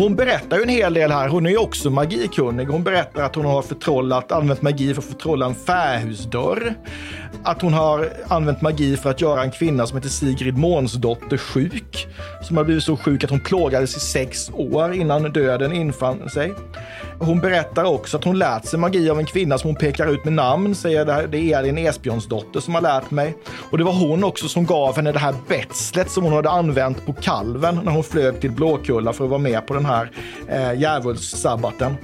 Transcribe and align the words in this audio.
Hon 0.00 0.16
berättar 0.16 0.56
ju 0.56 0.62
en 0.62 0.68
hel 0.68 0.94
del 0.94 1.10
här. 1.10 1.28
Hon 1.28 1.46
är 1.46 1.50
ju 1.50 1.56
också 1.56 1.90
magikunnig. 1.90 2.66
Hon 2.66 2.82
berättar 2.82 3.22
att 3.22 3.34
hon 3.34 3.44
har 3.44 3.62
förtrollat, 3.62 4.32
använt 4.32 4.62
magi 4.62 4.94
för 4.94 5.02
att 5.02 5.08
förtrolla 5.08 5.46
en 5.46 5.54
fähusdörr. 5.54 6.74
Att 7.42 7.62
hon 7.62 7.72
har 7.72 8.08
använt 8.28 8.62
magi 8.62 8.96
för 8.96 9.10
att 9.10 9.20
göra 9.20 9.42
en 9.42 9.50
kvinna 9.50 9.86
som 9.86 9.96
heter 9.96 10.08
Sigrid 10.08 10.58
Månsdotter 10.58 11.36
sjuk. 11.36 12.08
Som 12.42 12.56
har 12.56 12.64
blivit 12.64 12.84
så 12.84 12.96
sjuk 12.96 13.24
att 13.24 13.30
hon 13.30 13.40
plågades 13.40 13.96
i 13.96 14.00
sex 14.00 14.50
år 14.54 14.94
innan 14.94 15.32
döden 15.32 15.72
infann 15.72 16.30
sig. 16.30 16.54
Hon 17.18 17.40
berättar 17.40 17.84
också 17.84 18.16
att 18.16 18.24
hon 18.24 18.38
lärt 18.38 18.64
sig 18.64 18.78
magi 18.78 19.10
av 19.10 19.18
en 19.18 19.26
kvinna 19.26 19.58
som 19.58 19.68
hon 19.68 19.76
pekar 19.76 20.06
ut 20.06 20.24
med 20.24 20.32
namn, 20.32 20.74
säger 20.74 21.04
det, 21.04 21.12
här, 21.12 21.26
det 21.26 21.38
är 21.38 21.58
Elin 21.58 21.78
Esbjörnsdotter 21.78 22.60
som 22.60 22.74
har 22.74 22.82
lärt 22.82 23.10
mig. 23.10 23.34
Och 23.70 23.78
det 23.78 23.84
var 23.84 23.92
hon 23.92 24.24
också 24.24 24.48
som 24.48 24.66
gav 24.66 24.96
henne 24.96 25.12
det 25.12 25.18
här 25.18 25.34
betslet 25.48 26.10
som 26.10 26.24
hon 26.24 26.32
hade 26.32 26.50
använt 26.50 27.06
på 27.06 27.12
kalven 27.12 27.80
när 27.84 27.92
hon 27.92 28.04
flög 28.04 28.40
till 28.40 28.50
Blåkulla 28.50 29.12
för 29.12 29.24
att 29.24 29.30
vara 29.30 29.40
med 29.40 29.66
på 29.66 29.74
den 29.74 29.84
här 29.84 29.89
eh, 30.48 30.80
djävulssabbaten. 30.80 31.96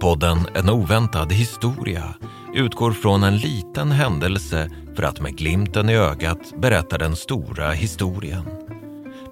Podden 0.00 0.38
En 0.54 0.70
oväntad 0.70 1.32
historia 1.32 2.14
utgår 2.54 2.92
från 2.92 3.22
en 3.22 3.36
liten 3.36 3.90
händelse 3.90 4.70
för 4.96 5.02
att 5.02 5.20
med 5.20 5.36
glimten 5.36 5.88
i 5.88 5.96
ögat 5.96 6.52
berätta 6.56 6.98
den 6.98 7.16
stora 7.16 7.70
historien. 7.70 8.42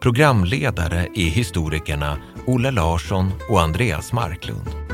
Programledare 0.00 1.08
är 1.14 1.30
historikerna 1.30 2.16
Olle 2.46 2.70
Larsson 2.70 3.32
och 3.50 3.60
Andreas 3.60 4.12
Marklund. 4.12 4.85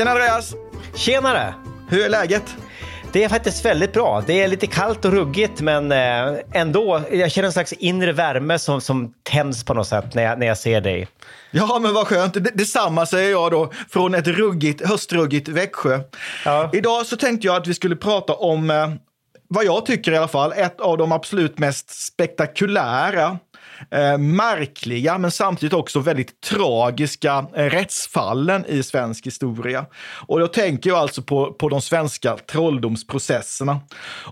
Tjena 0.00 0.10
Andreas! 0.10 0.54
Tjenare! 0.94 1.54
Hur 1.88 2.04
är 2.04 2.08
läget? 2.08 2.56
Det 3.12 3.24
är 3.24 3.28
faktiskt 3.28 3.64
väldigt 3.64 3.92
bra. 3.92 4.22
Det 4.26 4.42
är 4.42 4.48
lite 4.48 4.66
kallt 4.66 5.04
och 5.04 5.12
ruggigt 5.12 5.60
men 5.60 5.92
eh, 5.92 6.38
ändå, 6.52 7.02
jag 7.12 7.30
känner 7.30 7.46
en 7.46 7.52
slags 7.52 7.72
inre 7.72 8.12
värme 8.12 8.58
som, 8.58 8.80
som 8.80 9.14
tänds 9.22 9.64
på 9.64 9.74
något 9.74 9.86
sätt 9.86 10.14
när 10.14 10.22
jag, 10.22 10.38
när 10.38 10.46
jag 10.46 10.58
ser 10.58 10.80
dig. 10.80 11.08
Ja, 11.50 11.78
men 11.82 11.94
vad 11.94 12.06
skönt. 12.06 12.34
Det, 12.34 12.40
detsamma 12.40 13.06
säger 13.06 13.30
jag 13.30 13.50
då 13.50 13.72
från 13.90 14.14
ett 14.14 14.26
ruggigt, 14.26 14.88
höstruggigt 14.88 15.48
Växjö. 15.48 16.00
Ja. 16.44 16.70
Idag 16.72 17.06
så 17.06 17.16
tänkte 17.16 17.46
jag 17.46 17.56
att 17.56 17.66
vi 17.66 17.74
skulle 17.74 17.96
prata 17.96 18.34
om, 18.34 18.70
eh, 18.70 18.88
vad 19.48 19.64
jag 19.64 19.86
tycker 19.86 20.12
i 20.12 20.16
alla 20.16 20.28
fall, 20.28 20.52
ett 20.56 20.80
av 20.80 20.98
de 20.98 21.12
absolut 21.12 21.58
mest 21.58 21.90
spektakulära 21.90 23.38
eh, 23.90 24.18
märkliga 24.18 25.18
men 25.18 25.30
samtidigt 25.30 25.72
också 25.72 26.00
väldigt 26.00 26.40
tragiska 26.40 27.46
eh, 27.56 27.64
rättsfallen 27.64 28.64
i 28.66 28.82
svensk 28.82 29.26
historia. 29.26 29.86
Och 30.26 30.40
då 30.40 30.46
tänker 30.46 30.90
jag 30.90 30.98
alltså 30.98 31.22
på, 31.22 31.52
på 31.52 31.68
de 31.68 31.82
svenska 31.82 32.36
trolldomsprocesserna. 32.36 33.80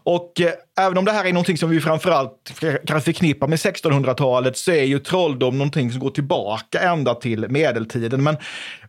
Och 0.03 0.41
eh, 0.41 0.53
även 0.79 0.99
om 0.99 1.05
det 1.05 1.13
här 1.13 1.25
är 1.25 1.33
någonting 1.33 1.59
som 1.59 1.71
vi 1.71 1.81
framförallt 1.81 2.53
kan 2.87 3.01
förknippa 3.01 3.47
med 3.47 3.59
1600-talet 3.59 4.57
så 4.57 4.71
är 4.71 4.85
ju 4.85 4.99
trolldom 4.99 5.59
någonting 5.59 5.91
som 5.91 6.01
går 6.01 6.11
tillbaka 6.11 6.81
ända 6.81 7.15
till 7.15 7.49
medeltiden. 7.49 8.23
Men 8.23 8.37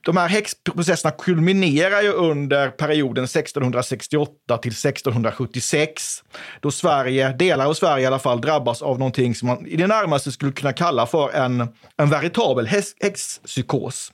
de 0.01 0.17
här 0.17 0.27
häxprocesserna 0.27 1.11
kulminerar 1.11 2.01
ju 2.01 2.11
under 2.11 2.69
perioden 2.69 3.23
1668 3.23 4.57
till 4.57 4.71
1676 4.71 6.23
då 6.59 6.71
Sverige, 6.71 7.29
delar 7.29 7.65
av 7.65 7.73
Sverige 7.73 8.03
i 8.03 8.07
alla 8.07 8.19
fall, 8.19 8.41
drabbas 8.41 8.81
av 8.81 8.99
någonting 8.99 9.35
som 9.35 9.47
man 9.47 9.67
i 9.67 9.75
det 9.75 9.87
närmaste 9.87 10.31
skulle 10.31 10.51
kunna 10.51 10.73
kalla 10.73 11.05
för 11.05 11.29
en, 11.31 11.67
en 11.97 12.09
veritabel 12.09 12.67
häx, 12.67 12.87
häxpsykos. 12.99 14.11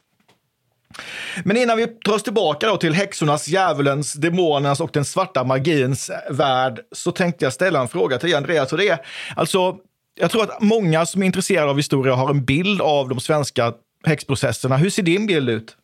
Men 1.44 1.58
innan 1.58 1.78
vi 1.78 1.86
drar 1.86 2.14
oss 2.14 2.24
tillbaka 2.24 2.68
då 2.68 2.78
till 2.78 2.94
häxornas, 2.94 3.48
djävulens, 3.48 4.14
demonernas 4.14 4.80
och 4.80 4.90
den 4.94 5.06
svarta 5.06 5.44
magins 5.44 6.12
värld 6.30 6.80
så 6.92 7.12
tänkte 7.12 7.46
jag 7.46 7.54
ställa 7.54 7.82
en 7.82 7.88
fråga 7.88 8.18
till 8.18 8.30
dig 8.30 8.38
Andreas. 8.38 8.72
Och 8.72 8.78
det 8.78 8.90
är, 8.90 9.00
alltså, 9.36 9.76
jag 10.20 10.32
tror 10.32 10.44
att 10.44 10.62
många 10.62 11.06
som 11.06 11.22
är 11.22 11.26
intresserade 11.26 11.70
av 11.70 11.78
historia 11.78 12.14
har 12.14 12.30
en 12.30 12.46
bild 12.46 12.82
av 12.82 13.10
de 13.10 13.20
svenska 13.20 13.74
häxprocesserna. 14.06 14.78
Hur 14.78 14.90
ser 14.90 15.04
din 15.04 15.28
bild 15.28 15.50
ut? 15.50 15.78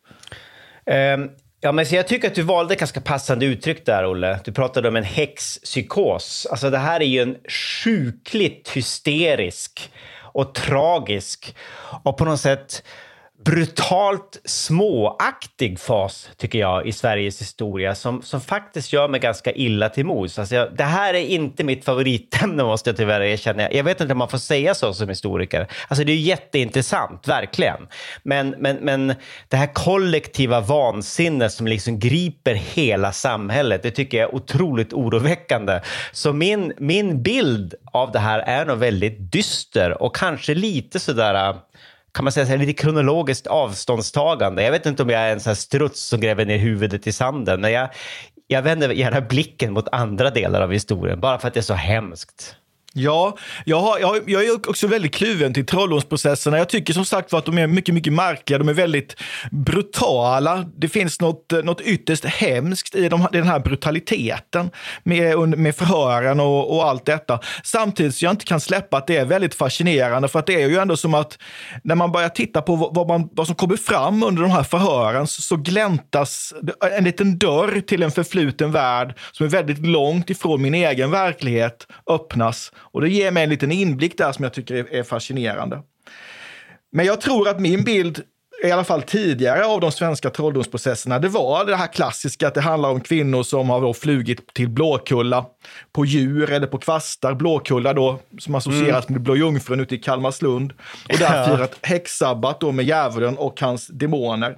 Um, 0.86 1.30
ja, 1.60 1.72
men 1.72 1.86
så 1.86 1.94
jag 1.94 2.08
tycker 2.08 2.28
att 2.28 2.34
du 2.34 2.42
valde 2.42 2.74
ett 2.74 2.80
ganska 2.80 3.00
passande 3.00 3.46
uttryck 3.46 3.86
där, 3.86 4.06
Olle. 4.06 4.40
Du 4.44 4.52
pratade 4.52 4.88
om 4.88 4.96
en 4.96 5.04
häxpsykos. 5.04 6.46
Alltså, 6.50 6.70
det 6.70 6.78
här 6.78 7.00
är 7.00 7.06
ju 7.06 7.22
en 7.22 7.36
sjukligt 7.84 8.68
hysterisk 8.68 9.90
och 10.32 10.54
tragisk 10.54 11.56
och 12.04 12.16
på 12.16 12.24
något 12.24 12.40
sätt 12.40 12.82
brutalt 13.44 14.40
småaktig 14.44 15.80
fas, 15.80 16.30
tycker 16.36 16.58
jag, 16.58 16.86
i 16.86 16.92
Sveriges 16.92 17.40
historia 17.40 17.94
som, 17.94 18.22
som 18.22 18.40
faktiskt 18.40 18.92
gör 18.92 19.08
mig 19.08 19.20
ganska 19.20 19.52
illa 19.52 19.88
till 19.88 20.06
mods. 20.06 20.38
Alltså 20.38 20.54
jag, 20.54 20.76
det 20.76 20.84
här 20.84 21.14
är 21.14 21.26
inte 21.26 21.64
mitt 21.64 21.84
favoritämne, 21.84 22.64
måste 22.64 22.90
jag 22.90 22.96
tyvärr 22.96 23.20
erkänna. 23.20 23.72
Jag 23.72 23.84
vet 23.84 24.00
inte 24.00 24.12
om 24.12 24.18
man 24.18 24.28
får 24.28 24.38
säga 24.38 24.74
så 24.74 24.94
som 24.94 25.08
historiker. 25.08 25.66
Alltså 25.88 26.04
det 26.04 26.12
är 26.12 26.16
jätteintressant, 26.16 27.28
verkligen. 27.28 27.88
Men, 28.22 28.54
men, 28.58 28.76
men 28.76 29.14
det 29.48 29.56
här 29.56 29.74
kollektiva 29.74 30.60
vansinnet 30.60 31.52
som 31.52 31.66
liksom 31.66 31.98
griper 31.98 32.54
hela 32.54 33.12
samhället, 33.12 33.82
det 33.82 33.90
tycker 33.90 34.18
jag 34.18 34.28
är 34.28 34.34
otroligt 34.34 34.92
oroväckande. 34.92 35.80
Så 36.12 36.32
min, 36.32 36.72
min 36.78 37.22
bild 37.22 37.74
av 37.92 38.12
det 38.12 38.18
här 38.18 38.38
är 38.38 38.66
nog 38.66 38.78
väldigt 38.78 39.32
dyster 39.32 40.02
och 40.02 40.16
kanske 40.16 40.54
lite 40.54 41.00
sådär 41.00 41.48
äh, 41.48 41.56
kan 42.14 42.24
man 42.24 42.32
säga, 42.32 42.46
så 42.46 42.52
här, 42.52 42.58
lite 42.58 42.82
kronologiskt 42.82 43.46
avståndstagande. 43.46 44.62
Jag 44.62 44.72
vet 44.72 44.86
inte 44.86 45.02
om 45.02 45.10
jag 45.10 45.20
är 45.20 45.32
en 45.32 45.40
sån 45.40 45.50
här 45.50 45.54
struts 45.54 46.00
som 46.00 46.20
gräver 46.20 46.44
ner 46.44 46.58
huvudet 46.58 47.06
i 47.06 47.12
sanden, 47.12 47.60
men 47.60 47.72
jag, 47.72 47.88
jag 48.46 48.62
vänder 48.62 48.88
gärna 48.88 49.20
blicken 49.20 49.72
mot 49.72 49.88
andra 49.92 50.30
delar 50.30 50.60
av 50.60 50.72
historien, 50.72 51.20
bara 51.20 51.38
för 51.38 51.48
att 51.48 51.54
det 51.54 51.60
är 51.60 51.62
så 51.62 51.74
hemskt. 51.74 52.56
Ja, 52.94 53.36
jag, 53.64 53.80
har, 53.80 53.98
jag, 53.98 54.30
jag 54.30 54.44
är 54.44 54.70
också 54.70 54.86
väldigt 54.86 55.14
kluven 55.14 55.54
till 55.54 55.66
trolldomsprocesserna. 55.66 56.58
Jag 56.58 56.68
tycker 56.68 56.92
som 56.92 57.04
sagt 57.04 57.34
att 57.34 57.44
de 57.44 57.58
är 57.58 57.66
mycket, 57.66 57.94
mycket 57.94 58.12
märkliga. 58.12 58.58
De 58.58 58.68
är 58.68 58.72
väldigt 58.72 59.16
brutala. 59.50 60.64
Det 60.76 60.88
finns 60.88 61.20
något, 61.20 61.52
något 61.64 61.80
ytterst 61.80 62.24
hemskt 62.24 62.94
i, 62.94 63.08
de, 63.08 63.20
i 63.32 63.36
den 63.36 63.46
här 63.46 63.58
brutaliteten 63.58 64.70
med, 65.02 65.58
med 65.58 65.76
förhören 65.76 66.40
och, 66.40 66.76
och 66.76 66.88
allt 66.88 67.04
detta. 67.04 67.40
Samtidigt 67.64 68.14
så 68.14 68.24
jag 68.24 68.32
inte 68.32 68.44
kan 68.44 68.60
släppa 68.60 68.96
att 68.96 69.06
det 69.06 69.16
är 69.16 69.24
väldigt 69.24 69.54
fascinerande 69.54 70.28
för 70.28 70.38
att 70.38 70.46
det 70.46 70.62
är 70.62 70.68
ju 70.68 70.78
ändå 70.78 70.96
som 70.96 71.14
att 71.14 71.38
när 71.84 71.94
man 71.94 72.12
börjar 72.12 72.28
titta 72.28 72.62
på 72.62 72.76
vad, 72.76 73.08
man, 73.08 73.28
vad 73.32 73.46
som 73.46 73.56
kommer 73.56 73.76
fram 73.76 74.22
under 74.22 74.42
de 74.42 74.50
här 74.50 74.62
förhören 74.62 75.26
så, 75.26 75.42
så 75.42 75.56
gläntas 75.56 76.54
en 76.92 77.04
liten 77.04 77.38
dörr 77.38 77.80
till 77.80 78.02
en 78.02 78.10
förfluten 78.10 78.72
värld 78.72 79.18
som 79.32 79.46
är 79.46 79.50
väldigt 79.50 79.86
långt 79.86 80.30
ifrån 80.30 80.62
min 80.62 80.74
egen 80.74 81.10
verklighet 81.10 81.86
öppnas 82.06 82.72
och 82.82 83.00
det 83.00 83.08
ger 83.08 83.30
mig 83.30 83.42
en 83.42 83.50
liten 83.50 83.72
inblick 83.72 84.18
där 84.18 84.32
som 84.32 84.42
jag 84.42 84.52
tycker 84.52 84.94
är, 84.94 85.02
fascinerande. 85.02 85.82
Men 86.92 87.06
jag 87.06 87.20
tror 87.20 87.48
att 87.48 87.60
min 87.60 87.84
bild 87.84 88.22
i 88.64 88.70
alla 88.70 88.84
fall 88.84 89.02
tidigare 89.02 89.66
av 89.66 89.80
de 89.80 89.92
svenska 89.92 90.30
trolldomsprocesserna, 90.30 91.18
det 91.18 91.28
var 91.28 91.64
det 91.64 91.76
här 91.76 91.86
klassiska 91.86 92.48
att 92.48 92.54
det 92.54 92.60
handlar 92.60 92.90
om 92.90 93.00
kvinnor 93.00 93.42
som 93.42 93.70
har 93.70 93.92
flugit 93.92 94.54
till 94.54 94.68
Blåkulla 94.68 95.46
på 95.92 96.04
djur 96.04 96.52
eller 96.52 96.66
på 96.66 96.78
kvastar. 96.78 97.34
Blåkulla 97.34 97.92
då, 97.92 98.18
som 98.38 98.54
associeras 98.54 99.04
mm. 99.04 99.12
med 99.12 99.22
Blå 99.22 99.36
Jungfrun 99.36 99.80
ute 99.80 99.94
i 99.94 99.98
Kalmarslund. 99.98 100.72
Och 101.08 101.18
där 101.18 101.46
firat 101.46 101.78
häxsabbat 101.82 102.60
då 102.60 102.72
med 102.72 102.84
djävulen 102.84 103.36
och 103.36 103.60
hans 103.60 103.86
demoner. 103.86 104.56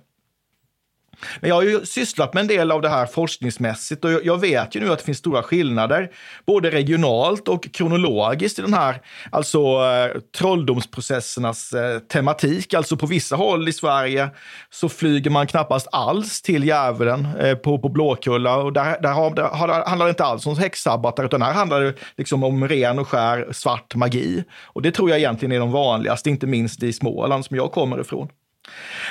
Men 1.40 1.48
jag 1.48 1.54
har 1.54 1.62
ju 1.62 1.86
sysslat 1.86 2.34
med 2.34 2.40
en 2.40 2.46
del 2.46 2.70
av 2.70 2.82
det 2.82 2.88
här 2.88 3.06
forskningsmässigt 3.06 4.04
och 4.04 4.10
jag 4.10 4.40
vet 4.40 4.76
ju 4.76 4.80
nu 4.80 4.92
att 4.92 4.98
det 4.98 5.04
finns 5.04 5.18
stora 5.18 5.42
skillnader, 5.42 6.10
både 6.46 6.70
regionalt 6.70 7.48
och 7.48 7.72
kronologiskt 7.72 8.58
i 8.58 8.62
den 8.62 8.74
här, 8.74 9.00
alltså 9.30 9.58
eh, 9.58 10.20
trolldomsprocessernas 10.38 11.72
eh, 11.72 11.98
tematik. 11.98 12.74
Alltså 12.74 12.96
på 12.96 13.06
vissa 13.06 13.36
håll 13.36 13.68
i 13.68 13.72
Sverige 13.72 14.28
så 14.70 14.88
flyger 14.88 15.30
man 15.30 15.46
knappast 15.46 15.88
alls 15.92 16.42
till 16.42 16.64
djävulen 16.64 17.28
eh, 17.40 17.54
på, 17.54 17.78
på 17.78 17.88
Blåkulla 17.88 18.56
och 18.56 18.72
där, 18.72 19.00
där, 19.02 19.12
har, 19.12 19.34
där 19.34 19.84
handlar 19.86 20.06
det 20.06 20.10
inte 20.10 20.24
alls 20.24 20.46
om 20.46 20.58
häxsabbatar 20.58 21.24
utan 21.24 21.42
här 21.42 21.52
handlar 21.52 21.80
det 21.80 21.94
liksom 22.16 22.44
om 22.44 22.68
ren 22.68 22.98
och 22.98 23.08
skär 23.08 23.48
svart 23.52 23.94
magi. 23.94 24.44
Och 24.62 24.82
det 24.82 24.90
tror 24.90 25.10
jag 25.10 25.18
egentligen 25.18 25.52
är 25.52 25.58
de 25.58 25.72
vanligaste, 25.72 26.30
inte 26.30 26.46
minst 26.46 26.82
i 26.82 26.92
Småland 26.92 27.44
som 27.44 27.56
jag 27.56 27.72
kommer 27.72 28.00
ifrån. 28.00 28.28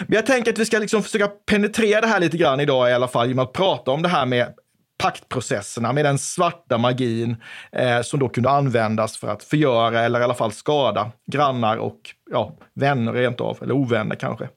Men 0.08 0.16
jag 0.16 0.26
tänker 0.26 0.52
att 0.52 0.60
vi 0.60 0.66
ska 0.66 0.80
liksom 0.80 1.04
försöka 1.04 1.28
penetrera 1.28 2.02
det 2.02 2.08
här 2.08 2.20
lite 2.20 2.38
grann 2.38 2.60
idag 2.60 2.90
i 2.90 2.94
alla 2.94 3.08
fall 3.08 3.28
genom 3.28 3.46
att 3.46 3.54
prata 3.54 3.92
om 3.92 4.02
det 4.02 4.10
här 4.10 4.26
med 4.26 4.54
paktprocesserna 4.98 5.94
med 5.94 6.06
den 6.06 6.20
svarta 6.20 6.78
magin 6.78 7.36
eh, 7.72 8.02
som 8.02 8.20
då 8.20 8.30
kunde 8.30 8.50
användas 8.50 9.18
för 9.18 9.28
att 9.28 9.44
förgöra 9.44 10.02
eller 10.02 10.20
i 10.20 10.24
alla 10.24 10.34
fall 10.34 10.52
skada 10.52 11.12
grannar 11.32 11.78
och 11.78 12.00
ja, 12.32 12.58
vänner 12.74 13.14
rent 13.14 13.42
av, 13.42 13.58
eller 13.62 13.74
ovänner 13.74 14.16
kanske. 14.16 14.50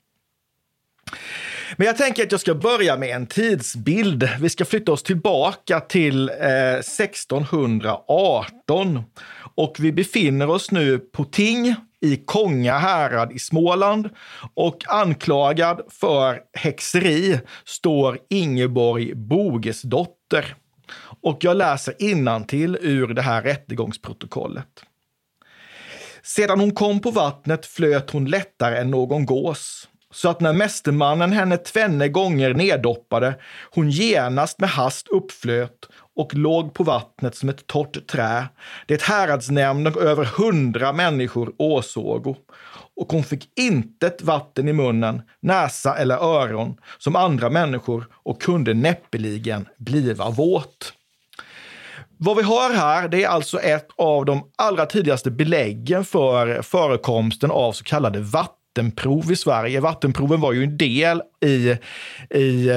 Men 1.76 1.86
jag 1.86 1.96
tänker 1.96 2.22
att 2.22 2.32
jag 2.32 2.40
ska 2.40 2.54
börja 2.54 2.96
med 2.96 3.16
en 3.16 3.26
tidsbild. 3.26 4.28
Vi 4.40 4.48
ska 4.48 4.64
flytta 4.64 4.92
oss 4.92 5.02
tillbaka 5.02 5.80
till 5.80 6.28
eh, 6.28 6.74
1618 6.74 9.02
och 9.54 9.76
vi 9.78 9.92
befinner 9.92 10.50
oss 10.50 10.70
nu 10.70 10.98
på 10.98 11.24
ting 11.24 11.74
i 12.06 12.22
Konga 12.24 12.78
härad 12.78 13.32
i 13.32 13.38
Småland 13.38 14.08
och 14.54 14.84
anklagad 14.88 15.80
för 15.88 16.40
häxeri 16.52 17.40
står 17.64 18.18
Ingeborg 18.30 19.14
Bogesdotter. 19.14 20.54
Och 21.22 21.38
jag 21.40 21.56
läser 21.56 21.94
till 22.44 22.78
ur 22.80 23.14
det 23.14 23.22
här 23.22 23.42
rättegångsprotokollet. 23.42 24.82
Sedan 26.22 26.60
hon 26.60 26.74
kom 26.74 27.00
på 27.00 27.10
vattnet 27.10 27.66
flöt 27.66 28.10
hon 28.10 28.24
lättare 28.24 28.76
än 28.76 28.90
någon 28.90 29.26
gås 29.26 29.88
så 30.16 30.28
att 30.28 30.40
när 30.40 30.52
mästermannen 30.52 31.32
henne 31.32 31.56
tvenne 31.56 32.08
gånger 32.08 32.54
neddoppade, 32.54 33.34
hon 33.70 33.90
genast 33.90 34.60
med 34.60 34.70
hast 34.70 35.08
uppflöt 35.08 35.88
och 36.16 36.34
låg 36.34 36.74
på 36.74 36.84
vattnet 36.84 37.36
som 37.36 37.48
ett 37.48 37.66
torrt 37.66 38.06
trä. 38.06 38.48
Det 38.86 39.02
häradsnämnden 39.02 39.94
och 39.94 40.02
över 40.02 40.24
hundra 40.24 40.92
människor 40.92 41.52
åsågo. 41.58 42.36
Och 42.96 43.12
hon 43.12 43.24
fick 43.24 43.58
intet 43.58 44.22
vatten 44.22 44.68
i 44.68 44.72
munnen, 44.72 45.22
näsa 45.40 45.96
eller 45.96 46.16
öron 46.16 46.76
som 46.98 47.16
andra 47.16 47.50
människor 47.50 48.08
och 48.12 48.42
kunde 48.42 48.74
näppeligen 48.74 49.68
bliva 49.78 50.30
våt. 50.30 50.92
Vad 52.18 52.36
vi 52.36 52.42
har 52.42 52.74
här, 52.74 53.08
det 53.08 53.24
är 53.24 53.28
alltså 53.28 53.58
ett 53.58 53.88
av 53.96 54.24
de 54.24 54.50
allra 54.56 54.86
tidigaste 54.86 55.30
beläggen 55.30 56.04
för 56.04 56.62
förekomsten 56.62 57.50
av 57.50 57.72
så 57.72 57.84
kallade 57.84 58.20
vattenprov 58.20 59.32
i 59.32 59.36
Sverige. 59.36 59.80
Vattenproven 59.80 60.40
var 60.40 60.52
ju 60.52 60.64
en 60.64 60.76
del 60.76 61.22
i, 61.44 61.76
i 62.38 62.70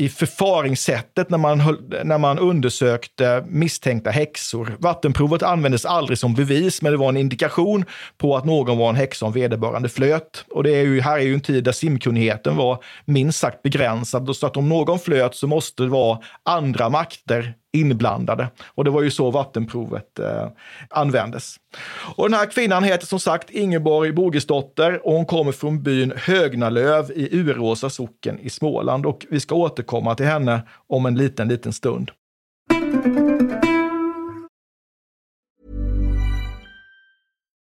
i 0.00 0.08
förfaringssättet 0.08 1.30
när 1.30 1.38
man, 1.38 1.60
höll, 1.60 1.78
när 2.04 2.18
man 2.18 2.38
undersökte 2.38 3.44
misstänkta 3.48 4.10
häxor. 4.10 4.76
Vattenprovet 4.78 5.42
användes 5.42 5.84
aldrig 5.84 6.18
som 6.18 6.34
bevis, 6.34 6.82
men 6.82 6.92
det 6.92 6.98
var 6.98 7.08
en 7.08 7.16
indikation 7.16 7.84
på 8.18 8.36
att 8.36 8.44
någon 8.44 8.78
var 8.78 8.88
en 8.88 8.96
häxa 8.96 9.26
om 9.26 9.32
vederbörande 9.32 9.88
flöt. 9.88 10.44
Och 10.50 10.62
det 10.62 10.70
är 10.70 10.82
ju, 10.82 11.00
här 11.00 11.18
är 11.18 11.22
ju 11.22 11.34
en 11.34 11.40
tid 11.40 11.64
där 11.64 11.72
simkunnigheten 11.72 12.56
var 12.56 12.84
minst 13.04 13.38
sagt 13.38 13.62
begränsad, 13.62 14.36
så 14.36 14.46
att 14.46 14.56
om 14.56 14.68
någon 14.68 14.98
flöt 14.98 15.34
så 15.34 15.46
måste 15.46 15.82
det 15.82 15.88
vara 15.88 16.18
andra 16.42 16.88
makter 16.88 17.54
inblandade. 17.72 18.50
Och 18.66 18.84
det 18.84 18.90
var 18.90 19.02
ju 19.02 19.10
så 19.10 19.30
vattenprovet 19.30 20.18
eh, 20.18 20.48
användes. 20.90 21.56
Och 22.16 22.30
den 22.30 22.38
här 22.38 22.46
kvinnan 22.46 22.84
heter 22.84 23.06
som 23.06 23.20
sagt 23.20 23.50
Ingeborg 23.50 24.12
Bogesdotter 24.12 25.06
och 25.06 25.12
hon 25.12 25.26
kommer 25.26 25.52
från 25.52 25.82
byn 25.82 26.12
Högnalöv 26.16 27.10
i 27.10 27.38
Uråsa 27.38 27.90
socken 27.90 28.38
i 28.38 28.50
Småland 28.50 29.06
och 29.06 29.26
vi 29.30 29.40
ska 29.40 29.54
återkomma 29.54 30.14
till 30.14 30.26
henne 30.26 30.62
om 30.86 31.06
en 31.06 31.14
liten, 31.14 31.48
liten 31.48 31.72
stund. 31.72 32.10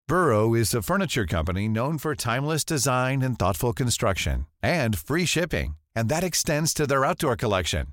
Burrow 0.07 0.55
is 0.55 0.73
a 0.73 0.81
furniture 0.81 1.27
company 1.27 1.67
known 1.67 1.99
for 1.99 2.15
timeless 2.15 2.65
design 2.65 3.21
and 3.21 3.37
thoughtful 3.37 3.73
construction 3.73 4.45
and 4.63 4.97
free 4.97 5.25
shipping 5.25 5.75
and 5.95 6.09
that 6.09 6.23
extends 6.23 6.73
to 6.73 6.87
their 6.87 7.05
outdoor 7.05 7.35
collection. 7.35 7.87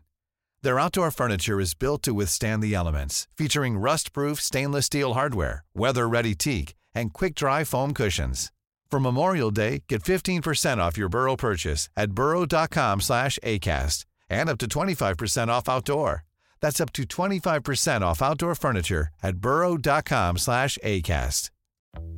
Their 0.67 0.81
outdoor 0.81 1.13
furniture 1.13 1.61
is 1.61 1.75
built 1.75 2.03
to 2.03 2.13
withstand 2.13 2.61
the 2.61 2.75
elements, 2.75 3.29
featuring 3.39 3.79
rust-proof 3.79 4.41
stainless 4.41 4.87
steel 4.87 5.15
hardware, 5.15 5.63
weather-ready 5.77 6.35
teak, 6.35 6.75
and 6.93 7.13
quick-dry 7.13 7.63
foam 7.63 7.95
cushions. 7.95 8.51
For 8.91 8.99
Memorial 8.99 9.53
Day, 9.53 9.85
get 9.87 10.03
15% 10.03 10.79
off 10.79 10.99
your 10.99 11.09
Burrow 11.09 11.37
purchase 11.37 11.89
at 11.97 12.17
burrow.com 12.17 13.01
slash 13.01 13.39
ACAST 13.45 14.07
and 14.29 14.49
up 14.49 14.59
to 14.59 14.67
25% 14.67 15.47
off 15.47 15.69
outdoor. 15.69 16.25
That's 16.61 16.81
up 16.81 16.93
to 16.95 17.05
25% 17.05 18.01
off 18.01 18.21
outdoor 18.21 18.57
furniture 18.57 19.11
at 19.23 19.37
burrow.com 19.37 20.37
slash 20.37 20.79
ACAST. 20.83 21.51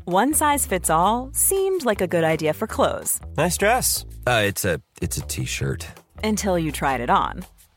One 0.07 0.33
size 0.33 0.65
fits 0.65 0.89
all 0.89 1.29
seemed 1.35 1.85
like 1.85 2.01
a 2.01 2.07
good 2.07 2.25
idea 2.25 2.55
for 2.55 2.67
clothes. 2.67 3.21
Nice 3.37 3.59
dress. 3.59 4.07
Uh, 4.27 4.45
it's 4.47 4.65
a 4.65 4.81
It's 5.03 5.19
a 5.19 5.27
T-shirt. 5.29 5.87
Until 6.25 6.59
you 6.59 6.73
tried 6.73 7.03
it 7.03 7.11
on. 7.11 7.45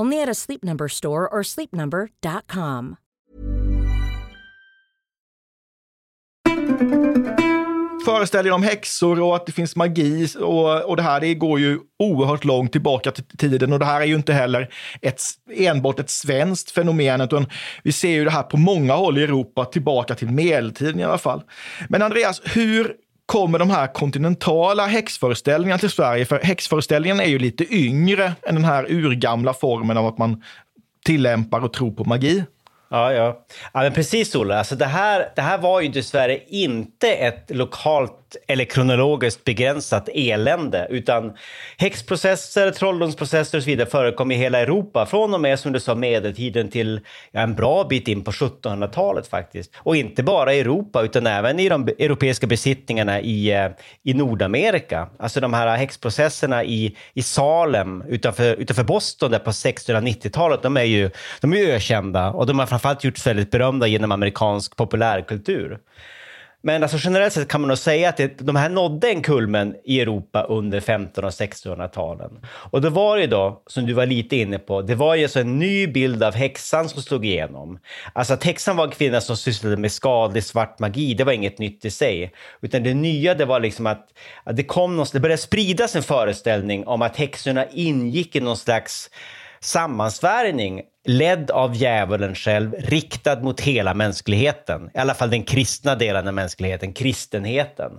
Only 0.00 0.22
at 0.22 0.28
a 0.28 0.34
Sleep 0.34 0.64
Number 0.64 0.88
store 0.88 1.28
or 1.28 1.42
sleepnumber.com. 1.42 2.96
Föreställer 8.04 8.50
om 8.50 8.62
häxor 8.62 9.20
och 9.20 9.36
att 9.36 9.46
det 9.46 9.52
finns 9.52 9.76
magi 9.76 10.28
och, 10.40 10.84
och 10.84 10.96
det 10.96 11.02
här 11.02 11.20
det 11.20 11.34
går 11.34 11.60
ju 11.60 11.78
oerhört 11.98 12.44
långt 12.44 12.72
tillbaka 12.72 13.10
till 13.10 13.24
tiden 13.38 13.72
och 13.72 13.78
det 13.78 13.84
här 13.84 14.00
är 14.00 14.04
ju 14.04 14.14
inte 14.14 14.32
heller 14.32 14.74
ett, 15.02 15.20
enbart 15.56 16.00
ett 16.00 16.10
svenskt 16.10 16.70
fenomen 16.70 17.20
utan 17.20 17.46
vi 17.82 17.92
ser 17.92 18.10
ju 18.10 18.24
det 18.24 18.30
här 18.30 18.42
på 18.42 18.56
många 18.56 18.94
håll 18.94 19.18
i 19.18 19.22
Europa 19.22 19.64
tillbaka 19.64 20.14
till 20.14 20.28
medeltiden 20.28 21.00
i 21.00 21.04
alla 21.04 21.18
fall. 21.18 21.42
Men 21.88 22.02
Andreas, 22.02 22.42
hur 22.44 22.96
kommer 23.26 23.58
de 23.58 23.70
här 23.70 23.86
kontinentala 23.86 24.86
häxföreställningarna 24.86 25.78
till 25.78 25.90
Sverige. 25.90 26.24
För 26.24 26.38
häxföreställningen 26.38 27.20
är 27.20 27.26
ju 27.26 27.38
lite 27.38 27.74
yngre 27.74 28.32
än 28.42 28.54
den 28.54 28.64
här 28.64 28.86
urgamla 28.92 29.54
formen 29.54 29.96
av 29.96 30.06
att 30.06 30.18
man 30.18 30.42
tillämpar 31.04 31.60
och 31.60 31.72
tror 31.72 31.90
på 31.90 32.04
magi. 32.04 32.44
Ja, 32.90 33.12
ja. 33.12 33.44
ja 33.72 33.80
men 33.80 33.92
precis 33.92 34.34
Olle. 34.34 34.58
Alltså 34.58 34.76
det, 34.76 34.86
här, 34.86 35.28
det 35.36 35.42
här 35.42 35.58
var 35.58 35.80
ju 35.80 35.88
dessvärre 35.88 36.38
inte 36.48 37.12
ett 37.12 37.50
lokalt 37.50 38.23
eller 38.46 38.64
kronologiskt 38.64 39.44
begränsat 39.44 40.08
elände, 40.14 40.86
utan 40.90 41.32
häxprocesser, 41.76 42.70
trolldomsprocesser 42.70 43.58
och 43.58 43.64
så 43.64 43.70
vidare 43.70 43.90
förekom 43.90 44.30
i 44.30 44.34
hela 44.34 44.58
Europa 44.58 45.06
från 45.06 45.34
och 45.34 45.40
med, 45.40 45.58
som 45.58 45.72
du 45.72 45.80
sa, 45.80 45.94
medeltiden 45.94 46.68
till 46.70 47.00
ja, 47.30 47.40
en 47.40 47.54
bra 47.54 47.84
bit 47.84 48.08
in 48.08 48.24
på 48.24 48.30
1700-talet 48.30 49.26
faktiskt. 49.26 49.72
Och 49.76 49.96
inte 49.96 50.22
bara 50.22 50.54
i 50.54 50.60
Europa, 50.60 51.02
utan 51.02 51.26
även 51.26 51.60
i 51.60 51.68
de 51.68 51.88
europeiska 51.88 52.46
besittningarna 52.46 53.20
i, 53.20 53.52
eh, 53.52 53.68
i 54.02 54.14
Nordamerika. 54.14 55.08
Alltså 55.18 55.40
de 55.40 55.54
här 55.54 55.76
häxprocesserna 55.76 56.64
i, 56.64 56.96
i 57.14 57.22
Salem 57.22 58.02
utanför, 58.08 58.56
utanför 58.56 58.84
Boston 58.84 59.30
där 59.30 59.38
på 59.38 59.50
1690-talet, 59.50 60.62
de 60.62 60.76
är 60.76 60.82
ju 60.82 61.10
de 61.40 61.52
är 61.52 61.74
ökända 61.74 62.30
och 62.30 62.46
de 62.46 62.58
har 62.58 62.66
framförallt 62.66 63.04
gjorts 63.04 63.26
väldigt 63.26 63.50
berömda 63.50 63.86
genom 63.86 64.12
amerikansk 64.12 64.76
populärkultur. 64.76 65.78
Men 66.66 66.82
alltså 66.82 66.98
generellt 67.00 67.32
sett 67.32 67.48
kan 67.48 67.60
man 67.60 67.68
nog 67.68 67.78
säga 67.78 68.08
att 68.08 68.16
det, 68.16 68.38
de 68.38 68.56
här 68.56 68.68
nådde 68.68 69.08
en 69.08 69.22
kulmen 69.22 69.76
i 69.84 70.00
Europa 70.00 70.42
under 70.42 70.78
1500 70.78 71.26
och 71.26 71.32
1600-talen. 71.32 72.46
Och 72.46 72.80
då 72.80 72.90
var 72.90 73.18
det 73.18 73.26
då, 73.26 73.62
som 73.66 73.86
du 73.86 73.92
var 73.92 74.06
lite 74.06 74.36
inne 74.36 74.58
på, 74.58 74.82
det 74.82 74.94
var 74.94 75.14
ju 75.14 75.22
alltså 75.22 75.40
en 75.40 75.58
ny 75.58 75.86
bild 75.86 76.22
av 76.22 76.34
häxan 76.34 76.88
som 76.88 77.02
slog 77.02 77.26
igenom. 77.26 77.78
Alltså 78.12 78.34
att 78.34 78.44
häxan 78.44 78.76
var 78.76 78.84
en 78.84 78.90
kvinna 78.90 79.20
som 79.20 79.36
sysslade 79.36 79.76
med 79.76 79.92
skadlig 79.92 80.44
svart 80.44 80.78
magi, 80.78 81.14
det 81.14 81.24
var 81.24 81.32
inget 81.32 81.58
nytt 81.58 81.84
i 81.84 81.90
sig. 81.90 82.32
Utan 82.60 82.82
det 82.82 82.94
nya 82.94 83.34
det 83.34 83.44
var 83.44 83.60
liksom 83.60 83.86
att, 83.86 84.08
att 84.44 84.56
det 84.56 84.64
kom 84.64 84.96
någon, 84.96 85.06
det 85.12 85.20
började 85.20 85.42
spridas 85.42 85.96
en 85.96 86.02
föreställning 86.02 86.86
om 86.86 87.02
att 87.02 87.16
häxorna 87.16 87.66
ingick 87.72 88.36
i 88.36 88.40
någon 88.40 88.56
slags 88.56 89.10
sammansvärjning 89.64 90.82
ledd 91.04 91.50
av 91.50 91.74
djävulen 91.74 92.34
själv, 92.34 92.74
riktad 92.78 93.40
mot 93.40 93.60
hela 93.60 93.94
mänskligheten. 93.94 94.90
I 94.94 94.98
alla 94.98 95.14
fall 95.14 95.30
den 95.30 95.42
kristna 95.42 95.94
delen 95.94 96.28
av 96.28 96.34
mänskligheten, 96.34 96.92
kristenheten. 96.92 97.92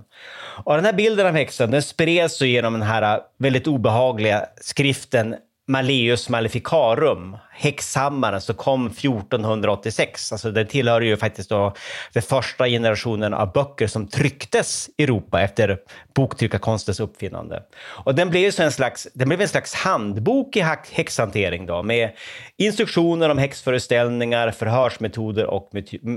Och 0.64 0.74
den 0.74 0.84
här 0.84 0.92
bilden 0.92 1.26
av 1.26 1.32
häxan 1.32 1.70
den 1.70 1.82
spreds 1.82 2.42
genom 2.42 2.72
den 2.72 2.82
här 2.82 3.20
väldigt 3.38 3.66
obehagliga 3.66 4.46
skriften 4.60 5.36
Malleus 5.68 6.28
Maleficarum, 6.28 7.36
häxhammaren 7.50 8.40
som 8.40 8.54
kom 8.54 8.86
1486. 8.86 10.32
Alltså 10.32 10.50
det 10.50 10.64
tillhör 10.64 11.00
ju 11.00 11.16
faktiskt 11.16 11.50
då 11.50 11.74
den 12.12 12.22
första 12.22 12.66
generationen 12.66 13.34
av 13.34 13.52
böcker 13.52 13.86
som 13.86 14.08
trycktes 14.08 14.90
i 14.96 15.02
Europa 15.02 15.40
efter 15.40 15.78
boktryckarkonstens 16.14 17.00
uppfinnande. 17.00 17.62
Och 17.86 18.14
den 18.14 18.30
blev, 18.30 18.50
så 18.50 18.62
en, 18.62 18.72
slags, 18.72 19.08
den 19.14 19.28
blev 19.28 19.40
en 19.40 19.48
slags 19.48 19.74
handbok 19.74 20.56
i 20.56 20.64
häxhantering 20.92 21.66
då, 21.66 21.82
med 21.82 22.10
instruktioner 22.56 23.28
om 23.28 23.38
häxföreställningar, 23.38 24.50
förhörsmetoder 24.50 25.46
och, 25.46 25.70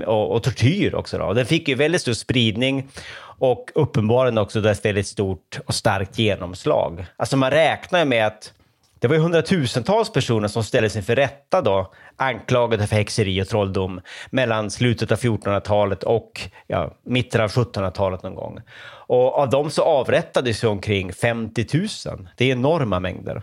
och, 0.06 0.30
och 0.32 0.42
tortyr 0.42 0.94
också. 0.94 1.18
Då. 1.18 1.32
Den 1.32 1.46
fick 1.46 1.68
ju 1.68 1.74
väldigt 1.74 2.00
stor 2.00 2.12
spridning 2.12 2.88
och 3.22 3.70
uppenbarligen 3.74 4.38
också 4.38 4.68
ett 4.68 4.84
väldigt 4.84 5.06
stort 5.06 5.58
och 5.66 5.74
starkt 5.74 6.18
genomslag. 6.18 7.06
Alltså 7.16 7.36
man 7.36 7.50
räknar 7.50 8.04
med 8.04 8.26
att 8.26 8.52
det 9.00 9.08
var 9.08 9.14
ju 9.14 9.22
hundratusentals 9.22 10.12
personer 10.12 10.48
som 10.48 10.64
ställdes 10.64 10.96
inför 10.96 11.16
rätta 11.16 11.62
då, 11.62 11.92
anklagade 12.16 12.86
för 12.86 12.96
häxeri 12.96 13.42
och 13.42 13.48
trolldom 13.48 14.00
mellan 14.30 14.70
slutet 14.70 15.12
av 15.12 15.18
1400-talet 15.18 16.02
och 16.02 16.40
ja, 16.66 16.94
mitten 17.06 17.40
av 17.40 17.50
1700-talet 17.50 18.22
någon 18.22 18.34
gång. 18.34 18.60
Och 19.06 19.38
av 19.38 19.50
dem 19.50 19.70
så 19.70 19.82
avrättades 19.82 20.64
ju 20.64 20.68
omkring 20.68 21.12
50 21.12 21.66
000. 22.06 22.28
Det 22.36 22.44
är 22.44 22.52
enorma 22.52 23.00
mängder. 23.00 23.42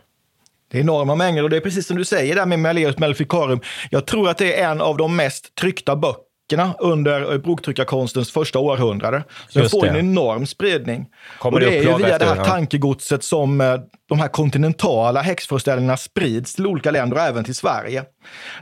Det 0.71 0.77
är 0.77 0.81
enorma 0.81 1.15
mängder 1.15 1.43
och 1.43 1.49
det 1.49 1.57
är 1.57 1.61
precis 1.61 1.87
som 1.87 1.97
du 1.97 2.05
säger 2.05 2.35
där 2.35 2.45
med 2.45 2.59
Malleus 2.59 2.97
Maleficarum. 2.97 3.59
Jag 3.89 4.05
tror 4.05 4.29
att 4.29 4.37
det 4.37 4.61
är 4.61 4.71
en 4.71 4.81
av 4.81 4.97
de 4.97 5.15
mest 5.15 5.55
tryckta 5.55 5.95
böckerna 5.95 6.73
under 6.79 7.37
boktryckarkonstens 7.37 8.31
första 8.31 8.59
århundrade. 8.59 9.23
Så 9.49 9.59
den 9.59 9.69
får 9.69 9.81
det. 9.81 9.89
en 9.89 9.95
enorm 9.95 10.45
spridning. 10.45 11.05
Kommer 11.39 11.57
och 11.57 11.59
det 11.65 11.77
är 11.77 11.81
ju 11.81 11.97
via 11.97 12.17
det 12.17 12.25
här 12.25 12.35
ja. 12.35 12.45
tankegodset 12.45 13.23
som 13.23 13.61
eh, 13.61 13.75
de 14.09 14.19
här 14.19 14.27
kontinentala 14.27 15.21
häxföreställningarna 15.21 15.97
sprids 15.97 16.55
till 16.55 16.67
olika 16.67 16.91
länder 16.91 17.17
och 17.17 17.23
även 17.23 17.43
till 17.43 17.55
Sverige. 17.55 18.03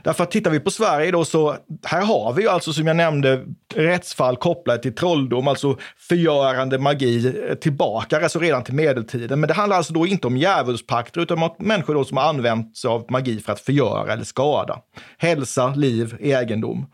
Därför 0.02 0.24
att 0.24 0.30
tittar 0.30 0.50
vi 0.50 0.60
på 0.60 0.70
Sverige 0.70 1.10
då 1.10 1.24
så 1.24 1.56
här 1.84 2.02
har 2.02 2.32
vi 2.32 2.42
ju 2.42 2.48
alltså 2.48 2.72
som 2.72 2.86
jag 2.86 2.96
nämnde 2.96 3.44
rättsfall 3.74 4.36
kopplade 4.36 4.82
till 4.82 4.94
trolldom, 4.94 5.48
alltså 5.48 5.76
förgörande 6.08 6.78
magi 6.78 7.34
tillbaka, 7.60 8.20
alltså 8.20 8.38
redan 8.38 8.64
till 8.64 8.74
medeltiden. 8.74 9.40
Men 9.40 9.48
det 9.48 9.54
handlar 9.54 9.76
alltså 9.76 9.92
då 9.92 10.06
inte 10.06 10.26
om 10.26 10.36
djävulspakter 10.36 11.20
utan 11.20 11.42
om 11.42 11.50
människor 11.58 11.94
då 11.94 12.04
som 12.04 12.16
har 12.16 12.24
använt 12.24 12.76
sig 12.76 12.88
av 12.88 13.06
magi 13.10 13.40
för 13.40 13.52
att 13.52 13.60
förgöra 13.60 14.12
eller 14.12 14.24
skada. 14.24 14.78
Hälsa, 15.18 15.68
liv, 15.68 16.16
egendom. 16.20 16.86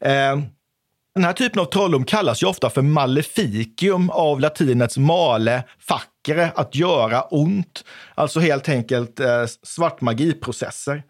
Eh, 0.00 0.36
den 1.14 1.24
här 1.24 1.32
typen 1.32 1.60
av 1.60 1.64
trolldom 1.64 2.04
kallas 2.04 2.42
ju 2.42 2.46
ofta 2.46 2.70
för 2.70 2.82
maleficium 2.82 4.10
av 4.10 4.40
latinets 4.40 4.98
male, 4.98 5.62
läkare 6.28 6.52
att 6.54 6.74
göra 6.74 7.22
ont. 7.22 7.84
Alltså 8.14 8.40
helt 8.40 8.68
enkelt 8.68 9.20
eh, 9.20 9.44
svartmagiprocesser. 9.62 11.02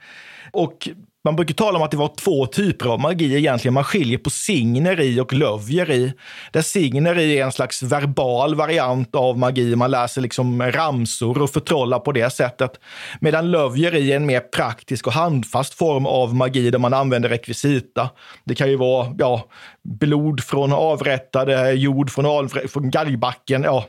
Och 0.51 0.89
man 1.25 1.37
brukar 1.37 1.55
tala 1.55 1.79
om 1.79 1.85
att 1.85 1.91
det 1.91 1.97
var 1.97 2.13
två 2.17 2.47
typer 2.47 2.87
av 2.87 3.01
magi 3.01 3.37
egentligen. 3.37 3.75
Man 3.75 3.85
skiljer 3.85 4.19
på 4.19 4.31
signeri 4.31 5.21
och 5.21 5.33
lövjeri. 5.33 6.13
Där 6.53 6.63
signeri 6.63 7.39
är 7.39 7.45
en 7.45 7.53
slags 7.53 7.83
verbal 7.83 8.55
variant 8.55 9.15
av 9.15 9.39
magi. 9.39 9.77
Man 9.77 9.91
läser 9.91 10.21
liksom 10.21 10.63
ramsor 10.63 11.43
och 11.43 11.51
förtrollar 11.51 11.99
på 11.99 12.13
det 12.13 12.31
sättet. 12.31 12.73
Medan 13.21 13.51
lövjeri 13.51 14.13
är 14.13 14.17
en 14.17 14.27
mer 14.27 14.41
praktisk 14.41 15.07
och 15.07 15.13
handfast 15.13 15.75
form 15.75 16.07
av 16.07 16.35
magi 16.35 16.71
där 16.71 16.79
man 16.79 16.95
använder 16.95 17.29
rekvisita. 17.29 18.11
Det 18.45 18.55
kan 18.55 18.71
ju 18.71 18.77
vara 18.77 19.15
ja, 19.19 19.45
blod 19.83 20.45
från 20.45 20.73
avrättade, 20.73 21.73
jord 21.73 22.11
från, 22.11 22.27
avrätt, 22.27 22.73
från 22.73 22.91
galgbacken, 22.91 23.63
ja, 23.63 23.87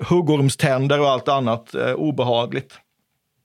huggormständer 0.00 1.00
och 1.00 1.10
allt 1.10 1.28
annat 1.28 1.74
eh, 1.74 1.92
obehagligt 1.92 2.78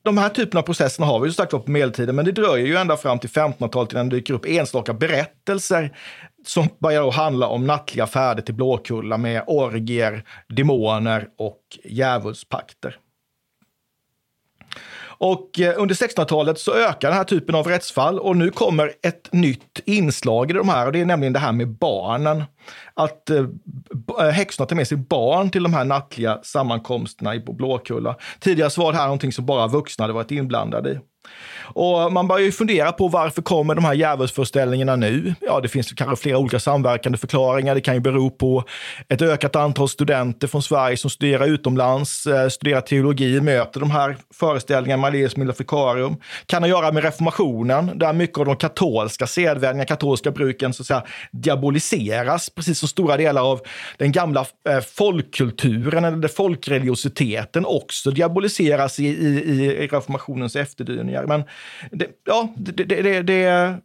de 0.04 0.18
här 0.18 0.30
typerna 0.30 0.60
av 0.60 0.64
processerna 0.64 1.08
har 1.08 1.20
vi 1.20 1.28
ju 1.28 1.34
sagt 1.34 1.52
på 1.52 1.64
medeltiden, 1.66 2.16
men 2.16 2.26
det 2.26 2.32
dröjer 2.32 2.66
ju 2.66 2.76
ända 2.76 2.98
fram 2.98 3.20
till 3.20 3.30
1500-talet 3.30 3.94
innan 3.94 4.10
det 4.10 4.16
dyker 4.16 4.34
upp 4.34 4.46
enstaka 4.46 4.94
berättelser 4.94 5.98
som 6.46 6.70
börjar 6.80 7.12
handla 7.12 7.48
om 7.48 7.68
nattliga 7.68 8.08
färder 8.08 8.42
till 8.42 8.56
Blåkulla 8.56 9.18
med 9.18 9.44
orgier, 9.48 10.24
demoner 10.48 11.28
och 11.38 11.62
djävulspakter. 11.84 12.98
Och 15.18 15.60
eh, 15.60 15.74
under 15.78 15.96
1600-talet 15.96 16.60
så 16.60 16.74
ökar 16.74 17.08
den 17.08 17.18
här 17.18 17.24
typen 17.24 17.56
av 17.56 17.68
rättsfall 17.68 18.20
och 18.20 18.38
nu 18.38 18.50
kommer 18.50 18.92
ett 19.02 19.34
nytt 19.34 19.80
inslag 19.86 20.50
i 20.50 20.54
de 20.54 20.70
här 20.70 20.86
och 20.86 20.92
det 20.92 21.02
är 21.02 21.06
nämligen 21.06 21.34
det 21.34 21.40
här 21.40 21.52
med 21.52 21.68
barnen. 21.70 22.44
Att 22.94 23.30
eh, 23.30 23.46
eh 24.20 24.30
häxorna 24.30 24.68
tar 24.68 24.76
med 24.76 24.88
sig 24.88 24.98
barn 24.98 25.50
till 25.50 25.64
de 25.64 25.74
här 25.74 25.86
nattliga 25.86 26.40
sammankomsterna 26.44 27.36
i 27.36 27.40
Blåkulla. 27.40 28.16
Tidigare 28.40 28.70
så 28.70 28.82
var 28.82 28.92
det 28.92 28.98
här 28.98 29.06
någonting 29.06 29.32
som 29.32 29.46
bara 29.46 29.68
vuxna 29.68 30.04
hade 30.04 30.14
varit 30.14 30.32
inblandade 30.32 30.92
i. 30.92 31.00
Och 31.64 32.14
man 32.14 32.28
börjar 32.28 32.46
ju 32.46 32.52
fundera 32.52 32.92
på 32.92 33.08
varför 33.08 33.42
kommer 33.42 33.76
de 33.76 33.86
här 33.86 33.94
djävulsföreställningarna 33.94 34.96
nu? 34.96 35.36
Ja, 35.42 35.60
det 35.60 35.68
finns 35.68 35.92
kanske 35.92 36.16
flera 36.16 36.38
olika 36.38 36.60
samverkande 36.60 37.18
förklaringar. 37.18 37.76
Det 37.76 37.82
kan 37.82 37.94
ju 37.94 38.00
bero 38.00 38.30
på 38.30 38.64
ett 39.10 39.22
ökat 39.22 39.56
antal 39.56 39.90
studenter 39.90 40.48
från 40.48 40.64
Sverige 40.64 40.98
som 40.98 41.10
studerar 41.10 41.48
utomlands, 41.48 42.26
eh, 42.26 42.50
studerar 42.50 42.82
teologi, 42.82 43.42
möter 43.42 43.80
de 43.80 43.92
här 43.92 44.18
föreställningarna, 44.34 45.02
Malleus 45.02 45.38
Milleficarum. 45.38 46.16
Kan 46.46 46.64
ha 46.64 46.68
att 46.68 46.70
göra 46.70 46.92
med 46.92 47.04
reformationen, 47.04 47.92
där 48.00 48.14
mycket 48.14 48.38
av 48.38 48.46
de 48.46 48.56
katolska 48.56 49.28
sedvänjorna, 49.28 49.86
katolska 49.86 50.32
bruken 50.32 50.74
så 50.74 50.84
att 50.84 50.88
säga 50.88 51.04
diaboliseras, 51.32 52.50
precis 52.50 52.80
som 52.80 52.90
stora 52.90 53.18
delar 53.18 53.42
av 53.42 53.62
den 53.98 54.12
gamla 54.12 54.46
eh, 54.70 54.80
folkkulturen 54.80 56.04
eller 56.04 56.28
folkreligiositeten 56.28 57.66
också 57.66 58.12
diaboliseras 58.12 59.00
i, 59.00 59.06
i, 59.06 59.28
i 59.28 59.88
reformationens 59.88 60.56
efterdyningar. 60.56 61.26
Men 61.26 61.44
det, 61.92 62.08
ja, 62.26 62.54
det, 62.58 62.72
det, 62.72 63.22
det, 63.22 63.76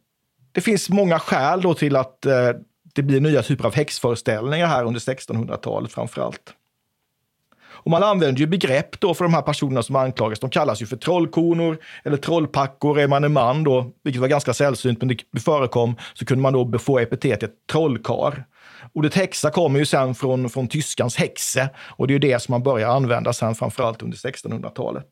det, 0.52 0.60
finns 0.60 0.90
många 0.90 1.18
skäl 1.18 1.60
då 1.60 1.74
till 1.74 1.96
att 1.96 2.26
eh, 2.26 2.50
det 2.94 3.02
blir 3.02 3.20
nya 3.20 3.42
typer 3.42 3.64
av 3.64 3.74
häxföreställningar 3.74 4.66
här 4.66 4.84
under 4.84 5.00
1600-talet 5.00 5.92
framför 5.92 6.22
allt. 6.22 6.54
Och 7.80 7.90
man 7.90 8.02
använder 8.02 8.40
ju 8.40 8.46
begrepp 8.46 9.00
då 9.00 9.14
för 9.14 9.24
de 9.24 9.34
här 9.34 9.42
personerna 9.42 9.82
som 9.82 9.96
anklagas. 9.96 10.40
De 10.40 10.50
kallas 10.50 10.82
ju 10.82 10.86
för 10.86 10.96
trollkonor 10.96 11.78
eller 12.04 12.16
trollpackor. 12.16 13.00
Är 13.00 13.08
man 13.08 13.24
en 13.24 13.32
man 13.32 13.64
då, 13.64 13.90
vilket 14.04 14.20
var 14.20 14.28
ganska 14.28 14.54
sällsynt, 14.54 15.02
men 15.02 15.08
det 15.08 15.40
förekom, 15.40 15.96
så 16.14 16.24
kunde 16.24 16.42
man 16.42 16.52
då 16.52 16.78
få 16.78 16.98
epitetet 16.98 17.52
trollkar. 17.72 18.44
Ordet 18.92 19.14
häxa 19.14 19.50
kommer 19.50 19.78
ju 19.78 19.86
sen 19.86 20.14
från, 20.14 20.50
från 20.50 20.68
tyskans 20.68 21.16
häxe 21.16 21.70
och 21.78 22.06
det 22.06 22.10
är 22.10 22.14
ju 22.14 22.18
det 22.18 22.42
som 22.42 22.52
man 22.52 22.62
börjar 22.62 22.88
använda 22.88 23.32
sen 23.32 23.54
framförallt 23.54 24.02
under 24.02 24.16
1600-talet. 24.16 25.06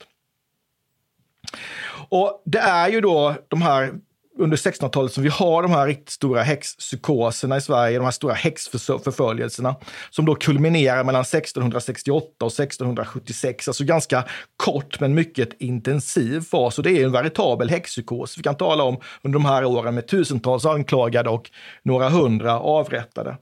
Och 2.09 2.43
det 2.45 2.59
är 2.59 2.89
ju 2.89 3.01
då 3.01 3.35
de 3.49 3.63
här 3.63 3.93
under 4.39 4.57
1600-talet 4.57 5.13
som 5.13 5.23
vi 5.23 5.29
har 5.29 5.63
de 5.63 5.71
här 5.71 5.87
riktigt 5.87 6.11
stora 6.11 6.43
häxpsykoserna 6.43 7.57
i 7.57 7.61
Sverige, 7.61 7.99
de 7.99 8.05
här 8.05 8.11
stora 8.11 8.35
häxförföljelserna 8.35 9.77
som 10.11 10.25
då 10.25 10.35
kulminerar 10.35 11.05
mellan 11.05 11.23
1668 11.23 12.45
och 12.45 12.53
1676. 12.53 13.69
Alltså 13.69 13.85
ganska 13.85 14.25
kort 14.57 15.01
men 15.01 15.15
mycket 15.15 15.49
intensiv 15.59 16.41
fas 16.41 16.79
och 16.79 16.85
det 16.85 16.91
är 16.91 17.05
en 17.05 17.13
veritabel 17.13 17.71
häxpsykos. 17.71 18.39
Vi 18.39 18.43
kan 18.43 18.57
tala 18.57 18.83
om 18.83 18.97
under 19.23 19.39
de 19.39 19.45
här 19.45 19.65
åren 19.65 19.95
med 19.95 20.07
tusentals 20.07 20.67
anklagade 20.67 21.31
och 21.31 21.51
några 21.83 22.09
hundra 22.09 22.61
avrättade. 22.61 23.37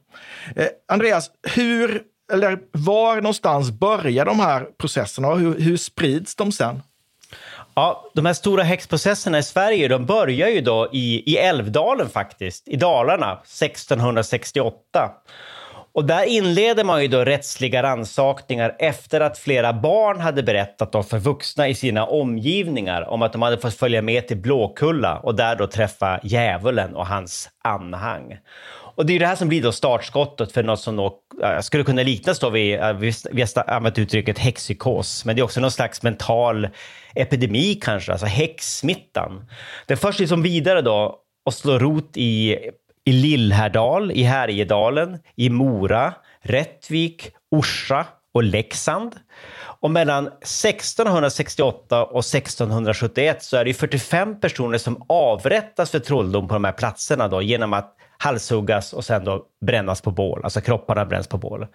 Eh, 0.57 0.67
Andreas, 0.89 1.31
hur 1.55 2.03
eller 2.33 2.59
var 2.73 3.17
någonstans 3.17 3.71
börjar 3.71 4.25
de 4.25 4.41
här 4.41 4.67
processerna 4.79 5.29
och 5.29 5.39
hur, 5.39 5.61
hur 5.61 5.77
sprids 5.77 6.35
de 6.35 6.53
sen? 6.53 6.81
Ja, 7.77 8.11
de 8.15 8.27
här 8.27 8.33
stora 8.33 8.63
häxprocesserna 8.63 9.39
i 9.39 9.43
Sverige 9.43 9.89
de 9.89 10.07
börjar 10.07 10.49
ju 10.49 10.61
då 10.61 10.89
i, 10.93 11.33
i 11.33 11.37
Älvdalen 11.37 12.09
faktiskt, 12.09 12.69
i 12.69 12.77
Dalarna, 12.77 13.33
1668. 13.33 15.11
Och 15.95 16.05
där 16.05 16.25
inleder 16.25 16.85
man 16.85 17.03
ju 17.03 17.09
då 17.09 17.25
rättsliga 17.25 17.83
rannsakningar 17.83 18.77
efter 18.79 19.21
att 19.21 19.39
flera 19.39 19.73
barn 19.73 20.21
hade 20.21 20.43
berättat 20.43 20.93
då 20.93 21.03
för 21.03 21.19
vuxna 21.19 21.69
i 21.69 21.75
sina 21.75 22.07
omgivningar 22.07 23.03
om 23.03 23.23
att 23.23 23.33
de 23.33 23.43
hade 23.43 23.59
fått 23.59 23.75
följa 23.75 24.03
med 24.03 24.29
till 24.29 24.37
Blåkulla 24.37 25.19
och 25.19 25.35
där 25.35 25.57
då 25.57 25.67
träffa 25.67 26.21
djävulen 26.23 26.97
och 26.97 27.07
hans 27.07 27.49
anhang. 27.65 28.37
Och 28.95 29.07
det 29.07 29.13
är 29.13 29.19
det 29.19 29.27
här 29.27 29.37
som 29.37 29.49
blir 29.49 29.63
då 29.63 29.73
startskottet 29.73 30.53
för 30.53 30.63
något 30.63 30.81
som 30.81 30.97
då, 30.97 31.19
skulle 31.63 31.85
kunna 31.85 32.03
liknas 32.03 32.39
då 32.39 32.51
vid, 32.51 32.81
vi 33.33 33.43
har 33.43 33.71
använt 33.71 33.99
uttrycket 33.99 34.39
häxpsykos, 34.39 35.25
men 35.25 35.37
det 35.37 35.41
är 35.41 35.45
också 35.45 35.61
någon 35.61 35.71
slags 35.71 36.03
mental 36.03 36.69
epidemi 37.15 37.75
kanske, 37.75 38.13
alltså 38.13 38.27
häxsmittan. 38.27 39.47
Den 39.87 39.97
förs 39.97 40.19
liksom 40.19 40.43
vidare 40.43 40.83
då 40.83 41.19
och 41.47 41.55
slår 41.55 41.79
rot 41.79 42.17
i, 42.17 42.59
i 43.05 43.13
Lillhärdal, 43.13 44.13
i 44.13 44.23
Härjedalen, 44.23 45.19
i 45.37 45.51
Mora, 45.51 46.15
Rättvik, 46.43 47.31
Orsa 47.51 48.07
och 48.35 48.43
Leksand. 48.43 49.17
Och 49.81 49.91
mellan 49.91 50.27
1668 50.27 52.05
och 52.05 52.19
1671 52.19 53.43
så 53.43 53.57
är 53.57 53.65
det 53.65 53.75
45 53.75 54.41
personer 54.41 54.79
som 54.79 55.05
avrättas 55.09 55.91
för 55.91 55.99
trolldom 55.99 56.49
på 56.49 56.55
de 56.55 56.65
här 56.65 56.73
platserna 56.73 57.29
då, 57.29 57.43
genom 57.43 57.73
att 57.73 57.97
halshuggas 58.19 58.93
och 58.93 59.05
sen 59.05 59.25
då 59.25 59.45
brännas 59.67 60.01
på 60.01 60.11
bål, 60.11 60.41
alltså 60.45 60.61
kropparna 60.61 61.05
bränns 61.05 61.27
på 61.27 61.39
bål. 61.39 61.67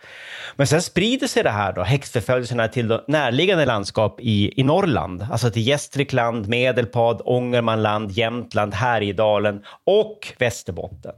Men 0.55 0.67
sen 0.67 0.81
sprider 0.81 1.27
sig 1.27 1.43
det 1.43 1.49
här 1.49 1.73
då, 1.73 1.83
häxförföljelserna 1.83 2.67
till 2.67 2.99
närliggande 3.07 3.65
landskap 3.65 4.19
i, 4.19 4.61
i 4.61 4.63
Norrland, 4.63 5.27
alltså 5.31 5.51
till 5.51 5.67
Gästrikland, 5.67 6.47
Medelpad, 6.47 7.21
Ångermanland, 7.25 8.11
Jämtland, 8.11 8.73
Härjedalen 8.73 9.63
och 9.85 10.33
Västerbotten. 10.37 11.13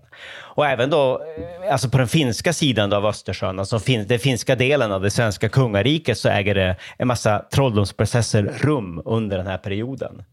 Och 0.54 0.66
även 0.66 0.90
då, 0.90 1.22
eh, 1.64 1.74
alltså 1.74 1.90
på 1.90 1.98
den 1.98 2.08
finska 2.08 2.54
sidan 2.54 2.94
av 2.94 3.06
Östersjön, 3.06 3.60
alltså 3.60 3.80
fin, 3.80 4.08
den 4.08 4.20
finska 4.20 4.56
delen 4.56 4.92
av 4.92 5.02
det 5.02 5.12
svenska 5.12 5.50
kungariket, 5.50 6.18
så 6.18 6.30
äger 6.30 6.56
det 6.56 6.76
en 6.98 7.08
massa 7.08 7.46
trolldomsprocesser 7.54 8.44
rum 8.62 9.02
under 9.06 9.38
den 9.38 9.48
här 9.48 9.58
perioden. 9.58 10.24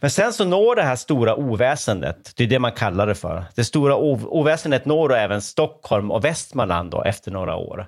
Men 0.00 0.10
sen 0.10 0.32
så 0.32 0.44
når 0.44 0.76
det 0.76 0.82
här 0.82 0.96
stora 0.96 1.34
oväsendet, 1.34 2.32
det 2.36 2.44
är 2.44 2.48
det 2.48 2.58
man 2.58 2.72
kallar 2.72 3.06
det 3.06 3.14
för. 3.14 3.44
Det 3.54 3.64
stora 3.64 3.96
oväsendet 3.96 4.84
når 4.84 5.08
då 5.08 5.14
även 5.14 5.42
Stockholm 5.42 6.10
och 6.10 6.24
Västmanland 6.24 6.90
då, 6.90 7.02
efter 7.02 7.30
några 7.30 7.56
år. 7.56 7.86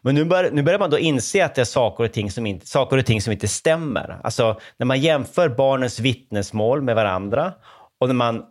Men 0.00 0.14
nu, 0.14 0.24
bör, 0.24 0.50
nu 0.52 0.62
börjar 0.62 0.78
man 0.78 0.90
då 0.90 0.98
inse 0.98 1.44
att 1.44 1.54
det 1.54 1.60
är 1.60 1.64
saker 1.64 2.04
och, 2.04 2.12
ting 2.12 2.30
som 2.30 2.46
inte, 2.46 2.66
saker 2.66 2.96
och 2.96 3.06
ting 3.06 3.22
som 3.22 3.32
inte 3.32 3.48
stämmer. 3.48 4.16
Alltså 4.24 4.60
när 4.76 4.86
man 4.86 5.00
jämför 5.00 5.48
barnens 5.48 6.00
vittnesmål 6.00 6.82
med 6.82 6.94
varandra 6.94 7.52
och 8.00 8.08
när 8.08 8.14
man 8.14 8.44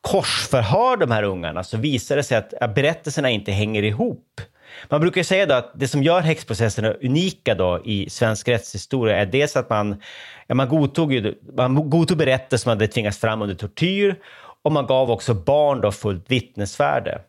korsförhör 0.00 0.96
de 0.96 1.10
här 1.10 1.22
ungarna 1.22 1.64
så 1.64 1.76
visar 1.76 2.16
det 2.16 2.22
sig 2.22 2.36
att 2.60 2.74
berättelserna 2.74 3.30
inte 3.30 3.52
hänger 3.52 3.82
ihop. 3.82 4.40
Man 4.88 5.00
brukar 5.00 5.22
säga 5.22 5.56
att 5.56 5.72
det 5.74 5.88
som 5.88 6.02
gör 6.02 6.20
häxprocesserna 6.20 6.92
unika 6.92 7.54
då 7.54 7.82
i 7.84 8.10
svensk 8.10 8.48
rättshistoria 8.48 9.16
är 9.16 9.26
dels 9.26 9.56
att 9.56 9.70
man, 9.70 10.02
ja, 10.46 10.54
man, 10.54 10.68
godtog, 10.68 11.12
ju, 11.12 11.34
man 11.56 11.90
godtog 11.90 12.18
berättelser 12.18 12.62
som 12.62 12.70
hade 12.70 12.88
tvingats 12.88 13.18
fram 13.18 13.42
under 13.42 13.54
tortyr 13.54 14.16
och 14.62 14.72
man 14.72 14.86
gav 14.86 15.10
också 15.10 15.34
barn 15.34 15.80
då 15.80 15.92
fullt 15.92 16.30
vittnesvärde. 16.30 17.20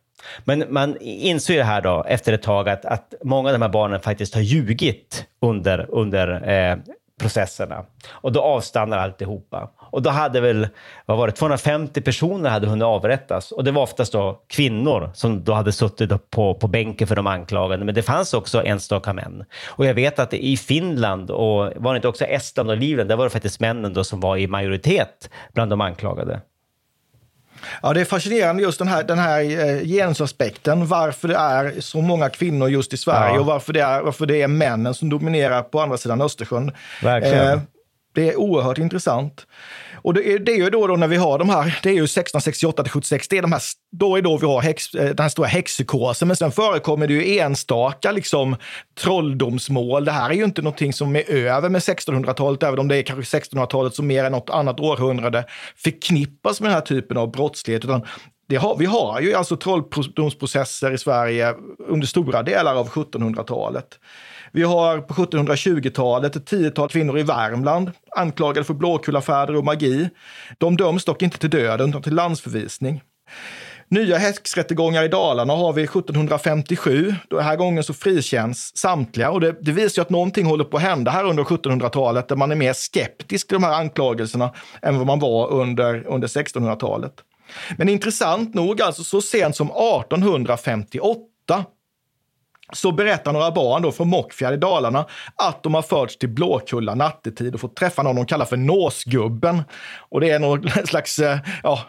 Men 0.43 0.63
man 0.69 0.97
insåg 1.01 1.55
ju 1.55 1.61
här 1.61 1.81
då 1.81 2.03
efter 2.07 2.33
ett 2.33 2.41
tag 2.41 2.69
att, 2.69 2.85
att 2.85 3.13
många 3.23 3.49
av 3.49 3.53
de 3.53 3.61
här 3.61 3.69
barnen 3.69 3.99
faktiskt 3.99 4.33
har 4.33 4.41
ljugit 4.41 5.25
under, 5.41 5.87
under 5.91 6.49
eh, 6.49 6.77
processerna. 7.21 7.85
Och 8.09 8.31
då 8.31 8.41
avstannar 8.41 8.97
alltihopa. 8.97 9.71
Och 9.79 10.01
då 10.01 10.09
hade 10.09 10.41
väl, 10.41 10.67
vad 11.05 11.17
var 11.17 11.27
det, 11.27 11.33
250 11.33 12.01
personer 12.01 12.49
hade 12.49 12.67
hunnit 12.67 12.83
avrättas. 12.83 13.51
Och 13.51 13.63
det 13.63 13.71
var 13.71 13.81
oftast 13.81 14.13
då 14.13 14.41
kvinnor 14.47 15.11
som 15.13 15.43
då 15.43 15.53
hade 15.53 15.71
suttit 15.71 16.29
på, 16.29 16.53
på 16.53 16.67
bänken 16.67 17.07
för 17.07 17.15
de 17.15 17.27
anklagade. 17.27 17.85
Men 17.85 17.95
det 17.95 18.03
fanns 18.03 18.33
också 18.33 18.63
enstaka 18.63 19.13
män. 19.13 19.45
Och 19.67 19.85
jag 19.85 19.93
vet 19.93 20.19
att 20.19 20.33
i 20.33 20.57
Finland 20.57 21.31
och 21.31 21.71
var 21.75 21.93
det 21.93 21.95
inte 21.95 22.07
också 22.07 22.25
Estland 22.25 22.69
och 22.69 22.77
Livland, 22.77 23.09
där 23.09 23.15
var 23.15 23.23
det 23.23 23.29
faktiskt 23.29 23.59
männen 23.59 23.93
då 23.93 24.03
som 24.03 24.19
var 24.19 24.37
i 24.37 24.47
majoritet 24.47 25.29
bland 25.53 25.71
de 25.71 25.81
anklagade. 25.81 26.41
Ja, 27.81 27.93
det 27.93 28.01
är 28.01 28.05
fascinerande 28.05 28.63
just 28.63 28.79
den 28.79 28.87
här, 28.87 29.03
den 29.03 29.19
här 29.19 29.41
eh, 29.41 29.87
genusaspekten, 29.87 30.87
varför 30.87 31.27
det 31.27 31.35
är 31.35 31.81
så 31.81 32.01
många 32.01 32.29
kvinnor 32.29 32.69
just 32.69 32.93
i 32.93 32.97
Sverige 32.97 33.33
ja. 33.33 33.39
och 33.39 33.45
varför 33.45 33.73
det, 33.73 33.81
är, 33.81 34.01
varför 34.01 34.25
det 34.25 34.41
är 34.41 34.47
männen 34.47 34.93
som 34.93 35.09
dominerar 35.09 35.63
på 35.63 35.81
andra 35.81 35.97
sidan 35.97 36.21
Östersjön. 36.21 36.71
Verkligen. 37.03 37.47
Eh, 37.47 37.59
det 38.13 38.29
är 38.29 38.35
oerhört 38.35 38.77
intressant. 38.77 39.45
Och 40.07 40.13
det 40.13 40.33
är, 40.33 40.39
det 40.39 40.51
är 40.51 40.55
ju 40.55 40.69
då, 40.69 40.87
då 40.87 40.95
när 40.95 41.07
vi 41.07 41.15
har 41.15 41.39
de 41.39 41.49
här, 41.49 41.79
det 41.83 41.89
är 41.89 41.93
ju 41.93 42.03
1668 42.03 42.83
till 42.83 42.91
76, 42.91 43.27
det 43.27 43.37
är 43.37 43.41
de 43.41 43.51
här, 43.51 43.61
då 43.91 44.15
är 44.15 44.21
då 44.21 44.37
vi 44.37 44.45
har 44.45 44.61
hex, 44.61 44.93
eh, 44.93 45.05
den 45.05 45.19
här 45.19 45.29
stora 45.29 45.47
häxpsykosen. 45.47 46.27
Men 46.27 46.37
sen 46.37 46.51
förekommer 46.51 47.07
det 47.07 47.13
ju 47.13 47.39
enstaka 47.39 48.11
liksom, 48.11 48.55
trolldomsmål. 48.99 50.05
Det 50.05 50.11
här 50.11 50.29
är 50.29 50.33
ju 50.33 50.43
inte 50.43 50.61
någonting 50.61 50.93
som 50.93 51.15
är 51.15 51.31
över 51.31 51.69
med 51.69 51.81
1600-talet, 51.81 52.63
även 52.63 52.79
om 52.79 52.87
det 52.87 52.97
är 52.97 53.03
kanske 53.03 53.37
1600-talet 53.37 53.95
som 53.95 54.07
mer 54.07 54.23
än 54.23 54.31
något 54.31 54.49
annat 54.49 54.79
århundrade 54.79 55.45
förknippas 55.75 56.61
med 56.61 56.69
den 56.69 56.75
här 56.75 56.81
typen 56.81 57.17
av 57.17 57.31
brottslighet. 57.31 57.85
Utan 57.85 58.05
har, 58.55 58.77
vi 58.77 58.85
har 58.85 59.21
ju 59.21 59.33
alltså 59.33 59.57
trolldomsprocesser 59.57 60.91
i 60.91 60.97
Sverige 60.97 61.53
under 61.87 62.07
stora 62.07 62.43
delar 62.43 62.75
av 62.75 62.89
1700-talet. 62.89 63.99
Vi 64.51 64.63
har 64.63 65.01
på 65.01 65.13
1720-talet 65.13 66.35
ett 66.35 66.45
tiotal 66.45 66.89
kvinnor 66.89 67.19
i 67.19 67.23
Värmland 67.23 67.91
anklagade 68.15 68.63
för 68.63 68.73
blåkullafärder 68.73 69.55
och 69.55 69.65
magi. 69.65 70.09
De 70.57 70.77
döms 70.77 71.05
dock 71.05 71.21
inte 71.21 71.37
till 71.37 71.49
döden 71.49 71.89
utan 71.89 72.01
till 72.01 72.15
landsförvisning. 72.15 73.01
Nya 73.89 74.17
häxrättegångar 74.17 75.03
i 75.03 75.07
Dalarna 75.07 75.53
har 75.53 75.73
vi 75.73 75.83
1757. 75.83 77.15
Den 77.29 77.43
här 77.43 77.55
gången 77.55 77.83
så 77.83 77.93
frikänns 77.93 78.77
samtliga 78.77 79.31
och 79.31 79.41
det, 79.41 79.55
det 79.61 79.71
visar 79.71 80.01
ju 80.01 80.01
att 80.01 80.09
någonting 80.09 80.45
håller 80.45 80.63
på 80.63 80.77
att 80.77 80.83
hända 80.83 81.11
här 81.11 81.25
under 81.25 81.43
1700-talet 81.43 82.27
där 82.27 82.35
man 82.35 82.51
är 82.51 82.55
mer 82.55 82.73
skeptisk 82.73 83.47
till 83.47 83.55
de 83.55 83.63
här 83.63 83.73
anklagelserna 83.73 84.53
än 84.81 84.97
vad 84.97 85.07
man 85.07 85.19
var 85.19 85.51
under, 85.51 86.07
under 86.07 86.27
1600-talet. 86.27 87.13
Men 87.77 87.89
intressant 87.89 88.53
nog, 88.53 88.81
alltså 88.81 89.03
så 89.03 89.21
sent 89.21 89.55
som 89.55 89.67
1858 89.67 91.65
så 92.73 92.91
berättar 92.91 93.33
några 93.33 93.51
barn 93.51 93.81
då 93.81 93.91
från 93.91 94.09
Mockfjärd 94.09 94.53
i 94.53 94.57
Dalarna 94.57 95.05
att 95.35 95.63
de 95.63 95.73
har 95.73 95.81
förts 95.81 96.17
till 96.17 96.29
Blåkulla 96.29 96.95
nattetid 96.95 97.53
och 97.53 97.61
fått 97.61 97.75
träffa 97.75 98.03
någon 98.03 98.15
de 98.15 98.25
kallar 98.25 98.45
för 98.45 98.57
Nåsgubben. 98.57 99.63
Och 100.09 100.21
det 100.21 100.29
är 100.29 100.39
någon 100.39 100.69
slags 100.85 101.19
eh, 101.19 101.37
ja, 101.63 101.79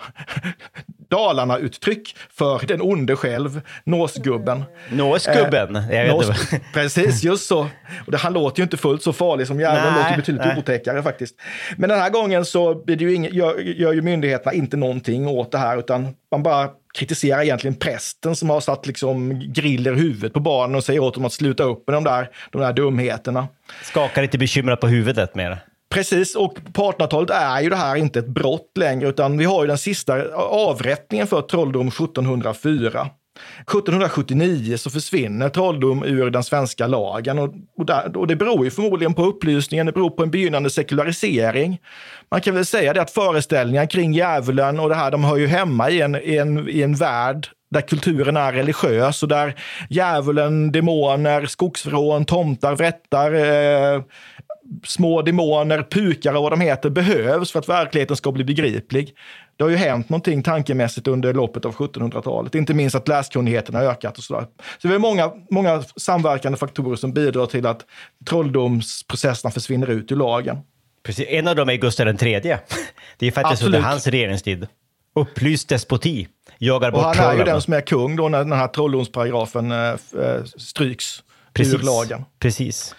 Dalarna-uttryck 1.09 2.17
för 2.31 2.67
den 2.67 2.83
onde 2.83 3.17
själv, 3.17 3.61
Nåsgubben. 3.85 4.65
Nåsgubben? 4.91 5.77
Eh, 5.77 6.09
Nås, 6.09 6.27
precis, 6.75 7.25
just 7.25 7.47
så. 7.47 7.61
Och 8.07 8.13
det, 8.13 8.19
han 8.19 8.33
låter 8.33 8.59
ju 8.59 8.63
inte 8.63 8.77
fullt 8.77 9.03
så 9.03 9.13
farlig 9.13 9.47
som 9.47 9.61
djävulen, 9.61 9.95
låter 9.95 10.17
betydligt 10.17 10.45
nej. 10.45 10.59
otäckare 10.59 11.03
faktiskt. 11.03 11.35
Men 11.77 11.91
den 11.91 11.99
här 11.99 12.11
gången 12.11 12.45
så 12.45 12.85
blir 12.85 12.97
det 12.97 13.05
ju 13.05 13.15
ing, 13.15 13.25
gör, 13.25 13.59
gör 13.59 13.93
ju 13.93 14.03
myndigheterna 14.03 14.53
inte 14.53 14.77
någonting 14.77 15.29
åt 15.29 15.53
det 15.53 15.59
här, 15.59 15.79
utan 15.79 16.15
man 16.31 16.43
bara 16.43 16.69
kritiserar 16.95 17.43
egentligen 17.43 17.75
prästen 17.75 18.37
som 18.37 18.51
har 18.51 18.61
satt 18.61 18.87
liksom 18.87 19.43
griller 19.53 19.93
i 19.93 19.97
huvudet 19.97 20.33
på 20.33 20.41
barnen 20.41 20.77
och 20.77 20.85
säger 20.85 21.01
åt 21.01 21.15
dem 21.15 21.25
att 21.25 21.33
sluta 21.33 21.63
upp 21.65 21.87
med 21.87 21.95
de 21.95 22.05
där, 22.05 22.31
de 22.51 22.61
där 22.61 22.73
dumheterna. 22.73 23.49
Skakar 23.83 24.23
lite 24.23 24.39
bekymrat 24.39 24.81
på 24.81 24.87
huvudet 24.87 25.35
mer. 25.35 25.59
Precis, 25.91 26.37
och 26.37 26.55
på 26.73 26.93
1800-talet 26.93 27.31
är 27.31 27.61
ju 27.61 27.69
det 27.69 27.77
här 27.77 27.97
inte 27.97 28.19
ett 28.19 28.29
brott 28.29 28.73
längre, 28.79 29.09
utan 29.09 29.39
vi 29.39 29.45
har 29.45 29.63
ju 29.63 29.69
den 29.69 29.79
sista 29.79 30.35
avrättningen 30.37 31.27
för 31.27 31.43
trolldom 31.43 31.89
1704. 31.89 33.09
1779 33.63 34.77
så 34.77 34.91
försvinner 34.91 35.49
trolldom 35.49 36.05
ur 36.05 36.31
den 36.31 36.45
svenska 36.45 36.87
lagen 36.87 37.39
och, 37.39 37.55
och, 37.77 37.87
där, 37.87 38.17
och, 38.17 38.27
det 38.27 38.37
beror 38.37 38.65
ju 38.65 38.71
förmodligen 38.71 39.15
på 39.15 39.23
upplysningen, 39.23 39.87
det 39.87 39.93
beror 39.93 40.11
på 40.11 40.23
en 40.23 40.31
begynnande 40.31 40.71
sekularisering. 40.71 41.79
Man 42.31 42.41
kan 42.41 42.55
väl 42.55 42.67
säga 42.67 42.93
det 42.93 43.03
att 43.03 43.11
föreställningar 43.11 43.87
kring 43.87 44.13
djävulen 44.13 44.81
och 44.81 44.89
det 44.89 44.95
här, 44.95 45.11
de 45.11 45.25
hör 45.25 45.37
ju 45.37 45.47
hemma 45.47 45.91
i 45.91 46.01
en, 46.01 46.15
i 46.15 46.37
en, 46.37 46.69
i 46.69 46.83
en 46.83 46.95
värld 46.95 47.49
där 47.71 47.81
kulturen 47.81 48.37
är 48.37 48.53
religiös 48.53 49.23
och 49.23 49.29
där 49.29 49.55
djävulen, 49.91 50.73
demoner, 50.73 51.47
skogsvrån, 51.47 52.25
tomtar, 52.25 52.77
vrättar, 52.77 53.33
eh, 53.35 54.03
små 54.85 55.23
demoner, 55.23 55.83
pukar 55.91 56.35
och 56.35 56.43
vad 56.43 56.53
de 56.53 56.61
heter 56.61 56.91
behövs 56.91 57.53
för 57.53 57.59
att 57.59 57.69
verkligheten 57.69 58.17
ska 58.17 58.33
bli 58.33 58.45
begriplig. 58.45 59.15
Det 59.57 59.65
har 59.65 59.71
ju 59.71 59.77
hänt 59.77 60.09
någonting 60.09 60.43
tankemässigt 60.43 61.07
under 61.07 61.35
loppet 61.35 61.65
av 61.65 61.75
1700-talet, 61.75 62.55
inte 62.55 62.75
minst 62.75 62.97
att 62.97 63.09
läskunnigheten 63.09 63.75
har 63.75 63.83
ökat 63.83 64.19
och 64.19 64.25
sådär. 64.25 64.47
Så 64.83 64.89
det 64.89 64.95
är 64.95 64.99
många, 64.99 65.33
många 65.51 65.83
samverkande 65.97 66.59
faktorer 66.59 66.97
som 66.97 67.13
bidrar 67.13 67.47
till 67.47 67.67
att 67.67 67.85
trolldomsprocesserna 68.29 69.51
försvinner 69.51 69.91
ut 69.91 70.13
ur 70.13 70.17
lagen. 70.17 70.59
Precis. 71.03 71.27
En 71.29 71.49
av 71.49 71.57
dem 71.57 71.69
är 71.69 71.75
Gustav 71.75 72.09
III. 72.09 72.41
Det 73.19 73.27
är 73.27 73.31
faktiskt 73.31 73.63
under 73.63 73.81
hans 73.81 74.07
regeringstid. 74.07 74.67
Upplyst 75.15 75.69
despoti. 75.69 76.29
Jagar 76.59 76.91
bort 76.91 77.01
Och 77.01 77.15
han 77.15 77.35
är 77.35 77.39
ju 77.39 77.45
den 77.45 77.63
som 77.63 77.75
är 77.75 77.81
kung 77.81 78.17
då 78.17 78.29
när 78.29 78.39
den 78.39 78.53
här 78.53 78.69
trolldomsparagrafen 78.69 79.71
äh, 79.73 79.95
stryks 80.57 81.23
Precis. 81.53 81.75
ur 81.75 81.79
lagen. 81.79 82.25
Precis. 82.39 82.95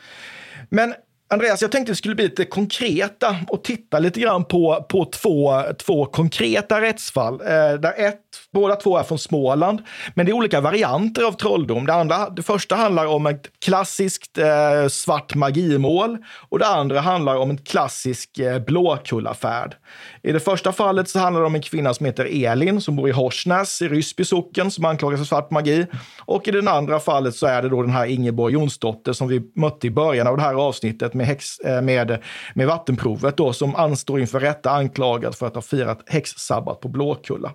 Men 0.70 0.94
Andreas, 1.32 1.62
jag 1.62 1.72
tänkte 1.72 1.92
att 1.92 1.94
vi 1.94 1.98
skulle 1.98 2.16
bli 2.16 2.24
lite 2.24 2.46
konkreta 2.46 3.36
och 3.48 3.64
titta 3.64 4.00
lite 4.00 4.20
grann 4.20 4.46
på, 4.46 4.86
på 4.90 5.06
två, 5.06 5.64
två 5.86 6.06
konkreta 6.06 6.82
rättsfall. 6.82 7.42
Eh, 7.42 7.74
där 7.74 7.94
ett, 7.98 8.22
båda 8.54 8.76
två 8.76 8.98
är 8.98 9.04
från 9.04 9.20
Småland, 9.20 9.82
men 10.16 10.26
det 10.26 10.32
är 10.32 10.34
olika 10.34 10.62
varianter 10.62 11.24
av 11.24 11.32
trolldom. 11.32 11.86
Det, 11.86 11.94
andra, 11.94 12.30
det 12.30 12.44
första 12.44 12.76
handlar 12.76 13.06
om 13.06 13.26
ett 13.26 13.50
klassiskt 13.66 14.38
eh, 14.38 14.88
svart 14.90 15.36
magimål 15.36 16.18
och 16.50 16.60
det 16.60 16.68
andra 16.68 17.00
handlar 17.00 17.36
om 17.36 17.50
en 17.50 17.58
klassisk 17.58 18.40
eh, 18.40 18.60
blåkullafärd. 18.60 19.76
I 20.24 20.32
det 20.32 20.40
första 20.40 20.72
fallet 20.72 21.10
så 21.10 21.20
handlar 21.20 21.42
det 21.42 21.48
om 21.48 21.56
en 21.56 21.62
kvinna 21.62 21.94
som 21.94 22.06
heter 22.06 22.46
Elin 22.46 22.82
som 22.82 22.96
bor 22.96 23.10
i 23.10 23.12
Horsnäs 23.12 23.82
i 23.82 23.88
Ryssby 23.88 24.26
socken 24.26 24.72
som 24.72 24.86
anklagas 24.86 25.20
för 25.20 25.26
svart 25.26 25.52
magi. 25.52 25.86
Och 26.26 26.48
i 26.48 26.52
det 26.52 26.72
andra 26.72 27.00
fallet 27.00 27.36
så 27.36 27.48
är 27.48 27.62
det 27.62 27.70
då 27.70 27.82
den 27.82 27.92
här 27.92 28.06
Ingeborg 28.06 28.54
Jonsdotter 28.54 29.14
som 29.14 29.28
vi 29.28 29.42
mötte 29.56 29.88
i 29.88 29.92
början 29.92 30.28
av 30.28 30.38
det 30.38 30.44
här 30.44 30.54
avsnittet 30.54 31.14
med, 31.14 31.26
häx, 31.26 31.60
eh, 31.60 31.82
med, 31.82 32.24
med 32.54 32.68
vattenprovet 32.68 33.38
då, 33.38 33.54
som 33.54 33.76
anstår 33.76 34.20
inför 34.20 34.40
rätta 34.40 34.72
anklagad 34.72 35.36
för 35.36 35.48
att 35.48 35.56
ha 35.56 35.62
firat 35.62 36.04
häxsabbat 36.06 36.80
på 36.80 36.88
Blåkulla. 36.88 37.52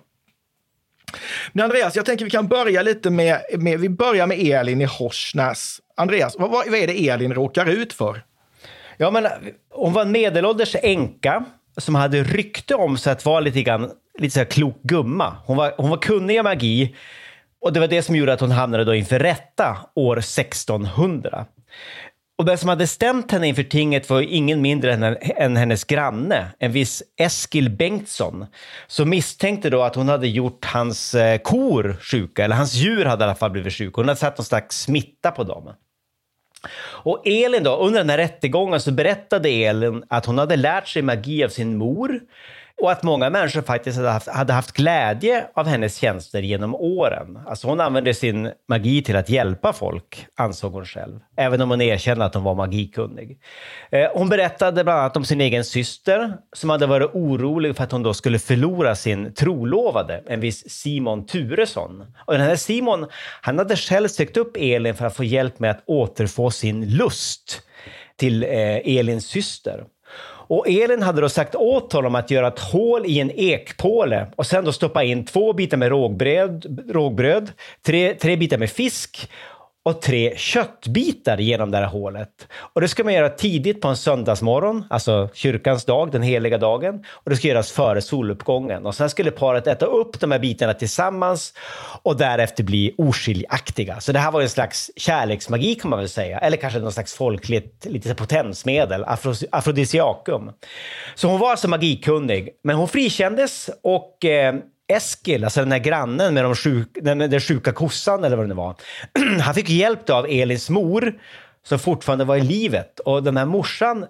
Men 1.53 1.65
Andreas, 1.65 1.95
jag 1.95 2.05
tänker 2.05 2.25
vi 2.25 2.31
kan 2.31 2.47
börja 2.47 2.81
lite 2.81 3.09
med, 3.09 3.41
med 3.57 3.79
vi 3.79 3.89
börjar 3.89 4.27
med 4.27 4.39
Elin 4.39 4.81
i 4.81 4.85
Horsnäs. 4.85 5.79
Andreas, 5.97 6.35
vad, 6.39 6.51
vad 6.51 6.75
är 6.75 6.87
det 6.87 7.09
Elin 7.09 7.33
råkar 7.33 7.65
ut 7.65 7.93
för? 7.93 8.23
Ja, 8.97 9.11
men 9.11 9.27
hon 9.69 9.93
var 9.93 10.01
en 10.01 10.11
medelålders 10.11 10.75
änka 10.81 11.45
som 11.77 11.95
hade 11.95 12.23
rykte 12.23 12.75
om 12.75 12.97
sig 12.97 13.13
att 13.13 13.25
vara 13.25 13.39
lite 13.39 13.61
grann 13.61 13.91
lite 14.19 14.33
så 14.33 14.39
här 14.39 14.45
klok 14.45 14.81
gumma. 14.83 15.37
Hon 15.45 15.57
var, 15.57 15.73
hon 15.77 15.89
var 15.89 15.97
kunnig 15.97 16.35
i 16.35 16.43
magi 16.43 16.95
och 17.61 17.73
det 17.73 17.79
var 17.79 17.87
det 17.87 18.01
som 18.01 18.15
gjorde 18.15 18.33
att 18.33 18.39
hon 18.39 18.51
hamnade 18.51 18.83
då 18.83 18.95
inför 18.95 19.19
rätta 19.19 19.77
år 19.95 20.17
1600. 20.17 21.45
Och 22.37 22.45
den 22.45 22.57
som 22.57 22.69
hade 22.69 22.87
stämt 22.87 23.31
henne 23.31 23.47
inför 23.47 23.63
tinget 23.63 24.09
var 24.09 24.21
ingen 24.21 24.61
mindre 24.61 24.93
än, 24.93 25.17
än 25.21 25.57
hennes 25.57 25.83
granne, 25.83 26.47
en 26.59 26.71
viss 26.71 27.03
Eskil 27.17 27.69
Bengtsson, 27.69 28.45
som 28.87 29.09
misstänkte 29.09 29.69
då 29.69 29.81
att 29.81 29.95
hon 29.95 30.09
hade 30.09 30.27
gjort 30.27 30.65
hans 30.65 31.15
eh, 31.15 31.37
kor 31.37 31.97
sjuka, 32.01 32.45
eller 32.45 32.55
hans 32.55 32.73
djur 32.73 33.05
hade 33.05 33.23
i 33.23 33.25
alla 33.25 33.35
fall 33.35 33.51
blivit 33.51 33.73
sjuka. 33.73 33.93
Hon 33.95 34.07
hade 34.07 34.19
satt 34.19 34.37
någon 34.37 34.45
slags 34.45 34.81
smitta 34.81 35.31
på 35.31 35.43
dem. 35.43 35.73
Och 36.77 37.27
Elin 37.27 37.63
då, 37.63 37.75
under 37.75 37.99
den 37.99 38.09
här 38.09 38.17
rättegången 38.17 38.81
så 38.81 38.91
berättade 38.91 39.49
Elin 39.49 40.03
att 40.09 40.25
hon 40.25 40.37
hade 40.37 40.55
lärt 40.55 40.87
sig 40.87 41.01
magi 41.01 41.43
av 41.43 41.49
sin 41.49 41.77
mor 41.77 42.19
och 42.81 42.91
att 42.91 43.03
många 43.03 43.29
människor 43.29 43.61
faktiskt 43.61 43.97
hade 43.97 44.09
haft, 44.09 44.27
hade 44.27 44.53
haft 44.53 44.71
glädje 44.71 45.47
av 45.53 45.67
hennes 45.67 45.97
tjänster 45.97 46.41
genom 46.41 46.75
åren. 46.75 47.39
Alltså 47.47 47.67
hon 47.67 47.79
använde 47.79 48.13
sin 48.13 48.51
magi 48.69 49.03
till 49.03 49.15
att 49.15 49.29
hjälpa 49.29 49.73
folk, 49.73 50.27
ansåg 50.35 50.73
hon 50.73 50.85
själv. 50.85 51.19
Även 51.37 51.61
om 51.61 51.69
hon 51.69 51.81
erkände 51.81 52.25
att 52.25 52.33
hon 52.33 52.43
var 52.43 52.55
magikunnig. 52.55 53.39
Eh, 53.91 54.09
hon 54.13 54.29
berättade 54.29 54.83
bland 54.83 54.99
annat 54.99 55.17
om 55.17 55.25
sin 55.25 55.41
egen 55.41 55.65
syster 55.65 56.33
som 56.53 56.69
hade 56.69 56.85
varit 56.85 57.11
orolig 57.13 57.75
för 57.75 57.83
att 57.83 57.91
hon 57.91 58.03
då 58.03 58.13
skulle 58.13 58.39
förlora 58.39 58.95
sin 58.95 59.33
trolovade, 59.33 60.23
en 60.27 60.39
viss 60.39 60.69
Simon 60.69 61.25
Turesson. 61.25 62.05
Och 62.25 62.33
den 62.33 62.41
här 62.41 62.55
Simon, 62.55 63.07
han 63.41 63.57
hade 63.57 63.75
själv 63.75 64.07
sökt 64.07 64.37
upp 64.37 64.57
Elin 64.57 64.95
för 64.95 65.05
att 65.05 65.15
få 65.15 65.23
hjälp 65.23 65.59
med 65.59 65.71
att 65.71 65.83
återfå 65.85 66.51
sin 66.51 66.89
lust 66.89 67.61
till 68.17 68.43
eh, 68.43 68.97
Elins 68.97 69.25
syster. 69.25 69.85
Och 70.47 70.67
Elin 70.69 71.01
hade 71.01 71.21
då 71.21 71.29
sagt 71.29 71.55
åt 71.55 71.93
honom 71.93 72.15
att 72.15 72.31
göra 72.31 72.47
ett 72.47 72.59
hål 72.59 73.05
i 73.05 73.19
en 73.19 73.31
ekpåle 73.31 74.27
och 74.35 74.45
sen 74.45 74.65
då 74.65 74.71
stoppa 74.71 75.03
in 75.03 75.25
två 75.25 75.53
bitar 75.53 75.77
med 75.77 75.89
rågbröd, 75.89 76.81
rågbröd 76.89 77.51
tre, 77.85 78.13
tre 78.13 78.35
bitar 78.37 78.57
med 78.57 78.69
fisk 78.69 79.29
och 79.85 80.01
tre 80.01 80.33
köttbitar 80.37 81.37
genom 81.37 81.71
det 81.71 81.77
här 81.77 81.85
hålet. 81.85 82.47
Och 82.51 82.81
det 82.81 82.87
ska 82.87 83.03
man 83.03 83.13
göra 83.13 83.29
tidigt 83.29 83.81
på 83.81 83.87
en 83.87 83.97
söndagsmorgon, 83.97 84.83
alltså 84.89 85.29
kyrkans 85.33 85.85
dag, 85.85 86.11
den 86.11 86.21
heliga 86.21 86.57
dagen. 86.57 87.03
Och 87.09 87.29
det 87.29 87.35
ska 87.35 87.47
göras 87.47 87.71
före 87.71 88.01
soluppgången. 88.01 88.85
Och 88.85 88.95
sen 88.95 89.09
skulle 89.09 89.31
paret 89.31 89.67
äta 89.67 89.85
upp 89.85 90.19
de 90.19 90.31
här 90.31 90.39
bitarna 90.39 90.73
tillsammans 90.73 91.53
och 92.03 92.17
därefter 92.17 92.63
bli 92.63 92.95
oskiljaktiga. 92.97 93.99
Så 93.99 94.11
det 94.11 94.19
här 94.19 94.31
var 94.31 94.41
en 94.41 94.49
slags 94.49 94.91
kärleksmagi 94.95 95.75
kan 95.75 95.89
man 95.89 95.99
väl 95.99 96.09
säga. 96.09 96.39
Eller 96.39 96.57
kanske 96.57 96.79
någon 96.79 96.91
slags 96.91 97.13
folkligt 97.13 97.85
lite 97.85 98.15
potensmedel, 98.15 99.03
afros, 99.03 99.43
afrodisiakum. 99.51 100.51
Så 101.15 101.27
hon 101.27 101.39
var 101.39 101.51
alltså 101.51 101.67
magikunnig, 101.67 102.49
men 102.63 102.75
hon 102.75 102.87
frikändes 102.87 103.69
och 103.83 104.25
eh, 104.25 104.55
Eskil, 104.87 105.43
alltså 105.43 105.59
den 105.59 105.69
där 105.69 105.77
grannen 105.77 106.33
med 106.33 106.43
de 106.43 106.55
sjuk, 106.55 106.97
den, 107.01 107.17
den 107.17 107.39
sjuka 107.39 107.71
kossan 107.71 108.23
eller 108.23 108.37
vad 108.37 108.45
det 108.45 108.49
nu 108.49 108.55
var. 108.55 108.75
Han 109.41 109.53
fick 109.53 109.69
hjälp 109.69 110.09
av 110.09 110.25
Elins 110.29 110.69
mor 110.69 111.19
som 111.63 111.79
fortfarande 111.79 112.25
var 112.25 112.35
i 112.35 112.41
livet 112.41 112.99
och 112.99 113.23
den 113.23 113.37
här 113.37 113.45
morsan 113.45 114.05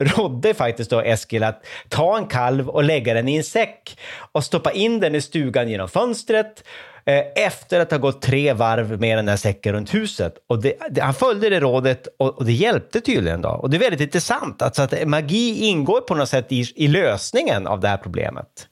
rådde 0.00 0.54
faktiskt 0.54 0.90
då 0.90 1.00
Eskil 1.00 1.42
att 1.42 1.66
ta 1.88 2.18
en 2.18 2.26
kalv 2.26 2.68
och 2.68 2.84
lägga 2.84 3.14
den 3.14 3.28
i 3.28 3.36
en 3.36 3.44
säck 3.44 3.98
och 4.32 4.44
stoppa 4.44 4.72
in 4.72 5.00
den 5.00 5.14
i 5.14 5.20
stugan 5.20 5.68
genom 5.68 5.88
fönstret 5.88 6.64
efter 7.34 7.80
att 7.80 7.90
ha 7.90 7.98
gått 7.98 8.22
tre 8.22 8.52
varv 8.52 9.00
med 9.00 9.18
den 9.18 9.28
här 9.28 9.36
säcken 9.36 9.72
runt 9.72 9.94
huset. 9.94 10.34
Och 10.48 10.62
det, 10.62 10.74
det, 10.90 11.00
han 11.00 11.14
följde 11.14 11.50
det 11.50 11.60
rådet 11.60 12.08
och, 12.18 12.38
och, 12.38 12.44
det 12.44 12.52
hjälpte 12.52 13.00
tydligen. 13.00 13.42
Då. 13.42 13.48
Och 13.48 13.70
det 13.70 13.76
är 13.76 13.78
väldigt 13.78 14.00
intressant 14.00 14.62
alltså 14.62 14.82
att 14.82 15.08
magi 15.08 15.66
ingår 15.66 16.00
på 16.00 16.14
något 16.14 16.28
sätt 16.28 16.46
i, 16.52 16.72
i 16.76 16.88
lösningen 16.88 17.66
av 17.66 17.80
det 17.80 17.88
här 17.88 17.96
problemet. 17.96 18.68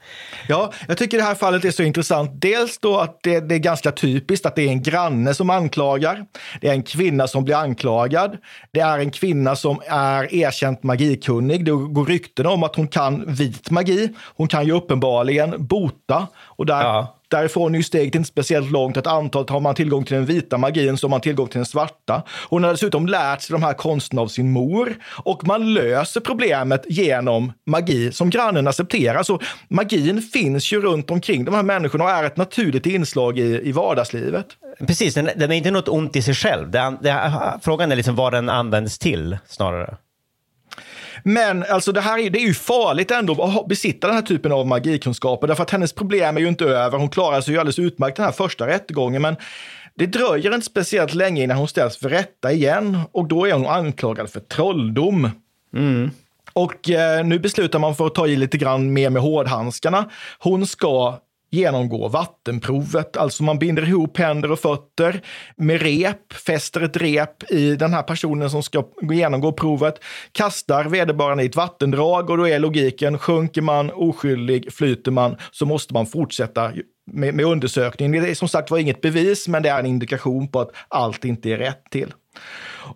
Ja, 0.49 0.73
jag 0.88 0.99
tycker 0.99 1.18
det 1.18 1.25
här 1.25 1.35
fallet 1.35 1.64
är 1.64 1.70
så 1.70 1.83
intressant. 1.83 2.31
Dels 2.35 2.79
då 2.79 2.99
att 2.99 3.18
det, 3.23 3.40
det, 3.40 3.55
är 3.55 3.59
ganska 3.59 3.92
typiskt 3.92 4.47
att 4.47 4.57
det 4.57 4.62
är 4.62 4.68
en 4.68 4.83
granne 4.83 5.35
som 5.35 5.51
anklagar. 5.51 6.25
Det 6.61 6.68
är 6.68 6.73
en 6.73 6.83
kvinna 6.83 7.27
som 7.27 7.44
blir 7.44 7.57
anklagad. 7.57 8.37
Det 8.73 8.81
är 8.81 8.99
en 8.99 9.11
kvinna 9.11 9.57
som 9.57 9.81
är 9.87 10.35
erkänt 10.35 10.83
magikunnig. 10.83 11.64
Det 11.64 11.70
går 11.70 12.07
rykten 12.07 12.47
om 12.47 12.62
att 12.62 12.77
hon 12.77 12.88
kan 12.88 13.35
vit 13.35 13.70
magi. 13.70 14.14
Hon 14.37 14.49
kan 14.49 14.66
ju 14.66 14.73
uppenbarligen 14.73 15.66
bota. 15.66 16.27
Och 16.57 16.66
där 16.66 16.83
ja 16.83 17.14
Därifrån 17.35 17.75
är 17.75 17.79
ju 17.79 17.83
steget 17.83 18.14
inte 18.14 18.29
speciellt 18.29 18.70
långt. 18.70 18.97
Att 18.97 19.07
antalet 19.07 19.51
har 19.51 19.61
man 19.61 19.75
tillgång 19.75 20.05
till 20.05 20.16
den 20.16 20.27
vita 20.27 20.59
magin 20.59 20.97
så 20.97 21.07
har 21.07 21.11
man 21.11 21.20
tillgång 21.20 21.49
till 21.49 21.59
den 21.59 21.66
svarta. 21.66 22.23
Hon 22.49 22.64
har 22.64 22.70
dessutom 22.70 23.07
lärt 23.07 23.42
sig 23.42 23.53
de 23.53 23.62
här 23.62 23.73
konsterna 23.73 24.23
av 24.23 24.29
sin 24.29 24.51
mor 24.51 24.97
och 25.25 25.47
man 25.47 25.75
löser 25.75 26.20
problemet 26.20 26.85
genom 26.88 27.53
magi 27.66 28.12
som 28.12 28.31
grannen 28.31 28.66
accepterar. 28.68 29.23
Så 29.23 29.40
magin 29.68 30.23
finns 30.23 30.73
ju 30.73 30.81
runt 30.81 31.11
omkring 31.11 31.44
de 31.44 31.55
här 31.55 31.62
människorna 31.62 32.05
och 32.05 32.11
är 32.11 32.25
ett 32.25 32.37
naturligt 32.37 32.87
inslag 32.87 33.38
i, 33.38 33.68
i 33.68 33.73
vardagslivet. 33.73 34.47
Precis, 34.87 35.14
den, 35.14 35.31
den 35.37 35.53
är 35.53 35.57
inte 35.57 35.70
något 35.70 35.88
ont 35.88 36.16
i 36.16 36.23
sig 36.23 36.35
själv. 36.35 36.70
Den, 36.70 36.99
den, 37.01 37.31
frågan 37.62 37.92
är 37.92 37.97
liksom 37.97 38.14
vad 38.16 38.33
den 38.33 38.49
används 38.49 38.99
till 38.99 39.38
snarare. 39.47 39.97
Men 41.27 41.65
alltså 41.69 41.93
det 41.93 42.01
här 42.01 42.19
är, 42.19 42.31
det 42.31 42.39
är 42.39 42.47
ju 42.47 42.55
farligt 42.55 43.11
ändå 43.11 43.43
att 43.43 43.69
besitta 43.69 44.07
den 44.07 44.17
här 44.17 44.23
typen 44.23 44.53
av 44.53 44.67
magikunskaper, 44.67 45.47
därför 45.47 45.63
att 45.63 45.71
hennes 45.71 45.93
problem 45.93 46.37
är 46.37 46.41
ju 46.41 46.49
inte 46.49 46.65
över. 46.65 46.99
Hon 46.99 47.09
klarar 47.09 47.41
sig 47.41 47.55
ju 47.55 47.61
alldeles 47.61 47.79
utmärkt 47.79 48.17
den 48.17 48.25
här 48.25 48.33
första 48.33 48.67
rättegången, 48.67 49.23
men 49.23 49.37
det 49.95 50.07
dröjer 50.07 50.55
inte 50.55 50.67
speciellt 50.67 51.15
länge 51.15 51.43
innan 51.43 51.57
hon 51.57 51.69
ställs 51.69 51.97
för 51.97 52.09
rätta 52.09 52.53
igen 52.53 53.01
och 53.13 53.29
då 53.29 53.47
är 53.47 53.53
hon 53.53 53.67
anklagad 53.67 54.31
för 54.31 54.41
trolldom. 54.41 55.31
Mm. 55.75 56.11
Och 56.53 56.91
eh, 56.91 57.25
nu 57.25 57.39
beslutar 57.39 57.79
man 57.79 57.95
för 57.95 58.07
att 58.07 58.15
ta 58.15 58.27
i 58.27 58.37
lite 58.37 58.59
grann 58.59 58.93
mer 58.93 59.11
med 59.11 59.23
hårdhandskarna. 59.23 60.11
Hon 60.39 60.67
ska 60.67 61.19
genomgå 61.55 62.09
vattenprovet. 62.09 63.17
Alltså 63.17 63.43
man 63.43 63.59
binder 63.59 63.88
ihop 63.88 64.19
händer 64.19 64.53
och 64.53 64.59
fötter 64.59 65.21
med 65.57 65.83
rep, 65.83 66.33
fäster 66.33 66.81
ett 66.81 66.97
rep 66.97 67.51
i 67.51 67.77
den 67.77 67.93
här 67.93 68.03
personen 68.03 68.51
som 68.51 68.62
ska 68.62 68.85
genomgå 69.03 69.53
provet, 69.53 69.95
kastar 70.33 70.85
vederbörande 70.85 71.43
i 71.43 71.47
ett 71.47 71.57
vattendrag 71.57 72.31
och 72.31 72.37
då 72.37 72.49
är 72.49 72.59
logiken, 72.59 73.19
sjunker 73.19 73.62
man 73.62 73.90
oskyldig, 73.90 74.73
flyter 74.73 75.11
man, 75.11 75.37
så 75.51 75.67
måste 75.67 75.95
man 75.95 76.07
fortsätta 76.07 76.73
med, 77.12 77.35
med 77.35 77.47
undersökningen. 77.47 78.23
Det 78.23 78.31
är 78.31 78.35
som 78.35 78.49
sagt 78.49 78.71
var 78.71 78.79
inget 78.79 79.01
bevis, 79.01 79.49
men 79.49 79.62
det 79.62 79.69
är 79.69 79.79
en 79.79 79.87
indikation 79.87 80.49
på 80.49 80.61
att 80.61 80.71
allt 80.88 81.25
inte 81.25 81.51
är 81.51 81.59
rätt 81.59 81.85
till. 81.90 82.12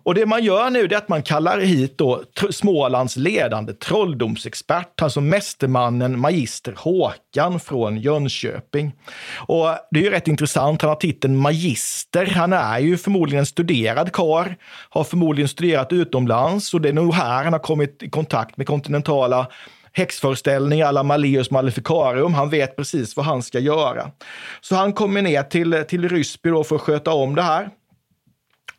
Och 0.03 0.15
det 0.15 0.25
man 0.25 0.43
gör 0.43 0.69
nu 0.69 0.79
är 0.79 0.95
att 0.95 1.09
man 1.09 1.23
kallar 1.23 1.59
hit 1.59 1.97
då 1.97 2.23
Smålands 2.49 3.15
ledande 3.15 3.73
trolldomsexpert, 3.73 5.01
alltså 5.01 5.21
mästermannen 5.21 6.19
magister 6.19 6.73
Håkan 6.77 7.59
från 7.59 7.97
Jönköping. 7.97 8.91
Och 9.37 9.67
det 9.91 9.99
är 9.99 10.03
ju 10.03 10.09
rätt 10.09 10.27
intressant, 10.27 10.81
han 10.81 10.89
har 10.89 10.95
titeln 10.95 11.37
magister. 11.37 12.25
Han 12.25 12.53
är 12.53 12.79
ju 12.79 12.97
förmodligen 12.97 13.39
en 13.39 13.45
studerad 13.45 14.11
kar, 14.11 14.57
har 14.89 15.03
förmodligen 15.03 15.49
studerat 15.49 15.93
utomlands 15.93 16.73
och 16.73 16.81
det 16.81 16.89
är 16.89 16.93
nog 16.93 17.13
här 17.13 17.43
han 17.43 17.53
har 17.53 17.59
kommit 17.59 18.03
i 18.03 18.09
kontakt 18.09 18.57
med 18.57 18.67
kontinentala 18.67 19.47
häxföreställningar 19.93 20.87
alla 20.87 21.03
Malleus 21.03 21.51
Maleficarum. 21.51 22.33
Han 22.33 22.49
vet 22.49 22.75
precis 22.75 23.15
vad 23.15 23.25
han 23.25 23.43
ska 23.43 23.59
göra. 23.59 24.11
Så 24.61 24.75
han 24.75 24.93
kommer 24.93 25.21
ner 25.21 25.43
till, 25.43 25.83
till 25.87 26.09
Ryssby 26.09 26.49
för 26.49 26.75
att 26.75 26.81
sköta 26.81 27.11
om 27.11 27.35
det 27.35 27.41
här. 27.41 27.69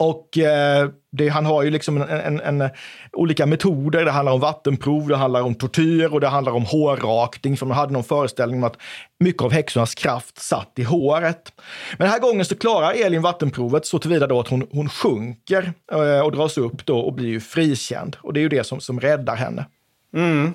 Och 0.00 0.38
eh, 0.38 0.88
det, 1.12 1.28
han 1.28 1.46
har 1.46 1.62
ju 1.62 1.70
liksom 1.70 1.96
en, 2.02 2.08
en, 2.08 2.40
en, 2.40 2.70
olika 3.12 3.46
metoder. 3.46 4.04
Det 4.04 4.10
handlar 4.10 4.32
om 4.32 4.40
vattenprov, 4.40 5.08
det 5.08 5.16
handlar 5.16 5.42
om 5.42 5.54
tortyr 5.54 6.12
och 6.12 6.20
det 6.20 6.28
handlar 6.28 6.52
om 6.52 6.64
hårrakning. 6.64 7.56
För 7.56 7.66
man 7.66 7.76
hade 7.76 7.92
någon 7.92 8.04
föreställning 8.04 8.58
om 8.58 8.64
att 8.64 8.76
mycket 9.18 9.42
av 9.42 9.52
häxornas 9.52 9.94
kraft 9.94 10.38
satt 10.38 10.72
i 10.76 10.82
håret. 10.82 11.52
Men 11.98 12.04
den 12.04 12.08
här 12.08 12.18
gången 12.18 12.44
så 12.44 12.56
klarar 12.56 12.92
Elin 12.92 13.22
vattenprovet 13.22 13.86
så 13.86 13.98
tillvida 13.98 14.26
då 14.26 14.40
att 14.40 14.48
hon, 14.48 14.66
hon 14.70 14.88
sjunker 14.88 15.72
eh, 15.92 16.20
och 16.20 16.32
dras 16.32 16.58
upp 16.58 16.86
då 16.86 16.98
och 16.98 17.12
blir 17.12 17.28
ju 17.28 17.40
frikänd. 17.40 18.16
Och 18.20 18.32
det 18.32 18.40
är 18.40 18.42
ju 18.42 18.48
det 18.48 18.64
som, 18.64 18.80
som 18.80 19.00
räddar 19.00 19.36
henne. 19.36 19.66
Mm. 20.14 20.54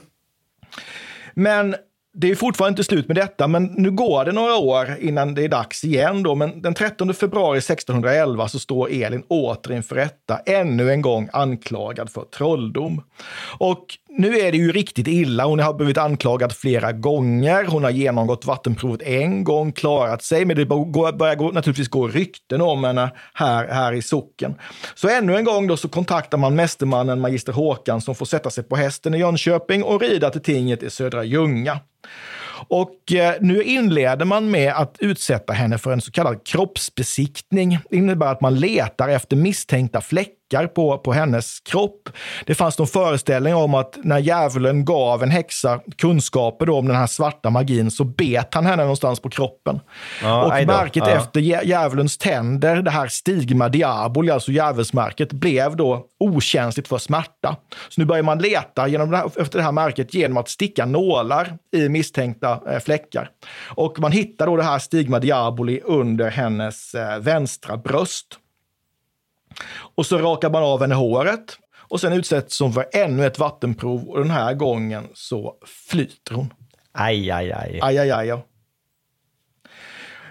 Men 1.34 1.75
det 2.17 2.32
är 2.32 2.36
fortfarande 2.36 2.71
inte 2.71 2.84
slut 2.84 3.08
med 3.08 3.17
detta, 3.17 3.47
men 3.47 3.63
nu 3.63 3.91
går 3.91 4.25
det 4.25 4.32
några 4.32 4.56
år 4.56 4.95
innan 4.99 5.34
det 5.34 5.43
är 5.43 5.49
dags 5.49 5.84
igen. 5.84 6.23
Då. 6.23 6.36
Men 6.36 6.62
den 6.62 6.73
13 6.73 7.13
februari 7.13 7.58
1611 7.58 8.47
så 8.47 8.60
står 8.60 8.89
Elin 8.91 9.23
åter 9.28 9.71
inför 9.71 9.95
rätta, 9.95 10.38
ännu 10.45 10.91
en 10.91 11.01
gång 11.01 11.30
anklagad 11.34 12.10
för 12.10 12.21
trolldom. 12.21 13.01
Och 13.58 13.86
nu 14.17 14.39
är 14.39 14.51
det 14.51 14.58
ju 14.58 14.71
riktigt 14.71 15.08
illa. 15.08 15.45
Hon 15.45 15.60
har 15.60 15.73
blivit 15.73 15.97
anklagad 15.97 16.54
flera 16.56 16.91
gånger. 16.91 17.65
Hon 17.65 17.84
har 17.84 17.91
genomgått 17.91 18.45
vattenprovet 18.45 19.01
en 19.01 19.43
gång, 19.43 19.71
klarat 19.71 20.23
sig, 20.23 20.45
men 20.45 20.58
det 20.58 20.65
börjar 20.65 21.36
gå, 21.36 21.51
naturligtvis 21.51 21.89
gå 21.89 22.08
rykten 22.08 22.62
om 22.62 22.84
henne 22.84 23.12
här, 23.34 23.67
här 23.67 23.93
i 23.93 24.01
socken. 24.01 24.56
Så 24.95 25.10
ännu 25.10 25.36
en 25.36 25.45
gång 25.45 25.67
då 25.67 25.78
så 25.78 25.89
kontaktar 25.89 26.38
man 26.38 26.56
mästermannen 26.56 27.19
magister 27.19 27.54
Håkan 27.54 28.01
som 28.01 28.15
får 28.15 28.25
sätta 28.25 28.49
sig 28.49 28.63
på 28.63 28.75
hästen 28.75 29.13
i 29.13 29.17
Jönköping 29.17 29.84
och 29.84 30.01
rida 30.01 30.30
till 30.30 30.41
tinget 30.41 30.84
i 30.84 30.89
Södra 30.89 31.23
Ljunga. 31.23 31.80
Och 32.67 33.13
eh, 33.13 33.36
nu 33.41 33.63
inleder 33.63 34.25
man 34.25 34.51
med 34.51 34.73
att 34.73 34.95
utsätta 34.99 35.54
henne 35.54 35.78
för 35.78 35.91
en 35.91 36.01
så 36.01 36.12
kallad 36.12 36.43
kroppsbesiktning. 36.47 37.80
Det 37.89 37.97
innebär 37.97 38.28
att 38.28 38.41
man 38.41 38.56
letar 38.56 39.10
efter 39.10 39.36
misstänkta 39.36 40.01
fläckar 40.01 40.36
på, 40.75 40.97
på 40.97 41.13
hennes 41.13 41.60
kropp. 41.60 42.10
Det 42.45 42.55
fanns 42.55 42.77
någon 42.77 42.88
föreställning 42.88 43.55
om 43.55 43.73
att 43.73 43.97
när 44.03 44.19
djävulen 44.19 44.86
gav 44.86 45.23
en 45.23 45.31
häxa 45.31 45.79
kunskaper 45.97 46.69
om 46.69 46.88
den 46.88 46.95
här 46.95 47.08
svarta 47.08 47.49
magin 47.49 47.91
så 47.91 48.03
bet 48.03 48.53
han 48.53 48.65
henne 48.65 48.81
någonstans 48.84 49.19
på 49.19 49.29
kroppen. 49.29 49.79
Ja, 50.23 50.45
och 50.45 50.67
märket 50.67 51.03
Ja. 51.08 51.10
efter 51.10 51.39
djä- 51.39 51.65
djävulens 51.65 52.17
tänder, 52.17 52.81
det 52.81 52.91
här 52.91 53.08
stigma 53.08 53.69
diaboli, 53.69 54.31
alltså 54.31 54.51
djävulsmärket, 54.51 55.34
blev 55.34 55.75
då 55.75 56.05
okänsligt 56.19 56.88
för 56.88 56.97
smärta. 56.97 57.55
Så 57.89 58.01
nu 58.01 58.05
börjar 58.05 58.23
man 58.23 58.39
leta 58.39 58.88
genom 58.88 59.12
det 59.12 59.17
här, 59.17 59.25
efter 59.41 59.58
det 59.58 59.63
här 59.63 59.71
märket 59.71 60.13
genom 60.13 60.38
att 60.38 60.49
sticka 60.49 60.86
nålar 60.86 61.58
i 61.75 61.89
misstänkta 61.89 62.60
eh, 62.71 62.79
fläckar. 62.79 63.29
Och 63.69 63.99
man 63.99 64.12
hittar 64.12 64.45
då 64.45 64.55
det 64.58 64.63
här 64.63 64.79
stigma 64.79 65.19
diaboli 65.19 65.81
under 65.84 66.29
hennes 66.29 66.93
eh, 66.95 67.19
vänstra 67.19 67.77
bröst. 67.77 68.25
Och 69.95 70.05
så 70.05 70.17
rakar 70.17 70.49
man 70.49 70.63
av 70.63 70.81
henne 70.81 70.95
håret 70.95 71.57
och 71.87 72.01
sen 72.01 72.13
utsätts 72.13 72.59
hon 72.59 72.73
för 72.73 72.85
ännu 72.93 73.25
ett 73.25 73.39
vattenprov 73.39 74.09
och 74.09 74.19
den 74.19 74.31
här 74.31 74.53
gången 74.53 75.07
så 75.13 75.55
flyter 75.89 76.35
hon. 76.35 76.53
Aj, 76.91 77.31
aj, 77.31 77.51
aj. 77.51 77.79
Aj, 77.81 77.97
aj, 77.97 78.11
aj. 78.11 78.27
Ja. 78.27 78.41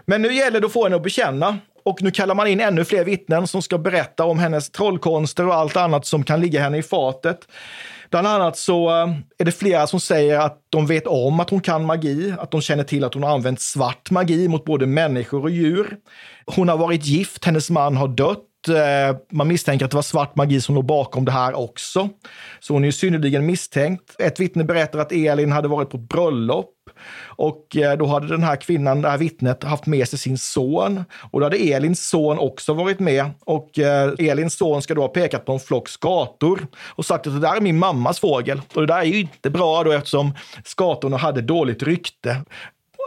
Men 0.06 0.22
nu 0.22 0.34
gäller 0.34 0.60
det 0.60 0.66
att 0.66 0.72
få 0.72 0.84
henne 0.84 0.96
att 0.96 1.02
bekänna. 1.02 1.58
Och 1.84 2.02
nu 2.02 2.10
kallar 2.10 2.34
man 2.34 2.46
in 2.46 2.60
ännu 2.60 2.84
fler 2.84 3.04
vittnen 3.04 3.46
som 3.46 3.62
ska 3.62 3.78
berätta 3.78 4.24
om 4.24 4.38
hennes 4.38 4.70
trollkonster 4.70 5.46
och 5.46 5.54
allt 5.54 5.76
annat 5.76 6.06
som 6.06 6.24
kan 6.24 6.40
ligga 6.40 6.60
henne 6.60 6.78
i 6.78 6.82
fatet. 6.82 7.48
Bland 8.10 8.26
annat 8.26 8.56
så 8.56 8.88
eh, 8.88 9.14
är 9.38 9.44
det 9.44 9.52
flera 9.52 9.86
som 9.86 10.00
säger 10.00 10.38
att 10.38 10.58
de 10.70 10.86
vet 10.86 11.06
om 11.06 11.40
att 11.40 11.50
hon 11.50 11.60
kan 11.60 11.84
magi, 11.84 12.34
att 12.38 12.50
de 12.50 12.60
känner 12.60 12.84
till 12.84 13.04
att 13.04 13.14
hon 13.14 13.22
har 13.22 13.30
använt 13.30 13.60
svart 13.60 14.10
magi 14.10 14.48
mot 14.48 14.64
både 14.64 14.86
människor 14.86 15.42
och 15.42 15.50
djur. 15.50 15.96
Hon 16.46 16.68
har 16.68 16.76
varit 16.76 17.06
gift, 17.06 17.44
hennes 17.44 17.70
man 17.70 17.96
har 17.96 18.08
dött. 18.08 18.44
Eh, 18.68 19.16
man 19.30 19.48
misstänker 19.48 19.84
att 19.84 19.90
det 19.90 19.96
var 19.96 20.02
svart 20.02 20.36
magi 20.36 20.60
som 20.60 20.74
låg 20.74 20.84
bakom 20.84 21.24
det 21.24 21.32
här 21.32 21.54
också. 21.54 22.08
Så 22.60 22.72
hon 22.72 22.84
är 22.84 22.88
ju 22.88 22.92
synnerligen 22.92 23.46
misstänkt. 23.46 24.16
Ett 24.18 24.40
vittne 24.40 24.64
berättar 24.64 24.98
att 24.98 25.12
Elin 25.12 25.52
hade 25.52 25.68
varit 25.68 25.90
på 25.90 25.98
bröllop 25.98 26.70
och 27.36 27.76
eh, 27.76 27.96
då 27.98 28.06
hade 28.06 28.26
den 28.26 28.42
här 28.42 28.56
kvinnan, 28.56 29.02
det 29.02 29.08
här 29.08 29.18
vittnet, 29.18 29.64
haft 29.64 29.86
med 29.86 30.08
sig 30.08 30.18
sin 30.18 30.38
son. 30.38 31.04
Och 31.30 31.40
då 31.40 31.46
hade 31.46 31.56
Elins 31.56 32.08
son 32.08 32.38
också 32.38 32.74
varit 32.74 33.00
med. 33.00 33.30
Och 33.44 33.78
eh, 33.78 34.12
Elins 34.18 34.54
son 34.54 34.82
ska 34.82 34.94
då 34.94 35.00
ha 35.00 35.08
pekat 35.08 35.44
på 35.44 35.52
en 35.52 35.60
flock 35.60 35.88
skator 35.88 36.66
och 36.86 37.06
sagt 37.06 37.26
att 37.26 37.32
det 37.32 37.40
där 37.40 37.56
är 37.56 37.60
min 37.60 37.78
mammas 37.78 38.20
fågel. 38.20 38.60
Och 38.74 38.80
det 38.80 38.86
där 38.86 38.98
är 38.98 39.04
ju 39.04 39.20
inte 39.20 39.50
bra 39.50 39.84
då 39.84 39.92
eftersom 39.92 40.34
skatorna 40.64 41.16
hade 41.16 41.40
dåligt 41.40 41.82
rykte. 41.82 42.36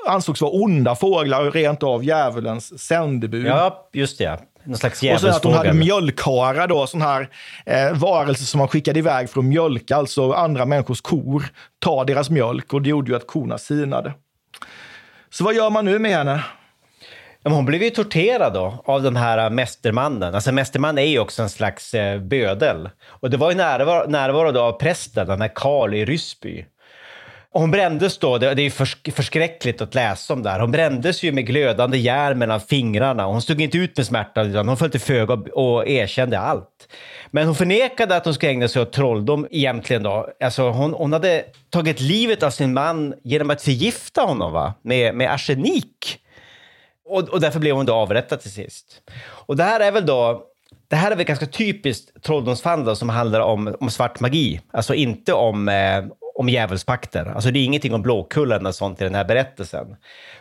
Ansågs 0.07 0.41
vara 0.41 0.51
onda 0.51 0.95
fåglar 0.95 1.47
och 1.47 1.53
rent 1.53 1.83
av 1.83 2.03
djävulens 2.03 2.79
sändebud. 2.79 3.45
Ja, 3.45 3.89
just 3.93 4.17
det. 4.17 4.39
Någon 4.67 4.77
slags 4.77 5.03
Och 5.03 5.21
sen 5.21 5.29
att 5.29 5.43
hon 5.43 5.53
hade 5.53 5.73
mjölkhara 5.73 6.67
då, 6.67 6.87
sån 6.87 7.01
här 7.01 7.29
eh, 7.65 7.93
varelse 7.93 8.45
som 8.45 8.57
man 8.57 8.67
skickade 8.67 8.99
iväg 8.99 9.29
för 9.29 9.39
att 9.39 9.45
mjölka, 9.45 9.95
alltså 9.95 10.31
andra 10.31 10.65
människors 10.65 11.01
kor, 11.01 11.45
ta 11.79 12.03
deras 12.03 12.29
mjölk 12.29 12.73
och 12.73 12.81
det 12.81 12.89
gjorde 12.89 13.11
ju 13.11 13.17
att 13.17 13.27
korna 13.27 13.57
sinade. 13.57 14.13
Så 15.29 15.43
vad 15.43 15.55
gör 15.55 15.69
man 15.69 15.85
nu 15.85 15.99
med 15.99 16.11
henne? 16.11 16.43
Men 17.43 17.53
hon 17.53 17.65
blev 17.65 17.83
ju 17.83 17.89
torterad 17.89 18.53
då 18.53 18.83
av 18.85 19.01
den 19.01 19.15
här 19.15 19.49
mästermannen. 19.49 20.35
Alltså 20.35 20.51
mästerman 20.51 20.97
är 20.97 21.05
ju 21.05 21.19
också 21.19 21.41
en 21.41 21.49
slags 21.49 21.93
eh, 21.93 22.19
bödel. 22.19 22.89
Och 23.05 23.29
det 23.29 23.37
var 23.37 23.51
ju 23.51 23.57
närvaro, 23.57 24.09
närvaro 24.09 24.51
då 24.51 24.61
av 24.61 24.71
prästen, 24.71 25.27
den 25.27 25.41
här 25.41 25.51
Karl 25.55 25.93
i 25.93 26.05
Ryssby. 26.05 26.65
Och 27.51 27.61
hon 27.61 27.71
brändes 27.71 28.17
då, 28.17 28.37
det, 28.37 28.53
det 28.53 28.61
är 28.61 28.63
ju 28.63 28.69
försk- 28.69 29.11
förskräckligt 29.11 29.81
att 29.81 29.95
läsa 29.95 30.33
om 30.33 30.43
det 30.43 30.49
här. 30.49 30.59
Hon 30.59 30.71
brändes 30.71 31.23
ju 31.23 31.31
med 31.31 31.45
glödande 31.45 31.97
järn 31.97 32.37
mellan 32.37 32.61
fingrarna. 32.61 33.25
Hon 33.25 33.41
stod 33.41 33.61
inte 33.61 33.77
ut 33.77 33.97
med 33.97 34.05
smärtan 34.05 34.47
utan 34.47 34.67
hon 34.67 34.77
föll 34.77 34.91
till 34.91 34.99
föga 34.99 35.33
och, 35.33 35.47
och 35.47 35.87
erkände 35.87 36.39
allt. 36.39 36.87
Men 37.31 37.45
hon 37.45 37.55
förnekade 37.55 38.15
att 38.15 38.25
hon 38.25 38.33
skulle 38.33 38.51
ägna 38.51 38.67
sig 38.67 38.81
åt 38.81 38.93
trolldom 38.93 39.47
egentligen 39.51 40.03
då. 40.03 40.29
Alltså 40.43 40.69
hon, 40.69 40.93
hon 40.93 41.13
hade 41.13 41.45
tagit 41.69 41.99
livet 41.99 42.43
av 42.43 42.49
sin 42.49 42.73
man 42.73 43.13
genom 43.23 43.49
att 43.49 43.61
förgifta 43.61 44.21
honom 44.21 44.53
va? 44.53 44.73
Med, 44.81 45.15
med 45.15 45.31
arsenik. 45.33 46.19
Och, 47.09 47.29
och 47.29 47.41
därför 47.41 47.59
blev 47.59 47.75
hon 47.75 47.85
då 47.85 47.93
avrättad 47.93 48.39
till 48.41 48.51
sist. 48.51 49.01
Och 49.19 49.55
det 49.55 49.63
här 49.63 49.79
är 49.79 49.91
väl 49.91 50.05
då, 50.05 50.43
det 50.89 50.95
här 50.95 51.11
är 51.11 51.15
väl 51.15 51.25
ganska 51.25 51.45
typiskt 51.45 52.23
trolldomsfall 52.23 52.95
som 52.95 53.09
handlar 53.09 53.39
om, 53.39 53.75
om 53.79 53.89
svart 53.89 54.19
magi. 54.19 54.61
Alltså 54.71 54.93
inte 54.93 55.33
om, 55.33 55.69
eh, 55.69 56.03
om 56.37 56.49
djävulspakter. 56.49 57.25
Alltså 57.35 57.51
det 57.51 57.59
är 57.59 57.63
ingenting 57.63 57.93
om 57.93 58.01
Blåkullen 58.01 58.65
och 58.65 58.75
sånt 58.75 59.01
i 59.01 59.03
den 59.03 59.15
här 59.15 59.25
berättelsen. 59.25 59.87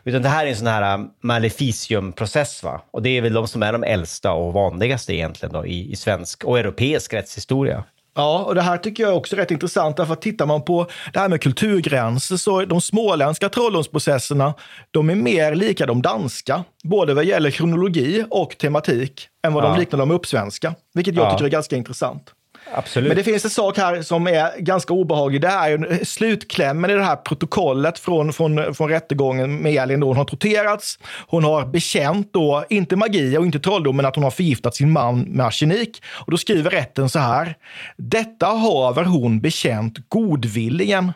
Utan 0.05 0.23
det 0.23 0.29
här 0.29 0.47
är 0.47 0.51
en 0.51 0.57
sån 0.57 0.67
här 0.67 0.95
um, 0.95 1.11
maleficium-process 1.23 2.63
va. 2.63 2.81
Och 2.91 3.03
det 3.03 3.09
är 3.11 3.23
väl 3.23 3.33
de 3.33 3.49
som 3.49 3.63
är 3.63 3.73
de 3.73 3.83
äldsta 3.85 4.33
och 4.33 4.53
vanligaste 4.53 5.15
egentligen 5.15 5.53
då 5.53 5.67
i, 5.67 5.93
i 5.93 5.97
svensk 5.97 6.45
och 6.45 6.59
europeisk 6.59 7.13
rättshistoria. 7.15 7.85
Ja, 8.19 8.45
och 8.45 8.55
det 8.55 8.63
här 8.63 8.77
tycker 8.79 9.03
jag 9.03 9.17
också 9.17 9.37
är 9.37 9.41
rätt 9.41 9.51
intressant, 9.51 9.97
därför 9.97 10.13
att 10.13 10.23
tittar 10.23 10.47
man 10.47 10.63
på 10.63 10.87
det 11.13 11.19
här 11.19 11.29
med 11.29 11.41
kulturgränser 11.43 12.37
så 12.37 12.65
de 12.65 12.81
småländska 12.81 13.49
trolldomsprocesserna, 13.49 14.55
de 14.91 15.11
är 15.11 15.15
mer 15.15 15.55
lika 15.55 15.87
de 15.87 16.03
danska, 16.03 16.65
både 16.85 17.15
vad 17.15 17.25
gäller 17.25 17.51
kronologi 17.51 18.25
och 18.31 18.59
tematik, 18.59 19.29
än 19.47 19.53
vad 19.55 19.65
Ja. 19.65 19.69
de 19.69 19.79
liknar 19.79 19.99
de 19.99 20.11
uppsvenska, 20.11 20.75
vilket 20.95 21.15
jag 21.15 21.27
Ja. 21.27 21.31
tycker 21.33 21.45
är 21.45 21.49
ganska 21.51 21.77
intressant. 21.77 22.33
Absolut. 22.73 23.09
Men 23.09 23.17
det 23.17 23.25
finns 23.25 23.45
en 23.45 23.51
sak 23.51 23.79
här 23.79 24.03
som 24.03 24.27
är 24.27 24.59
ganska 24.59 24.95
obehaglig. 24.95 25.41
Det 25.41 25.49
är 25.49 25.69
ju 25.69 26.05
slutklämmen 26.05 26.91
i 26.91 26.95
det 26.95 27.03
här 27.03 27.17
protokollet 27.17 27.99
från, 27.99 28.33
från, 28.33 28.75
från 28.75 28.89
rättegången 28.89 29.59
med 29.59 29.75
Elin. 29.75 30.01
Då 30.01 30.07
hon 30.07 30.17
har 30.17 30.25
torterats. 30.25 30.99
Hon 31.27 31.45
har 31.45 31.67
bekänt 31.67 32.33
då, 32.33 32.65
inte 32.69 32.97
magi 32.97 33.37
och 33.39 33.45
inte 33.47 33.61
trolldom, 33.61 33.97
men 33.97 34.07
att 34.07 34.15
hon 34.15 34.25
har 34.25 34.31
förgiftat 34.31 34.75
sin 34.75 34.93
man 34.93 35.21
med 35.21 35.47
arsenik. 35.47 36.03
Och 36.09 36.31
då 36.31 36.37
skriver 36.37 36.71
rätten 36.71 37.09
så 37.09 37.19
här. 37.19 37.55
Detta 37.97 38.47
haver 38.47 39.05
hon 39.05 39.41
bekänt 39.41 40.09
godvilligen, 40.09 41.13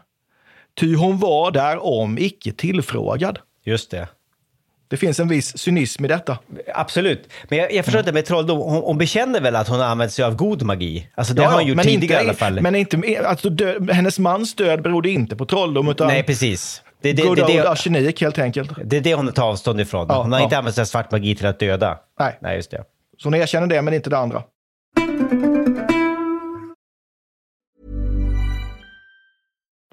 ty 0.80 0.94
hon 0.94 1.18
var 1.18 1.50
därom 1.50 2.18
icke 2.18 2.52
tillfrågad. 2.52 3.38
Just 3.64 3.90
det. 3.90 4.08
Det 4.90 4.96
finns 4.96 5.20
en 5.20 5.28
viss 5.28 5.58
cynism 5.58 6.04
i 6.04 6.08
detta. 6.08 6.38
Absolut. 6.74 7.28
Men 7.48 7.58
jag, 7.58 7.72
jag 7.72 7.84
förstår 7.84 7.98
inte 7.98 8.12
med 8.12 8.24
trolldom. 8.24 8.58
Hon, 8.58 8.82
hon 8.82 8.98
bekänner 8.98 9.40
väl 9.40 9.56
att 9.56 9.68
hon 9.68 9.80
har 9.80 9.86
använt 9.86 10.12
sig 10.12 10.24
av 10.24 10.34
god 10.34 10.62
magi? 10.62 11.08
Alltså 11.14 11.34
det 11.34 11.44
har 11.44 11.52
hon 11.52 11.66
gjort 11.66 11.76
men 11.76 11.84
tidigare 11.84 12.02
inte, 12.02 12.14
i 12.14 12.28
alla 12.28 12.34
fall. 12.34 12.60
Men 12.60 12.74
inte, 12.74 13.22
alltså, 13.26 13.50
död, 13.50 13.90
hennes 13.90 14.18
mans 14.18 14.54
död 14.54 14.82
berodde 14.82 15.10
inte 15.10 15.36
på 15.36 15.46
trolldom, 15.46 15.88
utan 15.88 16.06
Nej, 16.06 16.22
precis. 16.22 16.82
Det, 17.02 17.12
det, 17.12 17.22
good 17.22 17.36
det, 17.36 17.42
old 17.44 17.60
arsenik 17.60 18.20
helt 18.20 18.38
enkelt. 18.38 18.70
det 18.84 18.96
är 18.96 19.00
det 19.00 19.14
hon 19.14 19.32
tar 19.32 19.48
avstånd 19.48 19.80
ifrån. 19.80 20.06
Ja, 20.08 20.22
hon 20.22 20.32
har 20.32 20.38
ja. 20.38 20.44
inte 20.44 20.58
använt 20.58 20.74
sig 20.74 20.82
av 20.82 20.86
svart 20.86 21.10
magi 21.10 21.34
till 21.34 21.46
att 21.46 21.58
döda. 21.58 21.98
Nej. 22.18 22.38
Nej, 22.40 22.56
just 22.56 22.70
det. 22.70 22.84
Så 23.18 23.26
hon 23.26 23.34
erkänner 23.34 23.66
det, 23.66 23.82
men 23.82 23.94
inte 23.94 24.10
det 24.10 24.18
andra. 24.18 24.42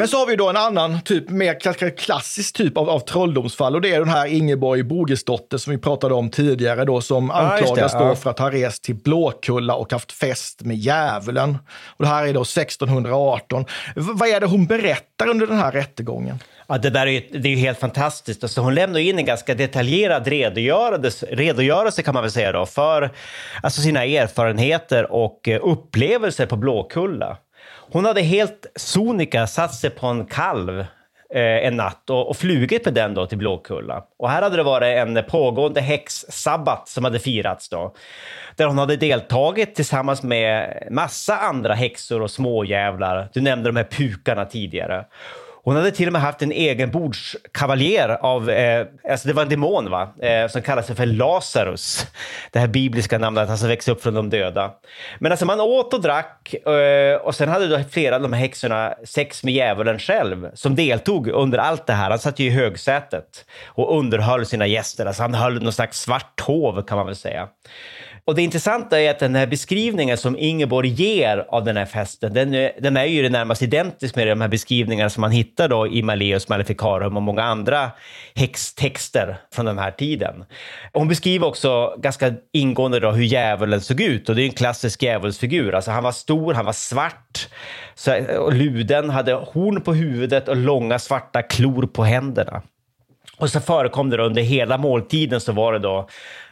Men 0.00 0.08
så 0.08 0.18
har 0.18 0.26
vi 0.26 0.36
då 0.36 0.48
en 0.48 0.56
annan 0.56 1.00
typ, 1.00 1.30
mer 1.30 1.90
klassisk 1.96 2.56
typ 2.56 2.76
av, 2.76 2.90
av 2.90 3.00
trolldomsfall 3.00 3.74
och 3.74 3.80
det 3.80 3.94
är 3.94 3.98
den 3.98 4.08
här 4.08 4.26
Ingeborg 4.26 4.82
Bogesdotter 4.82 5.58
som 5.58 5.70
vi 5.70 5.78
pratade 5.78 6.14
om 6.14 6.30
tidigare 6.30 6.84
då 6.84 7.00
som 7.00 7.30
Ja, 7.34 7.40
anklagas 7.40 7.92
det, 7.92 7.98
då 7.98 8.04
ja. 8.04 8.14
för 8.14 8.30
att 8.30 8.38
ha 8.38 8.50
rest 8.50 8.82
till 8.84 8.94
Blåkulla 8.94 9.74
och 9.74 9.92
haft 9.92 10.12
fest 10.12 10.62
med 10.62 10.76
djävulen. 10.76 11.58
Och 11.86 12.04
det 12.04 12.08
här 12.10 12.26
är 12.26 12.34
då 12.34 12.42
1618. 12.42 13.64
V- 13.96 14.02
vad 14.14 14.28
är 14.28 14.40
det 14.40 14.46
hon 14.46 14.66
berättar 14.66 15.28
under 15.28 15.46
den 15.46 15.58
här 15.58 15.72
rättegången? 15.72 16.38
Ja, 16.66 16.78
det 16.78 16.90
där 16.90 17.06
är 17.06 17.10
ju, 17.10 17.20
det 17.20 17.48
är 17.48 17.52
ju 17.52 17.56
helt 17.56 17.78
fantastiskt. 17.78 18.42
Alltså, 18.44 18.60
hon 18.60 18.74
lämnar 18.74 19.00
in 19.00 19.18
en 19.18 19.24
ganska 19.24 19.54
detaljerad 19.54 20.26
redogörelse, 20.26 21.26
redogörelse 21.30 22.02
kan 22.02 22.14
man 22.14 22.22
väl 22.22 22.32
säga 22.32 22.52
då, 22.52 22.66
för 22.66 23.10
alltså, 23.62 23.80
sina 23.80 24.04
erfarenheter 24.04 25.12
och 25.12 25.48
eh, 25.48 25.60
upplevelser 25.62 26.46
på 26.46 26.56
Blåkulla. 26.56 27.36
Hon 27.92 28.04
hade 28.04 28.20
helt 28.20 28.66
sonika 28.76 29.46
satt 29.46 29.74
sig 29.74 29.90
på 29.90 30.06
en 30.06 30.26
kalv 30.26 30.78
eh, 31.34 31.66
en 31.66 31.76
natt 31.76 32.10
och, 32.10 32.28
och 32.28 32.36
flugit 32.36 32.84
med 32.84 32.94
den 32.94 33.14
då 33.14 33.26
till 33.26 33.38
Blåkulla. 33.38 34.04
Och 34.18 34.30
här 34.30 34.42
hade 34.42 34.56
det 34.56 34.62
varit 34.62 34.96
en 34.96 35.24
pågående 35.28 35.80
häxsabbat 35.80 36.88
som 36.88 37.04
hade 37.04 37.18
firats 37.18 37.68
då. 37.68 37.94
Där 38.56 38.66
hon 38.66 38.78
hade 38.78 38.96
deltagit 38.96 39.74
tillsammans 39.74 40.22
med 40.22 40.82
massa 40.90 41.36
andra 41.36 41.74
häxor 41.74 42.22
och 42.22 42.30
småjävlar. 42.30 43.28
Du 43.32 43.40
nämnde 43.40 43.68
de 43.68 43.76
här 43.76 43.88
pukarna 43.90 44.44
tidigare. 44.44 45.04
Hon 45.70 45.76
hade 45.76 45.90
till 45.90 46.06
och 46.06 46.12
med 46.12 46.22
haft 46.22 46.42
en 46.42 46.52
egen 46.52 46.90
bordskavaljer 46.90 48.08
av, 48.08 48.50
eh, 48.50 48.86
alltså 49.10 49.28
det 49.28 49.34
var 49.34 49.42
en 49.42 49.48
demon 49.48 49.90
va, 49.90 50.14
eh, 50.22 50.48
som 50.48 50.62
kallade 50.62 50.86
sig 50.86 50.96
för 50.96 51.06
Lazarus. 51.06 52.06
Det 52.50 52.58
här 52.58 52.66
bibliska 52.66 53.18
namnet, 53.18 53.48
han 53.48 53.58
som 53.58 53.68
växte 53.68 53.92
upp 53.92 54.02
från 54.02 54.14
de 54.14 54.30
döda. 54.30 54.70
Men 55.18 55.32
alltså 55.32 55.46
man 55.46 55.60
åt 55.60 55.94
och 55.94 56.02
drack 56.02 56.54
eh, 56.54 57.16
och 57.16 57.34
sen 57.34 57.48
hade 57.48 57.68
då 57.68 57.84
flera 57.90 58.16
av 58.16 58.22
de 58.22 58.32
här 58.32 58.40
häxorna 58.40 58.94
sex 59.04 59.44
med 59.44 59.54
djävulen 59.54 59.98
själv 59.98 60.50
som 60.54 60.74
deltog 60.74 61.28
under 61.28 61.58
allt 61.58 61.86
det 61.86 61.92
här. 61.92 62.10
Han 62.10 62.18
satt 62.18 62.38
ju 62.38 62.46
i 62.46 62.50
högsätet 62.50 63.44
och 63.66 63.98
underhöll 63.98 64.46
sina 64.46 64.66
gäster. 64.66 65.06
Alltså 65.06 65.22
han 65.22 65.34
höll 65.34 65.62
någon 65.62 65.72
slags 65.72 66.00
svart 66.00 66.40
hov 66.40 66.82
kan 66.82 66.96
man 66.96 67.06
väl 67.06 67.16
säga. 67.16 67.48
Och 68.24 68.34
det 68.34 68.42
intressanta 68.42 69.00
är 69.00 69.10
att 69.10 69.18
den 69.18 69.34
här 69.34 69.46
beskrivningen 69.46 70.16
som 70.16 70.36
Ingeborg 70.38 70.88
ger 70.88 71.46
av 71.48 71.64
den 71.64 71.76
här 71.76 71.86
festen, 71.86 72.32
den 72.34 72.54
är, 72.54 72.72
den 72.80 72.96
är 72.96 73.04
ju 73.04 73.28
närmast 73.28 73.60
det 73.60 73.64
identisk 73.64 74.16
med 74.16 74.26
de 74.26 74.40
här 74.40 74.48
beskrivningarna 74.48 75.10
som 75.10 75.20
man 75.20 75.30
hittar 75.30 75.68
då 75.68 75.86
i 75.86 76.02
Malleus 76.02 76.48
Maleficarum 76.48 77.16
och 77.16 77.22
många 77.22 77.42
andra 77.42 77.90
häxtexter 78.34 79.36
från 79.54 79.66
den 79.66 79.78
här 79.78 79.90
tiden. 79.90 80.44
Hon 80.92 81.08
beskriver 81.08 81.46
också 81.46 81.94
ganska 81.98 82.34
ingående 82.52 83.00
då 83.00 83.10
hur 83.10 83.24
djävulen 83.24 83.80
såg 83.80 84.00
ut 84.00 84.28
och 84.28 84.36
det 84.36 84.42
är 84.42 84.46
en 84.46 84.52
klassisk 84.52 85.02
djävulsfigur. 85.02 85.74
Alltså 85.74 85.90
han 85.90 86.02
var 86.02 86.12
stor, 86.12 86.54
han 86.54 86.64
var 86.64 86.72
svart 86.72 87.48
så, 87.94 88.38
och 88.38 88.52
luden, 88.52 89.10
hade 89.10 89.32
horn 89.32 89.80
på 89.80 89.94
huvudet 89.94 90.48
och 90.48 90.56
långa 90.56 90.98
svarta 90.98 91.42
klor 91.42 91.86
på 91.86 92.04
händerna. 92.04 92.62
Och 93.38 93.50
så 93.50 93.60
förekom 93.60 94.10
det 94.10 94.16
då 94.16 94.24
under 94.24 94.42
hela 94.42 94.78
måltiden 94.78 95.40
så 95.40 95.52
var 95.52 95.72
det 95.72 95.78
då 95.78 96.08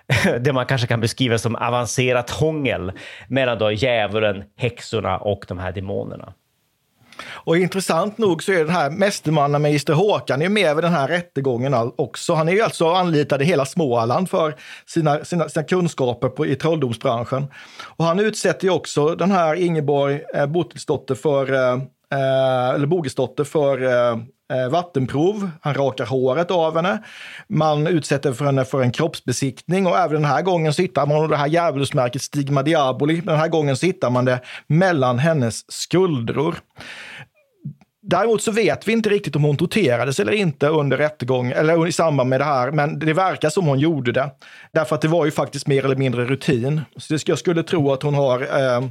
det 0.40 0.52
man 0.52 0.66
kanske 0.66 0.86
kan 0.86 1.00
beskriva 1.00 1.38
som 1.38 1.56
avancerat 1.56 2.30
hångel 2.30 2.92
mellan 3.28 3.58
då 3.58 3.72
djävulen, 3.72 4.44
häxorna 4.56 5.18
och 5.18 5.44
de 5.48 5.58
här 5.58 5.72
demonerna. 5.72 6.32
Och 7.26 7.56
intressant 7.56 8.18
nog 8.18 8.42
så 8.42 8.52
är 8.52 8.58
den 8.58 8.68
här 8.68 8.90
mästermannamäster 8.90 9.92
Håkan 9.92 10.42
är 10.42 10.48
med 10.48 10.74
vid 10.74 10.84
den 10.84 10.92
här 10.92 11.08
rättegången 11.08 11.74
också. 11.96 12.34
Han 12.34 12.48
är 12.48 12.52
ju 12.52 12.62
alltså 12.62 12.88
anlitad 12.88 13.42
i 13.42 13.44
hela 13.44 13.66
Småland 13.66 14.30
för 14.30 14.54
sina, 14.86 15.24
sina, 15.24 15.48
sina 15.48 15.64
kunskaper 15.64 16.28
på, 16.28 16.46
i 16.46 16.56
trolldomsbranschen. 16.56 17.46
Och 17.96 18.04
han 18.04 18.20
utsätter 18.20 18.66
ju 18.66 18.72
också 18.72 19.14
den 19.14 19.30
här 19.30 19.54
Ingeborg 19.54 20.20
eh, 20.34 20.46
Bottelsdotter 20.46 21.14
för, 21.14 21.52
eh, 21.52 21.72
eh 22.12 22.74
eller 22.74 22.86
Bogesdotter 22.86 23.44
för 23.44 23.82
eh, 23.82 24.18
Eh, 24.52 24.68
vattenprov. 24.68 25.50
Han 25.60 25.74
rakar 25.74 26.06
håret 26.06 26.50
av 26.50 26.76
henne. 26.76 27.02
Man 27.48 27.86
utsätter 27.86 28.32
för 28.32 28.44
henne 28.44 28.64
för 28.64 28.82
en 28.82 28.92
kroppsbesiktning 28.92 29.86
och 29.86 29.98
även 29.98 30.12
den 30.12 30.24
här 30.24 30.42
gången 30.42 30.72
så 30.74 30.82
hittar 30.82 31.06
man 31.06 31.30
det 31.30 31.36
här 31.36 31.46
djävulsmärket 31.46 32.22
Stigma 32.22 32.62
Diaboli. 32.62 33.16
Men 33.16 33.26
den 33.26 33.36
här 33.36 33.48
gången 33.48 33.76
så 33.76 33.86
hittar 33.86 34.10
man 34.10 34.24
det 34.24 34.40
mellan 34.66 35.18
hennes 35.18 35.72
skuldror. 35.72 36.54
Däremot 38.02 38.42
så 38.42 38.52
vet 38.52 38.88
vi 38.88 38.92
inte 38.92 39.08
riktigt 39.08 39.36
om 39.36 39.44
hon 39.44 39.56
torterades 39.56 40.20
eller 40.20 40.32
inte 40.32 40.68
under 40.68 40.96
rättegång 40.96 41.50
eller 41.50 41.86
i 41.86 41.92
samband 41.92 42.30
med 42.30 42.40
det 42.40 42.44
här, 42.44 42.70
men 42.70 42.98
det 42.98 43.12
verkar 43.12 43.50
som 43.50 43.66
hon 43.66 43.78
gjorde 43.78 44.12
det. 44.12 44.30
Därför 44.72 44.94
att 44.94 45.02
det 45.02 45.08
var 45.08 45.24
ju 45.24 45.30
faktiskt 45.30 45.66
mer 45.66 45.84
eller 45.84 45.96
mindre 45.96 46.24
rutin. 46.24 46.80
Så 46.96 47.18
jag 47.26 47.38
skulle 47.38 47.62
tro 47.62 47.92
att 47.92 48.02
hon 48.02 48.14
har 48.14 48.40
eh, 48.42 48.88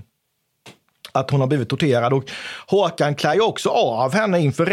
att 1.12 1.32
hon 1.32 1.40
har 1.40 1.48
blivit 1.48 1.70
torterad. 1.70 2.14
Och 2.14 2.24
Håkan 2.68 3.16
klär 3.16 3.34
ju 3.34 3.42
också 3.42 3.70
av 3.70 4.14
henne 4.14 4.40
inför 4.40 4.66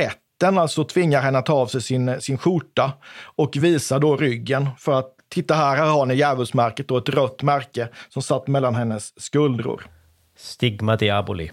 rätten, 0.44 0.58
alltså 0.58 0.84
tvingar 0.84 1.20
henne 1.20 1.38
att 1.38 1.46
ta 1.46 1.54
av 1.54 1.66
sig 1.66 1.82
sin, 1.82 2.20
sin 2.20 2.38
skjorta 2.38 2.92
och 3.36 3.56
visar 3.56 4.00
då 4.00 4.16
ryggen 4.16 4.68
för 4.78 4.92
att 4.92 5.10
titta 5.28 5.54
här, 5.54 5.76
här 5.76 5.90
har 5.90 6.06
ni 6.06 6.14
djävulsmärket 6.14 6.90
och 6.90 6.98
ett 6.98 7.08
rött 7.08 7.42
märke 7.42 7.88
som 8.08 8.22
satt 8.22 8.48
mellan 8.48 8.74
hennes 8.74 9.12
skuldror. 9.20 9.86
Stigma 10.36 10.96
Diaboli. 10.96 11.50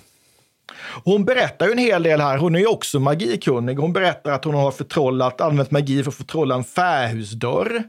Hon 1.04 1.26
berättar 1.26 1.66
ju 1.66 1.72
en 1.72 1.78
hel 1.78 2.04
del 2.04 2.22
här. 2.22 2.38
Hon 2.38 2.56
är 2.56 2.60
ju 2.60 2.68
också 2.68 3.00
magikunnig. 3.00 3.76
Hon 3.76 3.94
berättar 3.94 4.32
att 4.32 4.46
hon 4.46 4.56
har 4.56 4.72
förtrollat, 4.72 5.42
använt 5.42 5.72
magi 5.72 6.04
för 6.04 6.12
att 6.12 6.18
förtrolla 6.18 6.56
en 6.56 6.64
fähusdörr. 6.64 7.84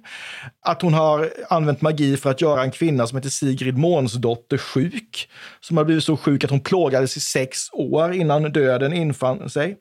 Att 0.62 0.82
hon 0.82 0.94
har 0.94 1.30
använt 1.48 1.80
magi 1.80 2.16
för 2.16 2.30
att 2.30 2.40
göra 2.40 2.62
en 2.62 2.70
kvinna 2.70 3.06
som 3.06 3.18
heter 3.18 3.30
Sigrid 3.30 3.78
Månsdotter 3.78 4.58
sjuk. 4.58 5.28
Som 5.60 5.76
har 5.76 5.84
blivit 5.84 6.04
så 6.04 6.16
sjuk 6.16 6.44
att 6.44 6.50
hon 6.50 6.60
plågades 6.60 7.16
i 7.16 7.20
sex 7.20 7.58
år 7.72 8.12
innan 8.12 8.52
döden 8.52 8.92
infann 8.92 9.50
sig. 9.50 9.76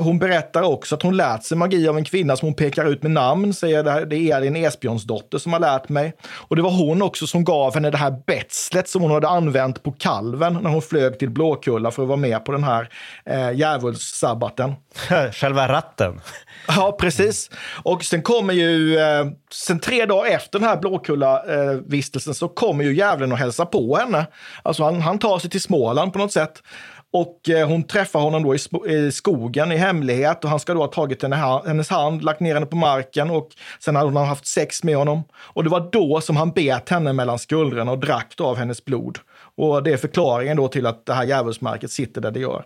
Hon 0.00 0.18
berättar 0.18 0.62
också 0.62 0.94
att 0.94 1.02
hon 1.02 1.16
lärt 1.16 1.44
sig 1.44 1.58
magi 1.58 1.88
av 1.88 1.96
en 1.96 2.04
kvinna 2.04 2.36
som 2.36 2.46
hon 2.46 2.54
pekar 2.54 2.84
ut 2.84 3.02
med 3.02 3.12
namn, 3.12 3.54
säger 3.54 3.82
det, 3.82 3.90
här, 3.90 4.06
det 4.06 4.16
är 4.16 4.36
Elin 4.36 4.56
Esbjörnsdotter 4.56 5.38
som 5.38 5.52
har 5.52 5.60
lärt 5.60 5.88
mig. 5.88 6.12
Och 6.32 6.56
det 6.56 6.62
var 6.62 6.70
hon 6.70 7.02
också 7.02 7.26
som 7.26 7.44
gav 7.44 7.74
henne 7.74 7.90
det 7.90 7.96
här 7.96 8.22
betslet 8.26 8.88
som 8.88 9.02
hon 9.02 9.10
hade 9.10 9.28
använt 9.28 9.82
på 9.82 9.92
kalven 9.92 10.58
när 10.62 10.70
hon 10.70 10.82
flög 10.82 11.18
till 11.18 11.30
Blåkulla 11.30 11.90
för 11.90 12.02
att 12.02 12.08
vara 12.08 12.16
med 12.16 12.44
på 12.44 12.52
den 12.52 12.64
här 12.64 12.88
eh, 13.24 13.52
djävulssabbaten. 13.52 14.74
Själva 15.32 15.68
ratten. 15.68 16.20
Ja, 16.68 16.96
precis. 17.00 17.50
Och 17.82 18.04
sen 18.04 18.22
kommer 18.22 18.54
ju, 18.54 18.98
eh, 18.98 19.26
sen 19.52 19.78
tre 19.78 20.06
dagar 20.06 20.30
efter 20.30 20.58
den 20.58 20.68
här 20.68 20.76
Blåkulla-vistelsen 20.76 22.34
så 22.34 22.48
kommer 22.48 22.84
ju 22.84 22.94
djävulen 22.94 23.32
och 23.32 23.38
hälsa 23.38 23.66
på 23.66 23.96
henne. 23.96 24.26
Alltså 24.62 24.84
han, 24.84 25.00
han 25.00 25.18
tar 25.18 25.38
sig 25.38 25.50
till 25.50 25.60
Småland 25.60 26.12
på 26.12 26.18
något 26.18 26.32
sätt. 26.32 26.62
Och 27.12 27.48
eh, 27.48 27.68
hon 27.68 27.82
träffar 27.82 28.20
honom 28.20 28.42
då 28.42 28.54
i, 28.86 29.12
skogen 29.12 29.72
i 29.72 29.76
hemlighet 29.76 30.44
och 30.44 30.50
han 30.50 30.60
ska 30.60 30.74
då 30.74 30.80
ha 30.80 30.86
tagit 30.86 31.22
hennes 31.66 31.90
hand, 31.90 32.24
lagt 32.24 32.40
ner 32.40 32.54
henne 32.54 32.66
på 32.66 32.76
marken 32.76 33.30
och 33.30 33.48
sen 33.78 33.96
hade 33.96 34.06
hon 34.06 34.16
haft 34.16 34.46
sex 34.46 34.82
med 34.82 34.96
honom. 34.96 35.22
Och 35.32 35.64
det 35.64 35.70
var 35.70 35.88
då 35.92 36.20
som 36.20 36.36
han 36.36 36.50
bet 36.50 36.88
henne 36.88 37.12
mellan 37.12 37.38
skuldrorna 37.38 37.92
och 37.92 37.98
drack 37.98 38.34
av 38.40 38.56
hennes 38.56 38.84
blod. 38.84 39.18
Och 39.56 39.82
det 39.82 39.92
är 39.92 39.96
förklaringen 39.96 40.56
då 40.56 40.68
till 40.68 40.86
att 40.86 41.06
det 41.06 41.14
här 41.14 41.24
djävulsmärket 41.24 41.90
sitter 41.90 42.20
där 42.20 42.30
det 42.30 42.40
gör. 42.40 42.64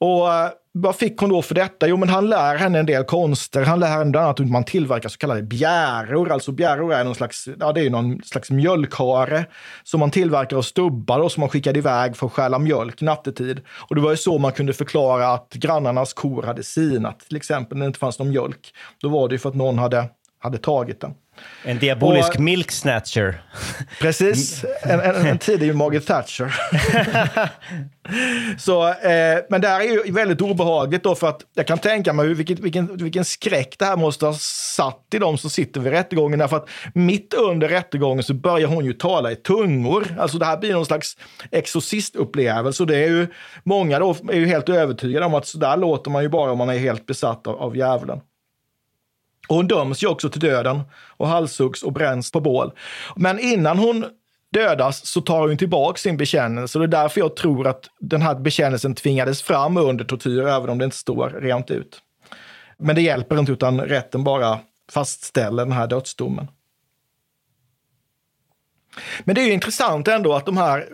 Och 0.00 0.32
eh, 0.32 0.50
vad 0.72 0.96
fick 0.96 1.20
hon 1.20 1.30
då 1.30 1.42
för 1.42 1.54
detta? 1.54 1.88
Jo, 1.88 1.96
men 1.96 2.08
han 2.08 2.28
lär 2.28 2.56
henne 2.56 2.78
en 2.78 2.86
del 2.86 3.04
konster. 3.04 3.62
Han 3.62 3.80
lär 3.80 3.86
henne 3.86 4.10
bland 4.10 4.24
annat 4.24 4.40
hur 4.40 4.44
man 4.44 4.64
tillverkar 4.64 5.08
så 5.08 5.18
kallade 5.18 5.42
bjäror. 5.42 6.32
Alltså 6.32 6.52
bjäror 6.52 6.94
är 6.94 7.04
någon 7.04 7.14
slags, 7.14 7.48
ja, 7.60 7.72
det 7.72 7.80
är 7.80 7.90
någon 7.90 8.22
slags 8.22 8.50
mjölkhare 8.50 9.44
som 9.84 10.00
man 10.00 10.10
tillverkar 10.10 10.56
av 10.56 10.62
stubbar 10.62 11.18
och 11.20 11.32
som 11.32 11.40
man 11.40 11.50
skickade 11.50 11.78
iväg 11.78 12.16
för 12.16 12.26
att 12.26 12.32
stjäla 12.32 12.58
mjölk 12.58 13.00
nattetid. 13.00 13.60
Och 13.88 13.94
det 13.94 14.00
var 14.00 14.10
ju 14.10 14.16
så 14.16 14.38
man 14.38 14.52
kunde 14.52 14.72
förklara 14.72 15.28
att 15.28 15.52
grannarnas 15.52 16.12
kor 16.12 16.42
hade 16.42 16.62
sinat, 16.62 17.20
till 17.20 17.36
exempel 17.36 17.78
när 17.78 17.84
det 17.84 17.88
inte 17.88 17.98
fanns 17.98 18.18
någon 18.18 18.30
mjölk. 18.30 18.74
Då 19.00 19.08
var 19.08 19.28
det 19.28 19.34
ju 19.34 19.38
för 19.38 19.48
att 19.48 19.54
någon 19.54 19.78
hade, 19.78 20.08
hade 20.40 20.58
tagit 20.58 21.00
den. 21.00 21.14
En 21.64 21.78
diabolisk 21.78 22.34
och, 22.34 22.40
milk 22.40 22.70
snatcher. 22.70 23.42
Precis, 24.00 24.64
en, 24.82 25.00
en, 25.00 25.26
en 25.26 25.38
tidig 25.38 25.76
Margaret 25.76 26.06
Thatcher. 26.06 26.54
så, 28.58 28.88
eh, 28.88 29.38
men 29.48 29.60
det 29.60 29.68
här 29.68 29.80
är 29.80 30.06
ju 30.06 30.12
väldigt 30.12 30.40
obehagligt 30.40 31.02
då 31.02 31.14
för 31.14 31.28
att 31.28 31.40
jag 31.54 31.66
kan 31.66 31.78
tänka 31.78 32.12
mig 32.12 32.34
vilken, 32.34 32.56
vilken, 32.56 32.96
vilken 32.96 33.24
skräck 33.24 33.76
det 33.78 33.84
här 33.84 33.96
måste 33.96 34.26
ha 34.26 34.34
satt 34.76 35.06
i 35.14 35.18
de 35.18 35.38
som 35.38 35.50
sitter 35.50 35.80
vid 35.80 35.92
rättegången. 35.92 36.38
Därför 36.38 36.56
att 36.56 36.68
mitt 36.94 37.34
under 37.34 37.68
rättegången 37.68 38.22
så 38.22 38.34
börjar 38.34 38.68
hon 38.68 38.84
ju 38.84 38.92
tala 38.92 39.32
i 39.32 39.36
tungor. 39.36 40.16
Alltså 40.18 40.38
det 40.38 40.46
här 40.46 40.56
blir 40.56 40.72
någon 40.72 40.86
slags 40.86 41.16
exorcistupplevelse 41.50 42.82
och 42.82 42.86
det 42.86 42.96
är 42.96 43.08
ju 43.08 43.26
många 43.64 43.98
då 43.98 44.16
är 44.30 44.36
ju 44.36 44.46
helt 44.46 44.68
övertygade 44.68 45.26
om 45.26 45.34
att 45.34 45.46
så 45.46 45.58
där 45.58 45.76
låter 45.76 46.10
man 46.10 46.22
ju 46.22 46.28
bara 46.28 46.52
om 46.52 46.58
man 46.58 46.68
är 46.68 46.78
helt 46.78 47.06
besatt 47.06 47.46
av, 47.46 47.56
av 47.56 47.76
djävulen. 47.76 48.20
Och 49.50 49.56
hon 49.56 49.68
döms 49.68 50.02
ju 50.02 50.06
också 50.06 50.30
till 50.30 50.40
döden 50.40 50.82
och 51.16 51.28
halshuggs 51.28 51.82
och 51.82 51.92
bränns 51.92 52.32
på 52.32 52.40
bål. 52.40 52.72
Men 53.16 53.38
innan 53.38 53.78
hon 53.78 54.04
dödas 54.52 55.06
så 55.06 55.20
tar 55.20 55.48
hon 55.48 55.56
tillbaka 55.56 55.98
sin 55.98 56.16
bekännelse. 56.16 56.78
Och 56.78 56.88
det 56.88 56.96
är 56.96 57.02
därför 57.02 57.20
jag 57.20 57.36
tror 57.36 57.66
att 57.66 57.84
den 58.00 58.22
här 58.22 58.34
bekännelsen 58.34 58.94
tvingades 58.94 59.42
fram 59.42 59.76
under 59.76 60.04
tortyr, 60.04 60.46
även 60.46 60.70
om 60.70 60.78
det 60.78 60.84
inte 60.84 60.96
står 60.96 61.30
rent 61.30 61.70
ut. 61.70 62.02
Men 62.78 62.94
det 62.94 63.02
hjälper 63.02 63.38
inte, 63.38 63.52
utan 63.52 63.80
rätten 63.80 64.24
bara 64.24 64.58
fastställer 64.92 65.64
den 65.64 65.72
här 65.72 65.86
dödsdomen. 65.86 66.48
Men 69.24 69.34
det 69.34 69.40
är 69.40 69.46
ju 69.46 69.52
intressant 69.52 70.08
ändå 70.08 70.34
att 70.34 70.46
de 70.46 70.56
här 70.56 70.88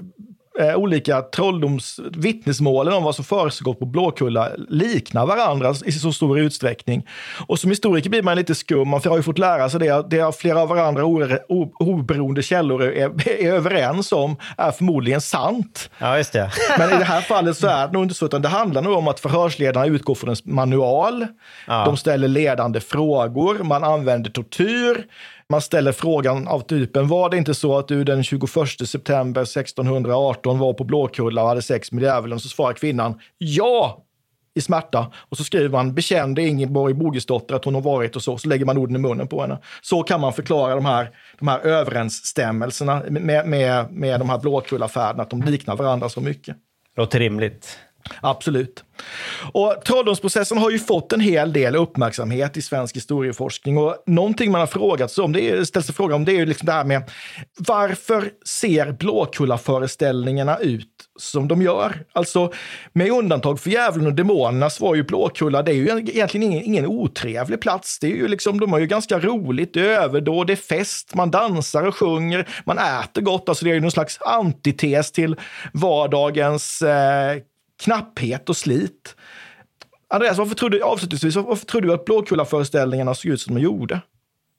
eh, 0.60 0.74
olika 0.74 1.22
trolldomsvittnesmålen 1.22 2.94
om 2.94 3.02
vad 3.02 3.14
som 3.14 3.24
försiggått 3.24 3.78
på 3.78 3.86
Blåkulla 3.86 4.48
liknar 4.68 5.26
varandra 5.26 5.74
i 5.84 5.92
så 5.92 6.12
stor 6.12 6.38
utsträckning. 6.38 7.06
Och 7.46 7.58
som 7.58 7.70
historiker 7.70 8.10
blir 8.10 8.22
man 8.22 8.36
lite 8.36 8.54
skum, 8.54 8.88
man 8.88 9.00
har 9.04 9.16
ju 9.16 9.22
fått 9.22 9.38
lära 9.38 9.70
sig 9.70 9.80
det, 9.80 10.10
det 10.10 10.36
flera 10.40 10.60
av 10.60 10.68
varandra 10.68 11.04
oberoende 11.78 12.42
källor 12.42 12.82
är, 12.82 13.28
är 13.28 13.52
överens 13.52 14.12
om 14.12 14.36
är 14.56 14.70
förmodligen 14.70 15.20
sant. 15.20 15.90
Ja, 15.98 16.16
just 16.16 16.32
det. 16.32 16.50
Men 16.78 16.92
i 16.94 16.98
det 16.98 17.04
här 17.04 17.20
fallet 17.20 17.56
så 17.56 17.66
är 17.66 17.86
det 17.86 17.92
nog 17.92 18.02
inte 18.02 18.14
så, 18.14 18.26
utan 18.26 18.42
det 18.42 18.48
handlar 18.48 18.82
nog 18.82 18.92
om 18.92 19.08
att 19.08 19.20
förhörsledarna 19.20 19.86
utgår 19.86 20.14
från 20.14 20.30
en 20.30 20.36
manual, 20.44 21.26
ja. 21.66 21.84
de 21.84 21.96
ställer 21.96 22.28
ledande 22.28 22.80
frågor, 22.80 23.58
man 23.62 23.84
använder 23.84 24.30
tortyr, 24.30 25.04
man 25.50 25.60
ställer 25.60 25.92
frågan 25.92 26.48
av 26.48 26.60
typen, 26.60 27.08
var 27.08 27.30
det 27.30 27.36
inte 27.36 27.54
så 27.54 27.78
att 27.78 27.88
du 27.88 28.04
den 28.04 28.24
21 28.24 28.50
september 28.86 29.42
1618 29.42 30.58
var 30.58 30.72
på 30.72 30.84
Blåkulla 30.84 31.42
och 31.42 31.48
hade 31.48 31.62
sex 31.62 31.92
med 31.92 32.02
djävulen? 32.02 32.40
Så 32.40 32.48
svarar 32.48 32.72
kvinnan 32.72 33.20
ja 33.38 34.02
i 34.54 34.60
smärta. 34.60 35.12
Och 35.28 35.36
så 35.36 35.44
skriver 35.44 35.68
man, 35.68 35.94
bekände 35.94 36.42
Ingeborg 36.42 36.94
Bogesdotter 36.94 37.54
att 37.54 37.64
hon 37.64 37.74
har 37.74 37.82
varit 37.82 38.16
och 38.16 38.22
så, 38.22 38.38
så 38.38 38.48
lägger 38.48 38.64
man 38.64 38.78
orden 38.78 38.96
i 38.96 38.98
munnen 38.98 39.28
på 39.28 39.40
henne. 39.40 39.58
Så 39.82 40.02
kan 40.02 40.20
man 40.20 40.32
förklara 40.32 40.74
de 40.74 40.84
här, 40.84 41.10
de 41.38 41.48
här 41.48 41.58
överensstämmelserna 41.58 43.02
med, 43.10 43.48
med, 43.48 43.92
med 43.92 44.20
de 44.20 44.30
här 44.30 44.38
Blåkullafärderna, 44.38 45.22
att 45.22 45.30
de 45.30 45.42
liknar 45.42 45.76
varandra 45.76 46.08
så 46.08 46.20
mycket. 46.20 46.56
Låter 46.96 47.18
rimligt. 47.18 47.78
Absolut. 48.20 48.84
Och 49.52 49.76
trolldomsprocessen 49.84 50.58
har 50.58 50.70
ju 50.70 50.78
fått 50.78 51.12
en 51.12 51.20
hel 51.20 51.52
del 51.52 51.76
uppmärksamhet 51.76 52.56
i 52.56 52.62
svensk 52.62 52.96
historieforskning 52.96 53.78
och 53.78 54.02
någonting 54.06 54.52
man 54.52 54.60
har 54.60 54.66
frågat 54.66 55.10
sig 55.10 55.24
om, 55.24 55.32
det 55.32 55.50
är, 55.50 55.64
ställt 55.64 55.86
sig 55.86 55.94
frågan 55.94 56.16
om, 56.16 56.24
det 56.24 56.32
är 56.32 56.36
ju 56.36 56.46
liksom 56.46 56.66
det 56.66 56.72
här 56.72 56.84
med 56.84 57.10
varför 57.58 58.30
ser 58.46 58.92
Blåkulla-föreställningarna 58.92 60.58
ut 60.58 60.88
som 61.18 61.48
de 61.48 61.62
gör? 61.62 62.04
Alltså, 62.12 62.52
med 62.92 63.10
undantag 63.10 63.60
för 63.60 63.70
djävulen 63.70 64.06
och 64.06 64.14
demonerna 64.14 64.70
så 64.70 64.84
var 64.84 64.94
ju 64.94 65.02
Blåkulla, 65.02 65.62
det 65.62 65.72
är 65.72 65.74
ju 65.74 65.88
egentligen 65.88 66.52
ingen, 66.52 66.64
ingen 66.64 66.86
otrevlig 66.86 67.60
plats. 67.60 67.98
Det 67.98 68.06
är 68.06 68.16
ju 68.16 68.28
liksom, 68.28 68.60
de 68.60 68.72
har 68.72 68.78
ju 68.78 68.86
ganska 68.86 69.18
roligt, 69.18 69.74
det 69.74 69.80
är 69.80 70.00
överdåd, 70.00 70.46
det 70.46 70.52
är 70.52 70.56
fest, 70.56 71.14
man 71.14 71.30
dansar 71.30 71.82
och 71.82 71.96
sjunger, 71.96 72.48
man 72.64 72.78
äter 72.78 73.22
gott, 73.22 73.48
alltså 73.48 73.64
det 73.64 73.70
är 73.70 73.74
ju 73.74 73.80
någon 73.80 73.90
slags 73.90 74.18
antites 74.20 75.12
till 75.12 75.36
vardagens 75.72 76.82
eh, 76.82 77.36
knapphet 77.84 78.48
och 78.48 78.56
slit. 78.56 79.16
Andreas, 80.08 80.38
varför 80.38 80.54
tror 80.54 80.70
du, 80.70 80.82
avslutningsvis, 80.82 81.36
varför 81.36 81.66
tror 81.66 81.80
du 81.80 81.92
att 81.92 82.04
Blåkulla-föreställningarna 82.04 83.14
såg 83.14 83.30
ut 83.32 83.40
som 83.40 83.54
de 83.54 83.60
gjorde? 83.60 84.00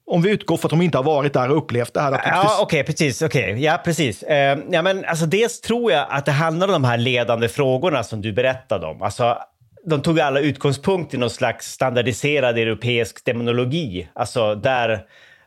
Om 0.06 0.22
vi 0.22 0.30
utgår 0.30 0.56
från 0.56 0.68
att 0.68 0.70
de 0.70 0.82
inte 0.82 0.98
har 0.98 1.04
varit 1.04 1.32
där 1.32 1.50
och 1.50 1.56
upplevt 1.56 1.94
det 1.94 2.00
här. 2.00 2.12
Ja, 2.12 2.58
okej, 2.60 2.80
okay, 2.80 2.82
precis. 2.82 3.22
Okay. 3.22 3.54
Ja, 3.54 3.80
precis. 3.84 4.22
Uh, 4.22 4.30
ja, 4.70 4.82
men 4.82 5.04
alltså, 5.04 5.26
dels 5.26 5.60
tror 5.60 5.92
jag 5.92 6.06
att 6.10 6.26
det 6.26 6.32
handlar 6.32 6.66
om 6.66 6.72
de 6.72 6.84
här 6.84 6.98
ledande 6.98 7.48
frågorna 7.48 8.04
som 8.04 8.20
du 8.20 8.32
berättade 8.32 8.86
om. 8.86 9.02
Alltså, 9.02 9.38
de 9.84 10.02
tog 10.02 10.20
alla 10.20 10.40
utgångspunkt 10.40 11.14
i 11.14 11.16
någon 11.16 11.30
slags 11.30 11.72
standardiserad 11.72 12.58
europeisk 12.58 13.24
demonologi. 13.24 14.08
Alltså 14.14 14.54
där 14.54 15.00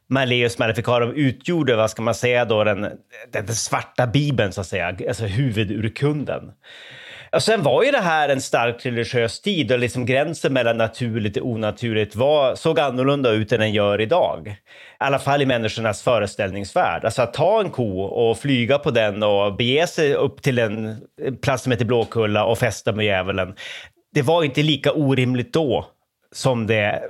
Malleus 0.08 0.60
Maleficarum 0.60 1.12
utgjorde, 1.12 1.76
vad 1.76 1.92
ska 1.92 2.02
man 2.02 2.16
säga 2.16 2.46
då, 2.46 2.64
den, 2.64 2.88
den 3.32 3.48
svarta 3.48 4.08
bibeln, 4.08 4.52
så 4.52 4.62
att 4.62 4.68
säga, 4.68 4.96
alltså 5.08 5.26
huvudurkunden. 5.26 6.52
Och 7.36 7.44
sen 7.44 7.64
var 7.64 7.84
ju 7.84 7.92
det 7.92 8.00
här 8.00 8.30
en 8.30 8.42
starkt 8.42 8.86
religiös 8.86 9.42
tid 9.42 9.72
och 9.72 9.80
liksom 9.80 10.06
gränsen 10.06 10.54
mellan 10.54 10.78
naturligt 10.78 11.38
och 11.38 11.48
onaturligt 11.48 12.16
var, 12.16 12.56
såg 12.56 12.80
annorlunda 12.80 13.30
ut 13.30 13.52
än 13.52 13.60
den 13.60 13.74
gör 13.74 14.02
idag. 14.02 14.48
I 14.48 14.54
alla 14.98 15.20
fall 15.20 15.42
i 15.42 15.46
människornas 15.46 16.02
föreställningsvärld. 16.02 17.06
Alltså 17.06 17.22
att 17.22 17.34
ta 17.34 17.60
en 17.60 17.70
ko 17.70 18.02
och 18.02 18.38
flyga 18.38 18.78
på 18.78 18.92
den 18.92 19.24
och 19.24 19.56
bege 19.56 19.88
sig 19.88 20.14
upp 20.14 20.42
till 20.42 20.60
en 20.60 20.98
plats 21.42 21.64
som 21.64 21.72
heter 21.72 21.86
Blåkulla 21.86 22.46
och 22.46 22.58
festa 22.58 22.92
med 22.92 23.06
djävulen. 23.06 23.56
Det 24.14 24.22
var 24.22 24.44
inte 24.44 24.64
lika 24.64 24.92
orimligt 24.92 25.54
då 25.54 25.86
som 26.32 26.68
det 26.68 27.02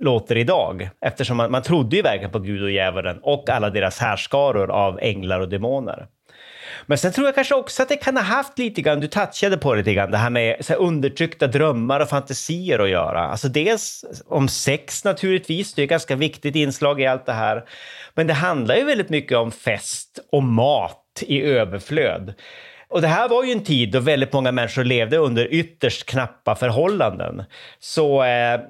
låter 0.00 0.36
idag. 0.36 0.90
Eftersom 1.00 1.36
man, 1.36 1.50
man 1.50 1.62
trodde 1.62 1.96
ju 1.96 2.02
verkligen 2.02 2.30
på 2.32 2.38
Gud 2.38 2.62
och 2.62 2.70
djävulen 2.70 3.18
och 3.22 3.50
alla 3.50 3.70
deras 3.70 3.98
härskaror 3.98 4.70
av 4.70 4.98
änglar 5.02 5.40
och 5.40 5.48
demoner. 5.48 6.06
Men 6.86 6.98
sen 6.98 7.12
tror 7.12 7.26
jag 7.26 7.34
kanske 7.34 7.54
också 7.54 7.82
att 7.82 7.88
det 7.88 7.96
kan 7.96 8.16
ha 8.16 8.24
haft 8.24 8.58
lite 8.58 8.82
grann, 8.82 9.00
du 9.00 9.06
touchade 9.06 9.56
på 9.56 9.72
det 9.72 9.78
lite 9.78 9.94
grann, 9.94 10.10
det 10.10 10.16
här 10.16 10.30
med 10.30 10.64
så 10.64 10.72
här, 10.72 10.80
undertryckta 10.80 11.46
drömmar 11.46 12.00
och 12.00 12.08
fantasier 12.08 12.78
att 12.78 12.90
göra. 12.90 13.20
Alltså 13.20 13.48
dels 13.48 14.04
om 14.26 14.48
sex 14.48 15.04
naturligtvis, 15.04 15.74
det 15.74 15.82
är 15.82 15.84
ett 15.84 15.90
ganska 15.90 16.16
viktigt 16.16 16.56
inslag 16.56 17.00
i 17.00 17.06
allt 17.06 17.26
det 17.26 17.32
här. 17.32 17.64
Men 18.14 18.26
det 18.26 18.34
handlar 18.34 18.76
ju 18.76 18.84
väldigt 18.84 19.10
mycket 19.10 19.38
om 19.38 19.52
fest 19.52 20.18
och 20.32 20.42
mat 20.42 21.22
i 21.26 21.42
överflöd. 21.42 22.34
Och 22.88 23.00
det 23.00 23.08
här 23.08 23.28
var 23.28 23.44
ju 23.44 23.52
en 23.52 23.64
tid 23.64 23.92
då 23.92 24.00
väldigt 24.00 24.32
många 24.32 24.52
människor 24.52 24.84
levde 24.84 25.16
under 25.16 25.54
ytterst 25.54 26.06
knappa 26.06 26.54
förhållanden. 26.54 27.44
Så 27.78 28.22
eh, 28.22 28.60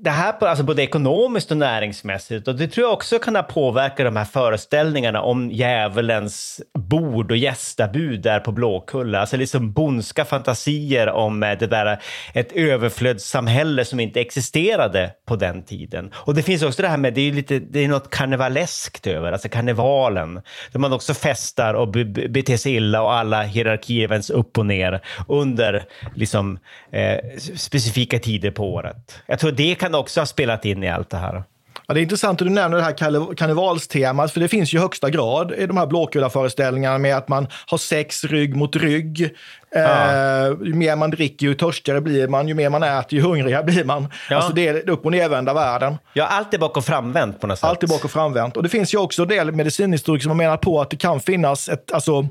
det 0.00 0.10
här 0.10 0.32
på, 0.32 0.46
alltså 0.46 0.64
både 0.64 0.82
ekonomiskt 0.82 1.50
och 1.50 1.56
näringsmässigt 1.56 2.48
och 2.48 2.54
det 2.54 2.68
tror 2.68 2.86
jag 2.86 2.92
också 2.92 3.18
kan 3.18 3.36
ha 3.36 3.42
påverkat 3.42 4.06
de 4.06 4.16
här 4.16 4.24
föreställningarna 4.24 5.22
om 5.22 5.50
djävulens 5.50 6.60
bord 6.78 7.30
och 7.30 7.36
gästabud 7.36 8.22
där 8.22 8.40
på 8.40 8.52
Blåkulla. 8.52 9.20
Alltså 9.20 9.36
liksom 9.36 9.72
bondska 9.72 10.24
fantasier 10.24 11.08
om 11.08 11.42
eh, 11.42 11.58
det 11.58 11.66
där, 11.66 11.86
eh, 11.86 11.98
ett 12.34 12.52
överflödssamhälle 12.52 13.84
som 13.84 14.00
inte 14.00 14.20
existerade 14.20 15.10
på 15.26 15.36
den 15.36 15.62
tiden. 15.62 16.10
Och 16.14 16.34
det 16.34 16.42
finns 16.42 16.62
också 16.62 16.82
det 16.82 16.88
här 16.88 16.96
med, 16.96 17.14
det 17.14 17.20
är 17.20 17.32
lite, 17.32 17.58
det 17.58 17.84
är 17.84 17.88
något 17.88 18.10
karnevaleskt 18.10 19.06
över, 19.06 19.32
alltså 19.32 19.48
karnevalen, 19.48 20.40
där 20.72 20.78
man 20.78 20.92
också 20.92 21.14
festar 21.14 21.74
och 21.74 21.88
beter 22.28 22.56
sig 22.56 22.74
illa 22.74 23.02
och 23.02 23.12
alla 23.12 23.42
hierarkier 23.42 24.08
vänds 24.08 24.30
upp 24.30 24.58
och 24.58 24.66
ner 24.66 25.00
under 25.28 25.84
liksom 26.14 26.58
eh, 26.92 27.18
specifika 27.56 28.18
tider 28.18 28.50
på 28.50 28.72
året. 28.74 29.22
Jag 29.26 29.38
tror 29.38 29.52
det 29.52 29.74
kan 29.74 29.85
också 29.94 30.20
ha 30.20 30.26
spelat 30.26 30.64
in 30.64 30.82
i 30.82 30.88
allt 30.88 31.10
det 31.10 31.16
här. 31.16 31.42
Ja, 31.86 31.94
det 31.94 32.00
är 32.00 32.02
intressant 32.02 32.40
att 32.40 32.48
du 32.48 32.54
nämner 32.54 32.76
det 32.76 32.82
här 32.82 33.34
karnevalstemat, 33.34 34.32
för 34.32 34.40
det 34.40 34.48
finns 34.48 34.74
ju 34.74 34.78
i 34.78 34.80
högsta 34.80 35.10
grad 35.10 35.52
i 35.52 35.66
de 35.66 35.76
här 35.76 35.86
Blåkulla-föreställningarna 35.86 36.98
med 36.98 37.16
att 37.16 37.28
man 37.28 37.46
har 37.66 37.78
sex 37.78 38.24
rygg 38.24 38.56
mot 38.56 38.76
rygg. 38.76 39.34
Eh, 39.76 40.66
ju 40.66 40.74
mer 40.74 40.96
man 40.96 41.10
dricker, 41.10 41.46
ju 41.46 41.54
törstigare 41.54 42.00
blir 42.00 42.28
man. 42.28 42.48
Ju 42.48 42.54
mer 42.54 42.70
man 42.70 42.82
äter, 42.82 43.18
ju 43.18 43.20
hungrigare 43.24 43.62
blir 43.64 43.84
man. 43.84 44.08
Ja. 44.30 44.36
Alltså 44.36 44.52
det 44.52 44.68
är 44.68 44.90
upp 44.90 45.04
och 45.04 45.12
nervända 45.12 45.54
världen. 45.54 45.98
Ja, 46.12 46.26
allt 46.26 46.54
är 46.54 46.58
bak 46.58 46.76
och 46.76 46.84
framvänt 46.84 47.40
på 47.40 47.46
något 47.46 47.58
sätt. 47.58 47.68
Allt 47.68 47.82
är 47.82 47.86
bak 47.86 48.04
och 48.04 48.10
framvänt. 48.10 48.56
Och 48.56 48.62
det 48.62 48.68
finns 48.68 48.94
ju 48.94 48.98
också 48.98 49.22
en 49.22 49.28
del 49.28 49.52
medicinhistoriker 49.52 50.22
som 50.22 50.30
har 50.30 50.36
menat 50.36 50.60
på 50.60 50.80
att 50.80 50.90
det 50.90 50.96
kan 50.96 51.20
finnas 51.20 51.68
ett, 51.68 51.92
alltså, 51.92 52.28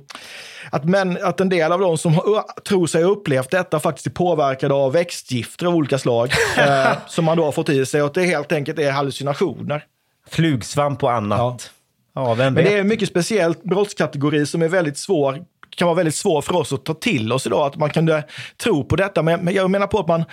att, 0.69 0.85
män, 0.85 1.17
att 1.23 1.39
en 1.39 1.49
del 1.49 1.71
av 1.71 1.79
de 1.79 1.97
som 1.97 2.13
har- 2.13 2.61
tror 2.61 2.87
sig 2.87 3.03
ha 3.03 3.11
upplevt 3.11 3.51
detta 3.51 3.79
faktiskt 3.79 4.07
är 4.07 4.11
påverkade 4.11 4.73
av 4.73 4.93
växtgifter 4.93 5.65
av 5.65 5.75
olika 5.75 5.97
slag. 5.97 6.29
eh, 6.57 6.87
som 7.07 7.25
man 7.25 7.37
då 7.37 7.43
har 7.45 7.51
fått 7.51 7.69
i 7.69 7.85
sig 7.85 8.01
och 8.01 8.07
att 8.07 8.13
det 8.13 8.23
helt 8.23 8.51
enkelt 8.51 8.79
är 8.79 8.91
hallucinationer. 8.91 9.83
Flugsvamp 10.29 11.03
och 11.03 11.11
annat. 11.11 11.71
Ja, 12.15 12.33
vem 12.33 12.53
Men 12.53 12.63
det 12.63 12.73
är 12.73 12.79
en 12.79 12.87
mycket 12.87 13.09
speciell 13.09 13.55
brottskategori 13.63 14.45
som 14.45 14.61
är 14.61 14.67
väldigt 14.67 14.97
svår 14.97 15.39
kan 15.75 15.85
vara 15.85 15.95
väldigt 15.95 16.15
svår 16.15 16.41
för 16.41 16.55
oss 16.55 16.73
att 16.73 16.85
ta 16.85 16.93
till 16.93 17.33
oss 17.33 17.45
idag, 17.47 17.67
att 17.67 17.75
man 17.75 17.89
kunde 17.89 18.23
tro 18.63 18.83
på 18.83 18.95
detta. 18.95 19.21
Men, 19.21 19.53
jag 19.53 19.71
menar 19.71 19.87
på 19.87 19.99
att 19.99 20.07
man, 20.07 20.23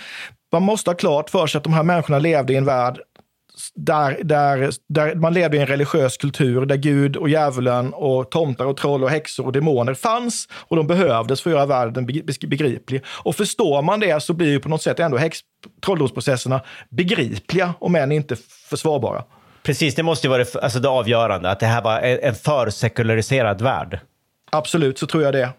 man 0.51 0.63
måste 0.63 0.89
ha 0.89 0.95
klart 0.95 1.29
för 1.29 1.47
sig 1.47 1.57
att 1.57 1.63
de 1.63 1.73
här 1.73 1.83
människorna 1.83 2.19
levde 2.19 2.53
i 2.53 2.55
en 2.55 2.65
värld 2.65 2.99
där, 3.75 4.19
där, 4.23 4.71
där 4.89 5.15
man 5.15 5.33
levde 5.33 5.57
i 5.57 5.59
en 5.59 5.67
religiös 5.67 6.17
kultur 6.17 6.65
där 6.65 6.75
Gud 6.75 7.15
och 7.15 7.29
djävulen 7.29 7.93
och 7.93 8.31
tomtar 8.31 8.65
och 8.65 8.77
troll 8.77 9.03
och 9.03 9.09
häxor 9.09 9.45
och 9.45 9.51
demoner 9.51 9.93
fanns 9.93 10.47
och 10.51 10.75
de 10.75 10.87
behövdes 10.87 11.41
för 11.41 11.49
att 11.49 11.55
göra 11.55 11.65
världen 11.65 12.05
begriplig. 12.47 13.03
Och 13.07 13.35
förstår 13.35 13.81
man 13.81 13.99
det 13.99 14.23
så 14.23 14.33
blir 14.33 14.51
ju 14.51 14.59
på 14.59 14.69
något 14.69 14.81
sätt 14.81 14.99
ändå 14.99 15.17
häx, 15.17 15.39
trolldomsprocesserna 15.85 16.61
begripliga 16.89 17.73
om 17.79 17.95
än 17.95 18.11
inte 18.11 18.35
försvarbara. 18.69 19.23
Precis, 19.63 19.95
det 19.95 20.03
måste 20.03 20.27
ju 20.27 20.31
vara 20.31 20.43
det, 20.43 20.55
alltså 20.55 20.79
det 20.79 20.89
avgörande, 20.89 21.49
att 21.49 21.59
det 21.59 21.65
här 21.65 21.81
var 21.81 21.99
en 21.99 22.19
en 22.19 22.35
för 22.35 22.69
sekulariserad 22.69 23.61
värld. 23.61 23.99
Absolut, 24.53 24.97
så 24.99 25.07
tror 25.07 25.23
jag 25.23 25.33
det. 25.33 25.49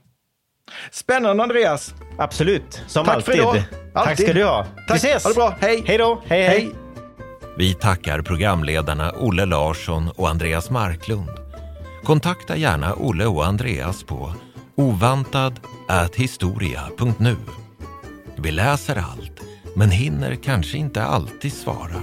Spännande 0.90 1.42
Andreas! 1.42 1.94
Absolut, 2.18 2.82
som 2.86 3.06
Tack 3.06 3.24
för 3.24 3.32
alltid. 3.32 3.34
idag. 3.34 3.62
Tack 3.94 4.08
Alltid. 4.08 4.26
ska 4.26 4.34
du 4.34 4.44
ha. 4.44 4.64
Tack. 4.64 4.90
Vi 4.90 4.94
ses! 4.96 5.22
Ha 5.24 5.30
det 5.30 5.34
bra, 5.34 5.56
hej! 5.60 5.82
Hej 5.86 5.98
då! 5.98 6.22
Hej, 6.26 6.42
hej! 6.42 6.70
Vi 7.58 7.74
tackar 7.74 8.22
programledarna 8.22 9.12
Olle 9.12 9.44
Larsson 9.44 10.10
och 10.16 10.28
Andreas 10.28 10.70
Marklund. 10.70 11.30
Kontakta 12.04 12.56
gärna 12.56 12.94
Olle 12.94 13.26
och 13.26 13.46
Andreas 13.46 14.04
på 14.04 14.34
ovantad@historia.nu. 14.76 17.36
Vi 18.36 18.50
läser 18.50 18.96
allt, 18.96 19.40
men 19.76 19.90
hinner 19.90 20.34
kanske 20.34 20.78
inte 20.78 21.02
alltid 21.02 21.52
svara. 21.52 22.02